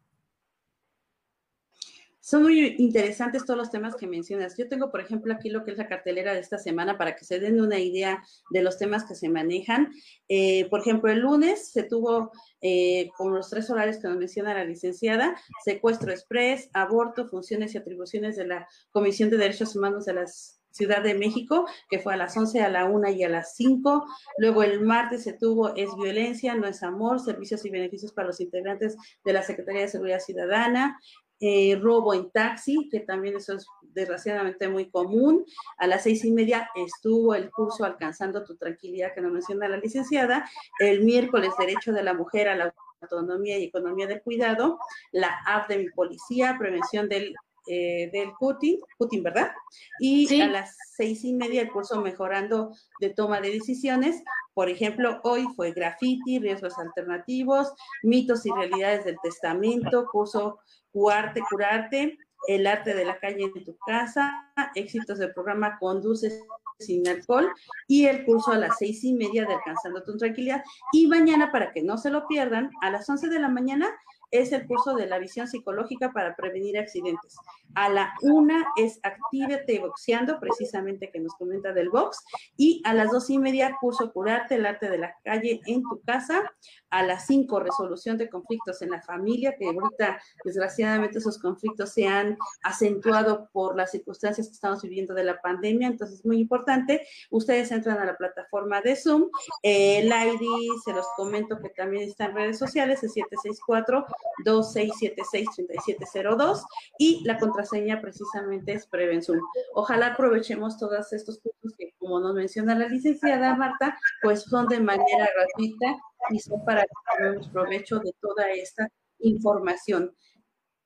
Son 2.19 2.41
muy 2.41 2.75
interesantes 2.77 3.45
todos 3.45 3.57
los 3.57 3.69
temas 3.69 3.95
que 3.95 4.07
mencionas. 4.07 4.55
Yo 4.57 4.69
tengo, 4.69 4.89
por 4.91 5.01
ejemplo, 5.01 5.33
aquí 5.33 5.49
lo 5.49 5.65
que 5.65 5.71
es 5.71 5.77
la 5.77 5.87
cartelera 5.87 6.33
de 6.33 6.39
esta 6.39 6.57
semana 6.57 6.97
para 6.97 7.17
que 7.17 7.25
se 7.25 7.39
den 7.39 7.59
una 7.59 7.79
idea 7.79 8.23
de 8.49 8.61
los 8.61 8.77
temas 8.77 9.03
que 9.03 9.13
se 9.13 9.27
manejan. 9.27 9.91
Eh, 10.29 10.69
por 10.69 10.79
ejemplo, 10.79 11.11
el 11.11 11.19
lunes 11.19 11.69
se 11.69 11.83
tuvo, 11.83 12.31
eh, 12.61 13.09
con 13.17 13.35
los 13.35 13.49
tres 13.49 13.69
horarios 13.69 13.97
que 13.97 14.07
nos 14.07 14.17
menciona 14.17 14.53
la 14.53 14.63
licenciada, 14.63 15.35
secuestro 15.65 16.11
express, 16.11 16.69
aborto, 16.73 17.27
funciones 17.27 17.75
y 17.75 17.77
atribuciones 17.77 18.37
de 18.37 18.47
la 18.47 18.67
Comisión 18.91 19.29
de 19.29 19.37
Derechos 19.37 19.75
Humanos 19.75 20.05
de 20.05 20.13
las 20.13 20.62
Ciudad 20.73 21.03
de 21.03 21.13
México, 21.13 21.67
que 21.87 21.99
fue 21.99 22.15
a 22.15 22.17
las 22.17 22.35
11, 22.35 22.61
a 22.61 22.69
la 22.69 22.85
1 22.85 23.09
y 23.11 23.23
a 23.23 23.29
las 23.29 23.55
5. 23.55 24.05
Luego 24.39 24.63
el 24.63 24.81
martes 24.81 25.23
se 25.23 25.33
tuvo 25.33 25.75
Es 25.75 25.95
Violencia, 25.95 26.55
No 26.55 26.67
es 26.67 26.81
Amor, 26.81 27.19
Servicios 27.19 27.63
y 27.63 27.69
Beneficios 27.69 28.11
para 28.11 28.27
los 28.27 28.39
integrantes 28.39 28.97
de 29.23 29.33
la 29.33 29.43
Secretaría 29.43 29.81
de 29.81 29.87
Seguridad 29.87 30.19
Ciudadana. 30.19 30.99
Eh, 31.39 31.77
robo 31.79 32.13
en 32.13 32.31
taxi, 32.31 32.87
que 32.89 33.01
también 33.01 33.35
eso 33.35 33.53
es 33.53 33.67
desgraciadamente 33.81 34.67
muy 34.67 34.89
común. 34.89 35.45
A 35.77 35.85
las 35.85 36.03
seis 36.03 36.25
y 36.25 36.31
media 36.31 36.69
estuvo 36.73 37.35
el 37.35 37.51
curso 37.51 37.83
Alcanzando 37.83 38.43
tu 38.43 38.55
Tranquilidad, 38.55 39.13
que 39.13 39.21
nos 39.21 39.31
menciona 39.31 39.67
la 39.67 39.77
licenciada. 39.77 40.49
El 40.79 41.03
miércoles, 41.03 41.51
Derecho 41.59 41.91
de 41.91 42.01
la 42.01 42.13
Mujer 42.13 42.47
a 42.47 42.55
la 42.55 42.73
Autonomía 43.01 43.59
y 43.59 43.65
Economía 43.65 44.07
del 44.07 44.21
Cuidado. 44.21 44.79
La 45.11 45.37
app 45.45 45.67
de 45.67 45.77
mi 45.77 45.89
policía, 45.89 46.55
prevención 46.57 47.09
del 47.09 47.35
eh, 47.67 48.09
del 48.11 48.31
Putin, 48.39 48.79
Putin, 48.97 49.23
¿verdad? 49.23 49.51
Y 49.99 50.41
a 50.41 50.47
las 50.47 50.75
seis 50.95 51.23
y 51.23 51.33
media 51.33 51.61
el 51.61 51.71
curso 51.71 52.01
Mejorando 52.01 52.73
de 52.99 53.09
Toma 53.09 53.41
de 53.41 53.51
Decisiones. 53.51 54.23
Por 54.53 54.69
ejemplo, 54.69 55.19
hoy 55.23 55.47
fue 55.55 55.71
graffiti, 55.71 56.39
riesgos 56.39 56.77
alternativos, 56.77 57.73
mitos 58.03 58.45
y 58.45 58.51
realidades 58.51 59.05
del 59.05 59.17
testamento, 59.23 60.05
curso 60.11 60.59
Cuarte, 60.91 61.41
Curarte, 61.49 62.17
el 62.47 62.67
arte 62.67 62.93
de 62.93 63.05
la 63.05 63.19
calle 63.19 63.43
en 63.55 63.63
tu 63.63 63.77
casa, 63.85 64.31
éxitos 64.75 65.17
del 65.17 65.33
programa 65.33 65.77
Conduces 65.79 66.43
sin 66.79 67.07
alcohol 67.07 67.51
y 67.87 68.05
el 68.05 68.25
curso 68.25 68.51
a 68.51 68.57
las 68.57 68.77
seis 68.77 69.03
y 69.03 69.13
media 69.13 69.45
de 69.45 69.53
Alcanzando 69.53 70.03
tu 70.03 70.17
Tranquilidad. 70.17 70.63
Y 70.91 71.07
mañana, 71.07 71.51
para 71.51 71.71
que 71.71 71.81
no 71.81 71.97
se 71.97 72.09
lo 72.09 72.27
pierdan, 72.27 72.69
a 72.81 72.89
las 72.89 73.09
once 73.09 73.29
de 73.29 73.39
la 73.39 73.47
mañana 73.47 73.89
es 74.33 74.51
el 74.51 74.65
curso 74.65 74.95
de 74.95 75.05
la 75.05 75.19
visión 75.19 75.47
psicológica 75.47 76.11
para 76.11 76.35
prevenir 76.35 76.77
accidentes. 76.77 77.35
A 77.75 77.87
la 77.87 78.13
una 78.23 78.65
es 78.75 78.99
Actívate 79.03 79.79
Boxeando, 79.79 80.39
precisamente 80.39 81.11
que 81.11 81.19
nos 81.19 81.35
comenta 81.35 81.71
del 81.71 81.89
box. 81.89 82.17
Y 82.57 82.81
a 82.83 82.95
las 82.95 83.11
dos 83.11 83.29
y 83.29 83.37
media, 83.37 83.77
curso 83.79 84.11
Curarte, 84.11 84.55
el 84.55 84.65
arte 84.65 84.89
de 84.89 84.97
la 84.97 85.15
calle 85.23 85.61
en 85.67 85.83
tu 85.83 86.01
casa. 86.01 86.51
A 86.93 87.03
las 87.03 87.25
cinco, 87.25 87.59
resolución 87.59 88.17
de 88.17 88.29
conflictos 88.29 88.81
en 88.81 88.91
la 88.91 89.01
familia, 89.01 89.55
que 89.57 89.65
ahorita, 89.65 90.21
desgraciadamente, 90.45 91.17
esos 91.17 91.39
conflictos 91.39 91.91
se 91.91 92.07
han 92.07 92.37
acentuado 92.61 93.49
por 93.51 93.75
las 93.75 93.91
circunstancias 93.91 94.47
que 94.47 94.53
estamos 94.53 94.83
viviendo 94.83 95.13
de 95.13 95.23
la 95.23 95.41
pandemia. 95.41 95.87
Entonces, 95.87 96.19
es 96.19 96.25
muy 96.25 96.39
importante. 96.39 97.05
Ustedes 97.31 97.71
entran 97.71 97.97
a 97.97 98.05
la 98.05 98.15
plataforma 98.15 98.81
de 98.81 98.95
Zoom. 98.95 99.29
el 99.63 100.07
ID, 100.07 100.47
se 100.85 100.93
los 100.93 101.07
comento 101.15 101.59
que 101.59 101.69
también 101.69 102.03
está 102.03 102.25
en 102.25 102.35
redes 102.35 102.59
sociales, 102.59 103.03
es 103.03 103.13
764 103.13 104.05
2676-3702 104.45 106.63
y 106.97 107.23
la 107.25 107.37
contraseña 107.37 108.01
precisamente 108.01 108.73
es 108.73 108.87
Prevención. 108.87 109.39
Ojalá 109.73 110.07
aprovechemos 110.07 110.77
todos 110.77 111.13
estos 111.13 111.39
puntos 111.39 111.73
que, 111.77 111.93
como 111.97 112.19
nos 112.19 112.35
menciona 112.35 112.75
la 112.75 112.87
licenciada 112.87 113.55
Marta, 113.55 113.97
pues 114.21 114.43
son 114.43 114.67
de 114.67 114.79
manera 114.79 115.29
gratuita 115.35 115.97
y 116.29 116.39
son 116.39 116.63
para 116.65 116.83
que 116.83 117.49
provecho 117.51 117.99
de 117.99 118.13
toda 118.19 118.49
esta 118.51 118.87
información. 119.19 120.15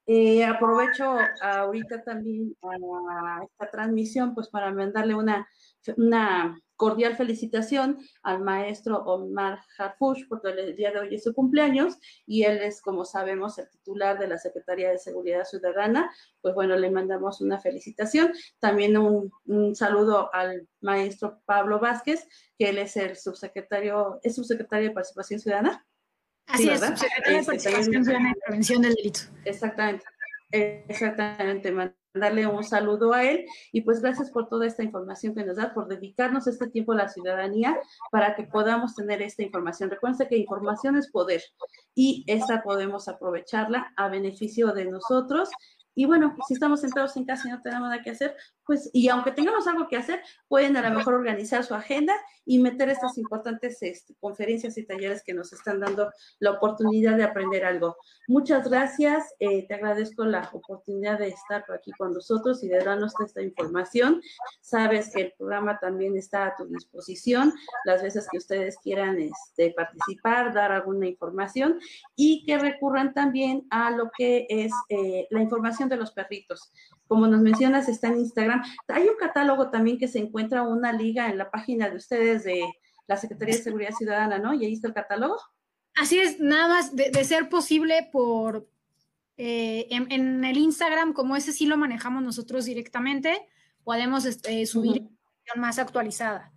Eh, 0.05 0.45
aprovecho 0.45 1.17
ahorita 1.41 2.01
también 2.03 2.55
a 2.61 3.43
esta 3.43 3.69
transmisión, 3.69 4.33
pues 4.33 4.47
para 4.47 4.71
mandarle 4.71 5.15
una, 5.15 5.47
una 5.97 6.57
cordial 6.77 7.17
felicitación 7.17 7.97
al 8.21 8.41
maestro 8.41 9.03
Omar 9.03 9.59
Harfush, 9.77 10.27
porque 10.29 10.49
el 10.49 10.75
día 10.75 10.91
de 10.91 10.99
hoy 10.99 11.15
es 11.15 11.23
su 11.23 11.33
cumpleaños 11.33 11.97
y 12.25 12.43
él 12.43 12.59
es, 12.59 12.81
como 12.81 13.03
sabemos, 13.03 13.57
el 13.57 13.69
titular 13.69 14.17
de 14.19 14.27
la 14.27 14.37
Secretaría 14.37 14.91
de 14.91 14.99
Seguridad 14.99 15.43
Ciudadana. 15.43 16.09
Pues 16.41 16.53
bueno, 16.53 16.77
le 16.77 16.91
mandamos 16.91 17.41
una 17.41 17.59
felicitación. 17.59 18.31
También 18.59 18.95
un, 18.97 19.31
saludo 19.75 20.33
al 20.33 20.67
maestro 20.79 21.41
Pablo 21.45 21.79
Vázquez, 21.79 22.27
que 22.57 22.69
él 22.69 22.77
es 22.77 22.95
el 22.95 23.17
subsecretario, 23.17 24.19
es 24.23 24.35
subsecretario 24.35 24.89
de 24.89 24.93
Participación 24.93 25.39
Ciudadana. 25.39 25.85
Así 26.45 26.69
es, 26.69 26.79
subsecretario 26.79 27.33
de 27.33 27.39
este, 27.39 27.51
Participación 27.51 28.03
Ciudadana 28.05 28.31
y 28.31 28.39
Prevención 28.39 28.81
del 28.83 28.93
Delito. 28.93 29.19
Exactamente. 29.43 30.05
Exactamente, 30.51 31.73
mandarle 32.17 32.47
un 32.47 32.63
saludo 32.63 33.13
a 33.13 33.23
él 33.23 33.45
y 33.71 33.81
pues 33.81 34.01
gracias 34.01 34.31
por 34.31 34.49
toda 34.49 34.65
esta 34.65 34.83
información 34.83 35.35
que 35.35 35.45
nos 35.45 35.57
da, 35.57 35.73
por 35.73 35.87
dedicarnos 35.87 36.47
este 36.47 36.67
tiempo 36.67 36.93
a 36.93 36.95
la 36.95 37.09
ciudadanía 37.09 37.79
para 38.11 38.35
que 38.35 38.43
podamos 38.43 38.95
tener 38.95 39.21
esta 39.21 39.43
información. 39.43 39.91
Recuerden 39.91 40.27
que 40.27 40.37
información 40.37 40.97
es 40.97 41.11
poder 41.11 41.43
y 41.93 42.23
esta 42.27 42.63
podemos 42.63 43.07
aprovecharla 43.07 43.93
a 43.95 44.09
beneficio 44.09 44.73
de 44.73 44.85
nosotros 44.85 45.49
y 45.93 46.05
bueno, 46.05 46.35
si 46.47 46.53
estamos 46.53 46.81
sentados 46.81 47.17
en 47.17 47.25
casa 47.25 47.47
y 47.47 47.51
no 47.51 47.61
tenemos 47.61 47.89
nada 47.89 48.03
que 48.03 48.11
hacer, 48.11 48.35
pues, 48.67 48.89
y 48.93 49.07
aunque 49.07 49.31
tengamos 49.31 49.65
algo 49.67 49.87
que 49.87 49.97
hacer, 49.97 50.21
pueden 50.47 50.75
a 50.77 50.87
lo 50.87 50.95
mejor 50.95 51.13
organizar 51.13 51.63
su 51.63 51.73
agenda 51.73 52.13
y 52.45 52.59
meter 52.59 52.89
estas 52.89 53.17
importantes 53.17 53.77
este, 53.81 54.15
conferencias 54.19 54.77
y 54.77 54.85
talleres 54.85 55.23
que 55.23 55.33
nos 55.33 55.51
están 55.53 55.79
dando 55.79 56.11
la 56.39 56.51
oportunidad 56.51 57.17
de 57.17 57.23
aprender 57.23 57.65
algo. 57.65 57.97
Muchas 58.27 58.69
gracias, 58.69 59.35
eh, 59.39 59.67
te 59.67 59.73
agradezco 59.73 60.25
la 60.25 60.49
oportunidad 60.53 61.19
de 61.19 61.29
estar 61.29 61.65
aquí 61.73 61.91
con 61.97 62.13
nosotros 62.13 62.63
y 62.63 62.69
de 62.69 62.79
darnos 62.79 63.13
esta 63.25 63.41
información. 63.41 64.21
Sabes 64.61 65.11
que 65.13 65.21
el 65.21 65.33
programa 65.37 65.79
también 65.79 66.17
está 66.17 66.47
a 66.47 66.55
tu 66.55 66.65
disposición 66.65 67.53
las 67.85 68.01
veces 68.01 68.27
que 68.31 68.37
ustedes 68.37 68.77
quieran 68.83 69.19
este, 69.19 69.71
participar, 69.71 70.53
dar 70.53 70.71
alguna 70.71 71.07
información 71.07 71.79
y 72.15 72.45
que 72.45 72.57
recurran 72.57 73.13
también 73.13 73.67
a 73.69 73.91
lo 73.91 74.09
que 74.17 74.47
es 74.49 74.71
eh, 74.89 75.27
la 75.31 75.41
información 75.41 75.89
de 75.89 75.97
los 75.97 76.11
perritos. 76.11 76.71
Como 77.07 77.27
nos 77.27 77.41
mencionas, 77.41 77.87
está 77.87 78.07
en 78.07 78.19
Instagram. 78.19 78.56
Hay 78.87 79.07
un 79.07 79.15
catálogo 79.17 79.69
también 79.69 79.97
que 79.97 80.07
se 80.07 80.19
encuentra 80.19 80.63
una 80.63 80.91
liga 80.93 81.29
en 81.29 81.37
la 81.37 81.49
página 81.51 81.89
de 81.89 81.95
ustedes 81.95 82.43
de 82.43 82.65
la 83.07 83.17
Secretaría 83.17 83.55
de 83.55 83.61
Seguridad 83.61 83.91
Ciudadana, 83.91 84.37
¿no? 84.39 84.53
Y 84.53 84.65
ahí 84.65 84.73
está 84.73 84.87
el 84.87 84.93
catálogo. 84.93 85.37
Así 85.95 86.19
es, 86.19 86.39
nada 86.39 86.67
más 86.67 86.95
de, 86.95 87.11
ser 87.23 87.49
posible 87.49 88.07
por 88.11 88.69
eh, 89.37 89.87
en, 89.89 90.43
el 90.43 90.57
Instagram, 90.57 91.13
como 91.13 91.35
ese 91.35 91.51
sí 91.51 91.65
lo 91.65 91.77
manejamos 91.77 92.21
nosotros 92.21 92.65
directamente, 92.65 93.47
podemos 93.83 94.25
este, 94.25 94.65
subir 94.65 94.97
información 94.97 95.61
más 95.61 95.79
actualizada. 95.79 96.53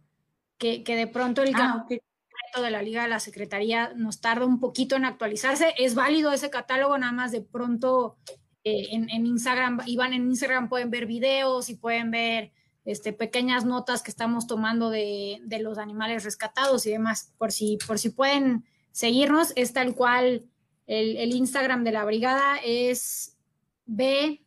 Que, 0.58 0.82
de 0.84 1.06
pronto 1.06 1.42
el 1.42 1.54
ah, 1.54 1.86
de 1.88 2.70
la 2.70 2.82
Liga 2.82 3.02
de 3.02 3.08
la 3.08 3.20
Secretaría 3.20 3.92
nos 3.94 4.20
tarda 4.20 4.44
un 4.44 4.60
poquito 4.60 4.96
en 4.96 5.04
actualizarse. 5.04 5.72
Es 5.78 5.94
válido 5.94 6.32
ese 6.32 6.50
catálogo, 6.50 6.98
nada 6.98 7.12
más 7.12 7.32
de 7.32 7.40
pronto 7.40 8.18
eh, 8.64 8.88
en, 8.92 9.26
Instagram, 9.26 9.80
Instagram, 9.86 10.12
en 10.12 10.28
Instagram, 10.28 10.68
pueden 10.68 10.90
ver 10.90 11.06
videos 11.06 11.70
y 11.70 11.76
pueden 11.76 12.10
ver 12.10 12.52
este, 12.84 13.12
pequeñas 13.12 13.64
notas 13.64 14.02
que 14.02 14.10
estamos 14.10 14.46
tomando 14.46 14.90
de, 14.90 15.40
los 15.60 15.78
animales 15.78 16.24
rescatados 16.24 16.86
y 16.86 16.90
demás. 16.90 17.32
Por 17.38 17.52
si, 17.52 17.78
por 17.86 17.98
si 17.98 18.10
pueden 18.10 18.64
seguirnos, 18.92 19.52
es 19.56 19.72
tal 19.72 19.94
cual 19.94 20.46
el, 20.86 21.34
Instagram 21.34 21.84
de 21.84 21.92
la 21.92 22.04
brigada 22.04 22.58
es 22.64 23.38
B 23.86 24.44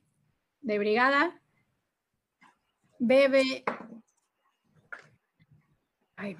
de 0.61 0.80
brigada, 0.80 1.41
BB. 2.99 3.64
Ay, 6.16 6.38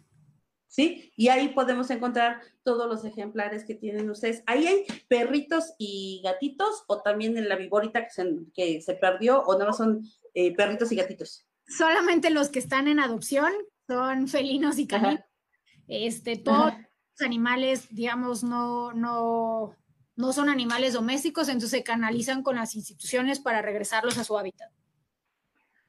¿Sí? 0.67 1.11
Y 1.15 1.29
ahí 1.29 1.49
podemos 1.49 1.89
encontrar 1.89 2.41
todos 2.63 2.87
los 2.87 3.03
ejemplares 3.03 3.63
que 3.65 3.73
tienen 3.73 4.09
ustedes. 4.09 4.43
¿Ahí 4.45 4.67
hay 4.67 4.85
perritos 5.07 5.73
y 5.79 6.21
gatitos 6.23 6.83
o 6.87 7.01
también 7.01 7.37
en 7.37 7.49
la 7.49 7.55
viborita 7.55 8.03
que 8.03 8.11
se, 8.11 8.35
que 8.53 8.81
se 8.81 8.93
perdió 8.93 9.41
o 9.43 9.57
no 9.57 9.73
son 9.73 10.03
eh, 10.35 10.55
perritos 10.55 10.91
y 10.91 10.95
gatitos? 10.95 11.47
Solamente 11.67 12.29
los 12.29 12.49
que 12.49 12.59
están 12.59 12.87
en 12.87 12.99
adopción 12.99 13.51
son 13.87 14.27
felinos 14.27 14.77
y 14.77 14.85
caninos. 14.87 15.21
Este, 15.87 16.37
todos 16.37 16.73
los 16.73 17.21
animales, 17.25 17.87
digamos, 17.89 18.43
no, 18.43 18.93
no, 18.93 19.75
no 20.19 20.33
son 20.33 20.49
animales 20.49 20.91
domésticos, 20.91 21.47
entonces 21.47 21.71
se 21.71 21.81
canalizan 21.81 22.43
con 22.43 22.57
las 22.57 22.75
instituciones 22.75 23.39
para 23.39 23.61
regresarlos 23.61 24.17
a 24.17 24.25
su 24.25 24.37
hábitat. 24.37 24.69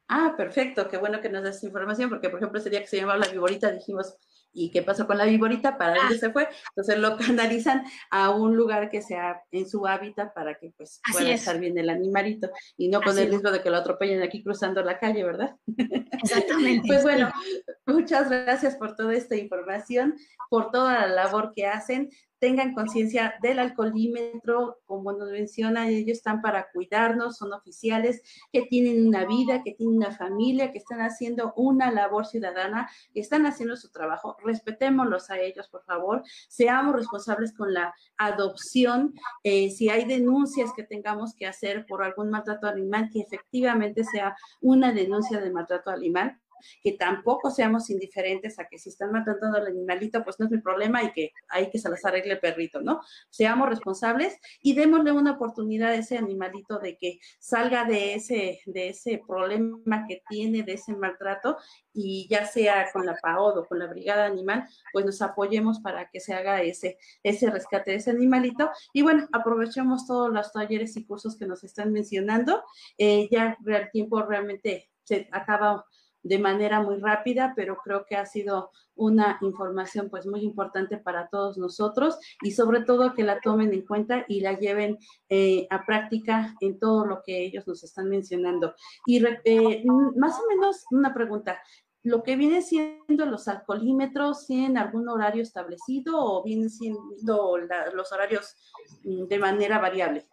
Ah, 0.06 0.34
perfecto, 0.36 0.88
qué 0.88 0.98
bueno 0.98 1.20
que 1.20 1.28
nos 1.28 1.42
des 1.42 1.64
información, 1.64 2.08
porque 2.08 2.30
por 2.30 2.38
ejemplo 2.38 2.60
ese 2.60 2.70
día 2.70 2.80
que 2.80 2.86
se 2.86 2.98
llamaba 2.98 3.18
la 3.18 3.26
viborita 3.26 3.72
dijimos, 3.72 4.14
¿Y 4.52 4.70
qué 4.70 4.82
pasó 4.82 5.06
con 5.06 5.18
la 5.18 5.24
viborita? 5.24 5.78
¿Para 5.78 5.94
dónde 5.94 6.16
ah. 6.16 6.18
se 6.18 6.30
fue? 6.30 6.48
Entonces 6.70 6.98
lo 6.98 7.16
canalizan 7.18 7.84
a 8.10 8.30
un 8.30 8.56
lugar 8.56 8.90
que 8.90 9.02
sea 9.02 9.42
en 9.50 9.68
su 9.68 9.86
hábitat 9.86 10.34
para 10.34 10.54
que 10.54 10.72
pues 10.76 11.00
pueda 11.12 11.30
estar 11.30 11.58
bien 11.58 11.78
el 11.78 11.90
animalito 11.90 12.50
y 12.76 12.88
no 12.88 13.00
con 13.00 13.18
el 13.18 13.28
riesgo 13.28 13.50
de 13.50 13.62
que 13.62 13.70
lo 13.70 13.76
atropellen 13.76 14.22
aquí 14.22 14.42
cruzando 14.42 14.82
la 14.82 14.98
calle, 14.98 15.24
¿verdad? 15.24 15.56
Exactamente. 16.22 16.82
pues 16.88 17.02
bueno, 17.02 17.30
muchas 17.86 18.28
gracias 18.28 18.76
por 18.76 18.96
toda 18.96 19.14
esta 19.14 19.36
información, 19.36 20.14
por 20.48 20.70
toda 20.70 21.06
la 21.06 21.08
labor 21.08 21.52
que 21.54 21.66
hacen 21.66 22.10
tengan 22.40 22.74
conciencia 22.74 23.34
del 23.42 23.58
alcoholímetro, 23.58 24.78
como 24.86 25.12
nos 25.12 25.30
menciona, 25.30 25.88
ellos 25.88 26.16
están 26.16 26.40
para 26.40 26.70
cuidarnos, 26.72 27.36
son 27.36 27.52
oficiales 27.52 28.22
que 28.50 28.62
tienen 28.62 29.06
una 29.06 29.26
vida, 29.26 29.62
que 29.62 29.74
tienen 29.74 29.98
una 29.98 30.10
familia, 30.10 30.72
que 30.72 30.78
están 30.78 31.02
haciendo 31.02 31.52
una 31.54 31.92
labor 31.92 32.26
ciudadana, 32.26 32.90
que 33.12 33.20
están 33.20 33.44
haciendo 33.44 33.76
su 33.76 33.90
trabajo. 33.90 34.38
Respetémoslos 34.44 35.30
a 35.30 35.38
ellos, 35.38 35.68
por 35.68 35.84
favor. 35.84 36.22
Seamos 36.48 36.94
responsables 36.94 37.52
con 37.54 37.72
la 37.72 37.94
adopción. 38.16 39.14
Eh, 39.42 39.70
si 39.70 39.88
hay 39.88 40.04
denuncias 40.04 40.72
que 40.74 40.82
tengamos 40.82 41.34
que 41.34 41.46
hacer 41.46 41.86
por 41.86 42.02
algún 42.02 42.30
maltrato 42.30 42.66
animal, 42.66 43.10
que 43.12 43.20
efectivamente 43.20 44.04
sea 44.04 44.36
una 44.60 44.92
denuncia 44.92 45.40
de 45.40 45.50
maltrato 45.50 45.90
animal 45.90 46.38
que 46.82 46.92
tampoco 46.92 47.50
seamos 47.50 47.90
indiferentes 47.90 48.58
a 48.58 48.66
que 48.66 48.78
si 48.78 48.90
están 48.90 49.12
matando 49.12 49.56
al 49.56 49.66
animalito, 49.66 50.22
pues 50.24 50.38
no 50.38 50.46
es 50.46 50.52
mi 50.52 50.58
problema 50.58 51.02
y 51.02 51.12
que 51.12 51.32
hay 51.48 51.70
que 51.70 51.78
se 51.78 51.88
las 51.88 52.04
arregle 52.04 52.34
el 52.34 52.40
perrito, 52.40 52.80
¿no? 52.80 53.00
Seamos 53.30 53.68
responsables 53.68 54.38
y 54.62 54.74
démosle 54.74 55.12
una 55.12 55.32
oportunidad 55.32 55.90
a 55.90 55.94
ese 55.94 56.18
animalito 56.18 56.78
de 56.78 56.96
que 56.96 57.20
salga 57.38 57.84
de 57.84 58.14
ese, 58.14 58.60
de 58.66 58.88
ese 58.88 59.20
problema 59.26 60.06
que 60.06 60.22
tiene, 60.28 60.62
de 60.62 60.74
ese 60.74 60.94
maltrato, 60.94 61.56
y 61.92 62.28
ya 62.28 62.46
sea 62.46 62.90
con 62.92 63.06
la 63.06 63.16
PAOD 63.16 63.58
o 63.58 63.66
con 63.66 63.78
la 63.78 63.86
Brigada 63.86 64.26
Animal, 64.26 64.66
pues 64.92 65.04
nos 65.04 65.20
apoyemos 65.22 65.80
para 65.80 66.08
que 66.08 66.20
se 66.20 66.34
haga 66.34 66.62
ese, 66.62 66.98
ese 67.22 67.50
rescate 67.50 67.92
de 67.92 67.96
ese 67.98 68.10
animalito. 68.10 68.70
Y 68.92 69.02
bueno, 69.02 69.28
aprovechemos 69.32 70.06
todos 70.06 70.30
los 70.32 70.52
talleres 70.52 70.96
y 70.96 71.06
cursos 71.06 71.36
que 71.36 71.46
nos 71.46 71.64
están 71.64 71.92
mencionando. 71.92 72.62
Eh, 72.98 73.28
ya 73.30 73.56
el 73.66 73.90
tiempo 73.90 74.22
realmente 74.22 74.90
se 75.04 75.28
acaba 75.32 75.84
de 76.22 76.38
manera 76.38 76.80
muy 76.80 76.98
rápida, 76.98 77.52
pero 77.56 77.78
creo 77.82 78.04
que 78.06 78.16
ha 78.16 78.26
sido 78.26 78.70
una 78.94 79.38
información 79.40 80.10
pues 80.10 80.26
muy 80.26 80.42
importante 80.42 80.98
para 80.98 81.28
todos 81.28 81.56
nosotros 81.56 82.18
y 82.42 82.52
sobre 82.52 82.82
todo 82.82 83.14
que 83.14 83.22
la 83.22 83.40
tomen 83.40 83.72
en 83.72 83.86
cuenta 83.86 84.24
y 84.28 84.40
la 84.40 84.58
lleven 84.58 84.98
eh, 85.28 85.66
a 85.70 85.86
práctica 85.86 86.54
en 86.60 86.78
todo 86.78 87.06
lo 87.06 87.22
que 87.24 87.44
ellos 87.44 87.66
nos 87.66 87.82
están 87.82 88.08
mencionando. 88.08 88.74
Y 89.06 89.24
eh, 89.44 89.82
más 90.16 90.38
o 90.38 90.46
menos 90.48 90.84
una 90.90 91.14
pregunta, 91.14 91.60
lo 92.02 92.22
que 92.22 92.36
viene 92.36 92.62
siendo 92.62 93.26
los 93.26 93.46
alcoholímetros, 93.48 94.46
¿tienen 94.46 94.78
algún 94.78 95.08
horario 95.08 95.42
establecido 95.42 96.18
o 96.18 96.42
vienen 96.42 96.70
siendo 96.70 97.58
los 97.58 98.12
horarios 98.12 98.56
mm, 99.04 99.26
de 99.26 99.38
manera 99.38 99.78
variable? 99.78 100.26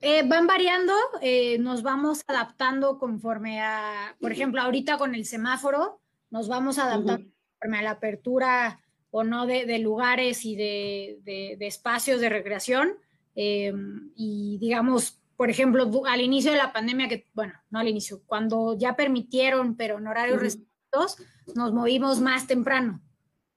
Eh, 0.00 0.22
van 0.26 0.46
variando, 0.46 0.92
eh, 1.22 1.58
nos 1.58 1.82
vamos 1.82 2.22
adaptando 2.26 2.98
conforme 2.98 3.60
a, 3.60 4.16
por 4.20 4.32
ejemplo, 4.32 4.60
ahorita 4.60 4.98
con 4.98 5.14
el 5.14 5.24
semáforo, 5.24 6.00
nos 6.30 6.48
vamos 6.48 6.78
adaptando 6.78 7.30
conforme 7.52 7.78
a 7.78 7.82
la 7.82 7.90
apertura 7.92 8.80
o 9.10 9.24
no 9.24 9.46
de, 9.46 9.78
lugares 9.78 10.44
y 10.44 10.56
de, 10.56 11.56
espacios 11.60 12.20
de 12.20 12.28
recreación. 12.28 12.94
Em, 13.34 14.10
y 14.14 14.58
digamos, 14.58 15.20
por 15.36 15.50
ejemplo, 15.50 15.90
al 16.06 16.20
inicio 16.20 16.52
de 16.52 16.58
la 16.58 16.72
pandemia, 16.72 17.08
que, 17.08 17.26
bueno, 17.34 17.54
no 17.70 17.78
al 17.78 17.88
inicio, 17.88 18.22
cuando 18.26 18.76
ya 18.78 18.96
permitieron, 18.96 19.76
pero 19.76 19.98
en 19.98 20.06
horarios 20.06 20.40
restrictos, 20.40 21.16
nos 21.54 21.72
movimos 21.72 22.20
más 22.20 22.46
temprano. 22.46 23.00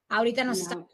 Ahorita 0.08 0.44
nos 0.44 0.58
ah, 0.58 0.62
estamos 0.62 0.88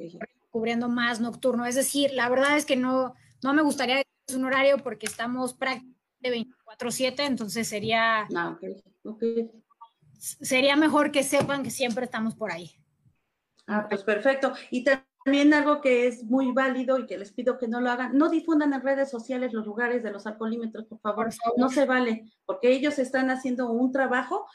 cubriendo 0.51 0.89
más 0.89 1.21
nocturno. 1.21 1.67
Es 1.67 1.75
decir, 1.75 2.11
la 2.13 2.29
verdad 2.29 2.57
es 2.57 2.65
que 2.67 2.77
no, 2.77 3.15
no 3.43 3.55
me 3.55 3.63
gustaría 3.63 4.03
un 4.35 4.45
horario 4.45 4.79
porque 4.79 5.07
estamos 5.07 5.55
prácticamente 5.55 5.97
24/7, 6.23 7.25
entonces 7.25 7.69
sería, 7.69 8.27
ah, 8.35 8.59
sería 10.11 10.77
mejor 10.77 11.13
que 11.13 11.23
sepan 11.23 11.63
que 11.63 11.71
siempre 11.71 12.07
estamos 12.07 12.35
por 12.35 12.51
ahí. 12.51 12.73
Ah, 13.67 13.87
pues 13.89 14.03
perfecto. 14.03 14.53
Y 14.71 14.85
también 14.85 15.53
algo 15.55 15.81
que 15.81 16.07
es 16.07 16.25
muy 16.25 16.53
válido 16.53 16.99
y 16.99 17.07
que 17.07 17.19
les 17.19 17.33
pido 17.33 17.59
que 17.59 17.69
no 17.69 17.81
lo 17.81 17.91
hagan, 17.91 18.17
no 18.17 18.29
difundan 18.29 18.73
en 18.73 18.83
redes 18.83 19.11
sociales 19.11 19.53
los 19.53 19.67
lugares 19.67 20.03
de 20.03 20.13
los 20.13 20.27
alcoholímetros, 20.27 20.87
por 20.87 21.01
favor. 21.01 21.29
No 21.57 21.69
se 21.69 21.85
vale, 21.85 22.33
porque 22.45 22.71
ellos 22.73 22.99
están 22.99 23.31
haciendo 23.31 23.71
un 23.71 23.93
trabajo 23.93 24.47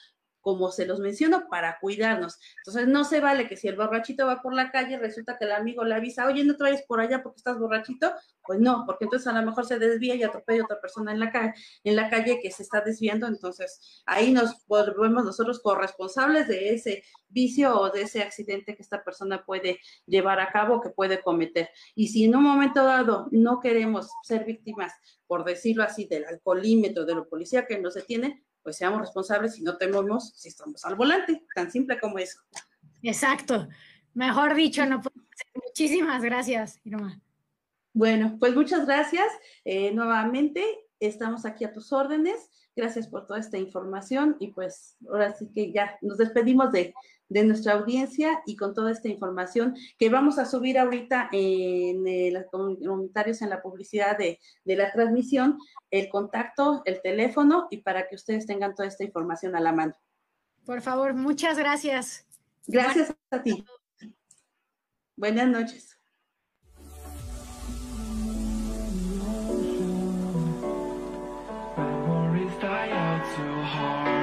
como 0.41 0.71
se 0.71 0.85
los 0.85 0.99
menciono, 0.99 1.47
para 1.49 1.79
cuidarnos. 1.79 2.39
Entonces, 2.57 2.87
no 2.87 3.03
se 3.03 3.19
vale 3.19 3.47
que 3.47 3.57
si 3.57 3.67
el 3.67 3.75
borrachito 3.75 4.25
va 4.25 4.41
por 4.41 4.53
la 4.53 4.71
calle, 4.71 4.97
resulta 4.97 5.37
que 5.37 5.45
el 5.45 5.51
amigo 5.51 5.83
le 5.83 5.95
avisa, 5.95 6.25
oye, 6.25 6.43
no 6.43 6.57
traes 6.57 6.81
por 6.83 6.99
allá 6.99 7.23
porque 7.23 7.37
estás 7.37 7.59
borrachito. 7.59 8.11
Pues 8.43 8.59
no, 8.59 8.83
porque 8.85 9.05
entonces 9.05 9.27
a 9.27 9.39
lo 9.39 9.45
mejor 9.45 9.65
se 9.65 9.77
desvía 9.77 10.15
y 10.15 10.23
atropella 10.23 10.63
a 10.63 10.65
otra 10.65 10.81
persona 10.81 11.11
en 11.11 11.19
la, 11.19 11.31
calle, 11.31 11.53
en 11.83 11.95
la 11.95 12.09
calle 12.09 12.39
que 12.41 12.51
se 12.51 12.63
está 12.63 12.81
desviando. 12.81 13.27
Entonces, 13.27 14.03
ahí 14.05 14.31
nos 14.31 14.65
volvemos 14.67 15.23
nosotros 15.23 15.61
corresponsables 15.61 16.47
de 16.47 16.73
ese 16.73 17.03
vicio 17.29 17.79
o 17.79 17.89
de 17.89 18.01
ese 18.01 18.21
accidente 18.21 18.75
que 18.75 18.81
esta 18.81 19.03
persona 19.03 19.45
puede 19.45 19.79
llevar 20.05 20.39
a 20.39 20.51
cabo, 20.51 20.81
que 20.81 20.89
puede 20.89 21.21
cometer. 21.21 21.69
Y 21.95 22.09
si 22.09 22.25
en 22.25 22.35
un 22.35 22.43
momento 22.43 22.83
dado 22.83 23.27
no 23.31 23.59
queremos 23.59 24.09
ser 24.23 24.45
víctimas, 24.45 24.93
por 25.27 25.43
decirlo 25.45 25.83
así, 25.83 26.05
del 26.05 26.25
alcoholímetro, 26.25 27.05
de 27.05 27.15
la 27.15 27.23
policía 27.23 27.65
que 27.65 27.79
nos 27.79 27.93
detiene, 27.93 28.43
pues 28.63 28.77
seamos 28.77 29.01
responsables 29.01 29.57
y 29.57 29.63
no 29.63 29.77
tememos 29.77 30.33
si 30.35 30.49
estamos 30.49 30.83
al 30.85 30.95
volante, 30.95 31.45
tan 31.55 31.71
simple 31.71 31.99
como 31.99 32.19
eso. 32.19 32.39
Exacto. 33.01 33.67
Mejor 34.13 34.55
dicho, 34.55 34.85
no 34.85 35.01
puedo 35.01 35.21
Muchísimas 35.55 36.21
gracias, 36.21 36.79
Irma. 36.83 37.21
Bueno, 37.93 38.37
pues 38.39 38.55
muchas 38.55 38.85
gracias 38.85 39.27
eh, 39.65 39.91
nuevamente. 39.91 40.63
estamos 40.99 41.45
aquí 41.45 41.65
a 41.65 41.73
tus 41.73 41.91
órdenes. 41.91 42.49
Gracias 42.75 43.07
por 43.07 43.27
toda 43.27 43.39
esta 43.39 43.57
información 43.57 44.37
y 44.39 44.53
pues 44.53 44.95
ahora 45.09 45.33
sí 45.33 45.49
que 45.53 45.73
ya 45.73 45.97
nos 46.01 46.17
despedimos 46.17 46.71
de, 46.71 46.93
de 47.27 47.43
nuestra 47.43 47.73
audiencia 47.73 48.41
y 48.45 48.55
con 48.55 48.73
toda 48.73 48.91
esta 48.91 49.09
información 49.09 49.75
que 49.97 50.09
vamos 50.09 50.37
a 50.37 50.45
subir 50.45 50.79
ahorita 50.79 51.29
en 51.33 52.33
los 52.33 52.45
comentarios 52.45 53.41
en 53.41 53.49
la 53.49 53.61
publicidad 53.61 54.17
de, 54.17 54.39
de 54.63 54.75
la 54.75 54.91
transmisión, 54.91 55.57
el 55.91 56.09
contacto, 56.09 56.81
el 56.85 57.01
teléfono 57.01 57.67
y 57.69 57.77
para 57.77 58.07
que 58.07 58.15
ustedes 58.15 58.45
tengan 58.45 58.73
toda 58.73 58.87
esta 58.87 59.03
información 59.03 59.55
a 59.55 59.59
la 59.59 59.73
mano. 59.73 59.93
Por 60.65 60.81
favor, 60.81 61.13
muchas 61.13 61.57
gracias. 61.57 62.25
Gracias 62.67 63.13
a 63.31 63.41
ti. 63.41 63.65
Buenas 65.15 65.47
noches. 65.47 66.00
heart. 73.71 74.20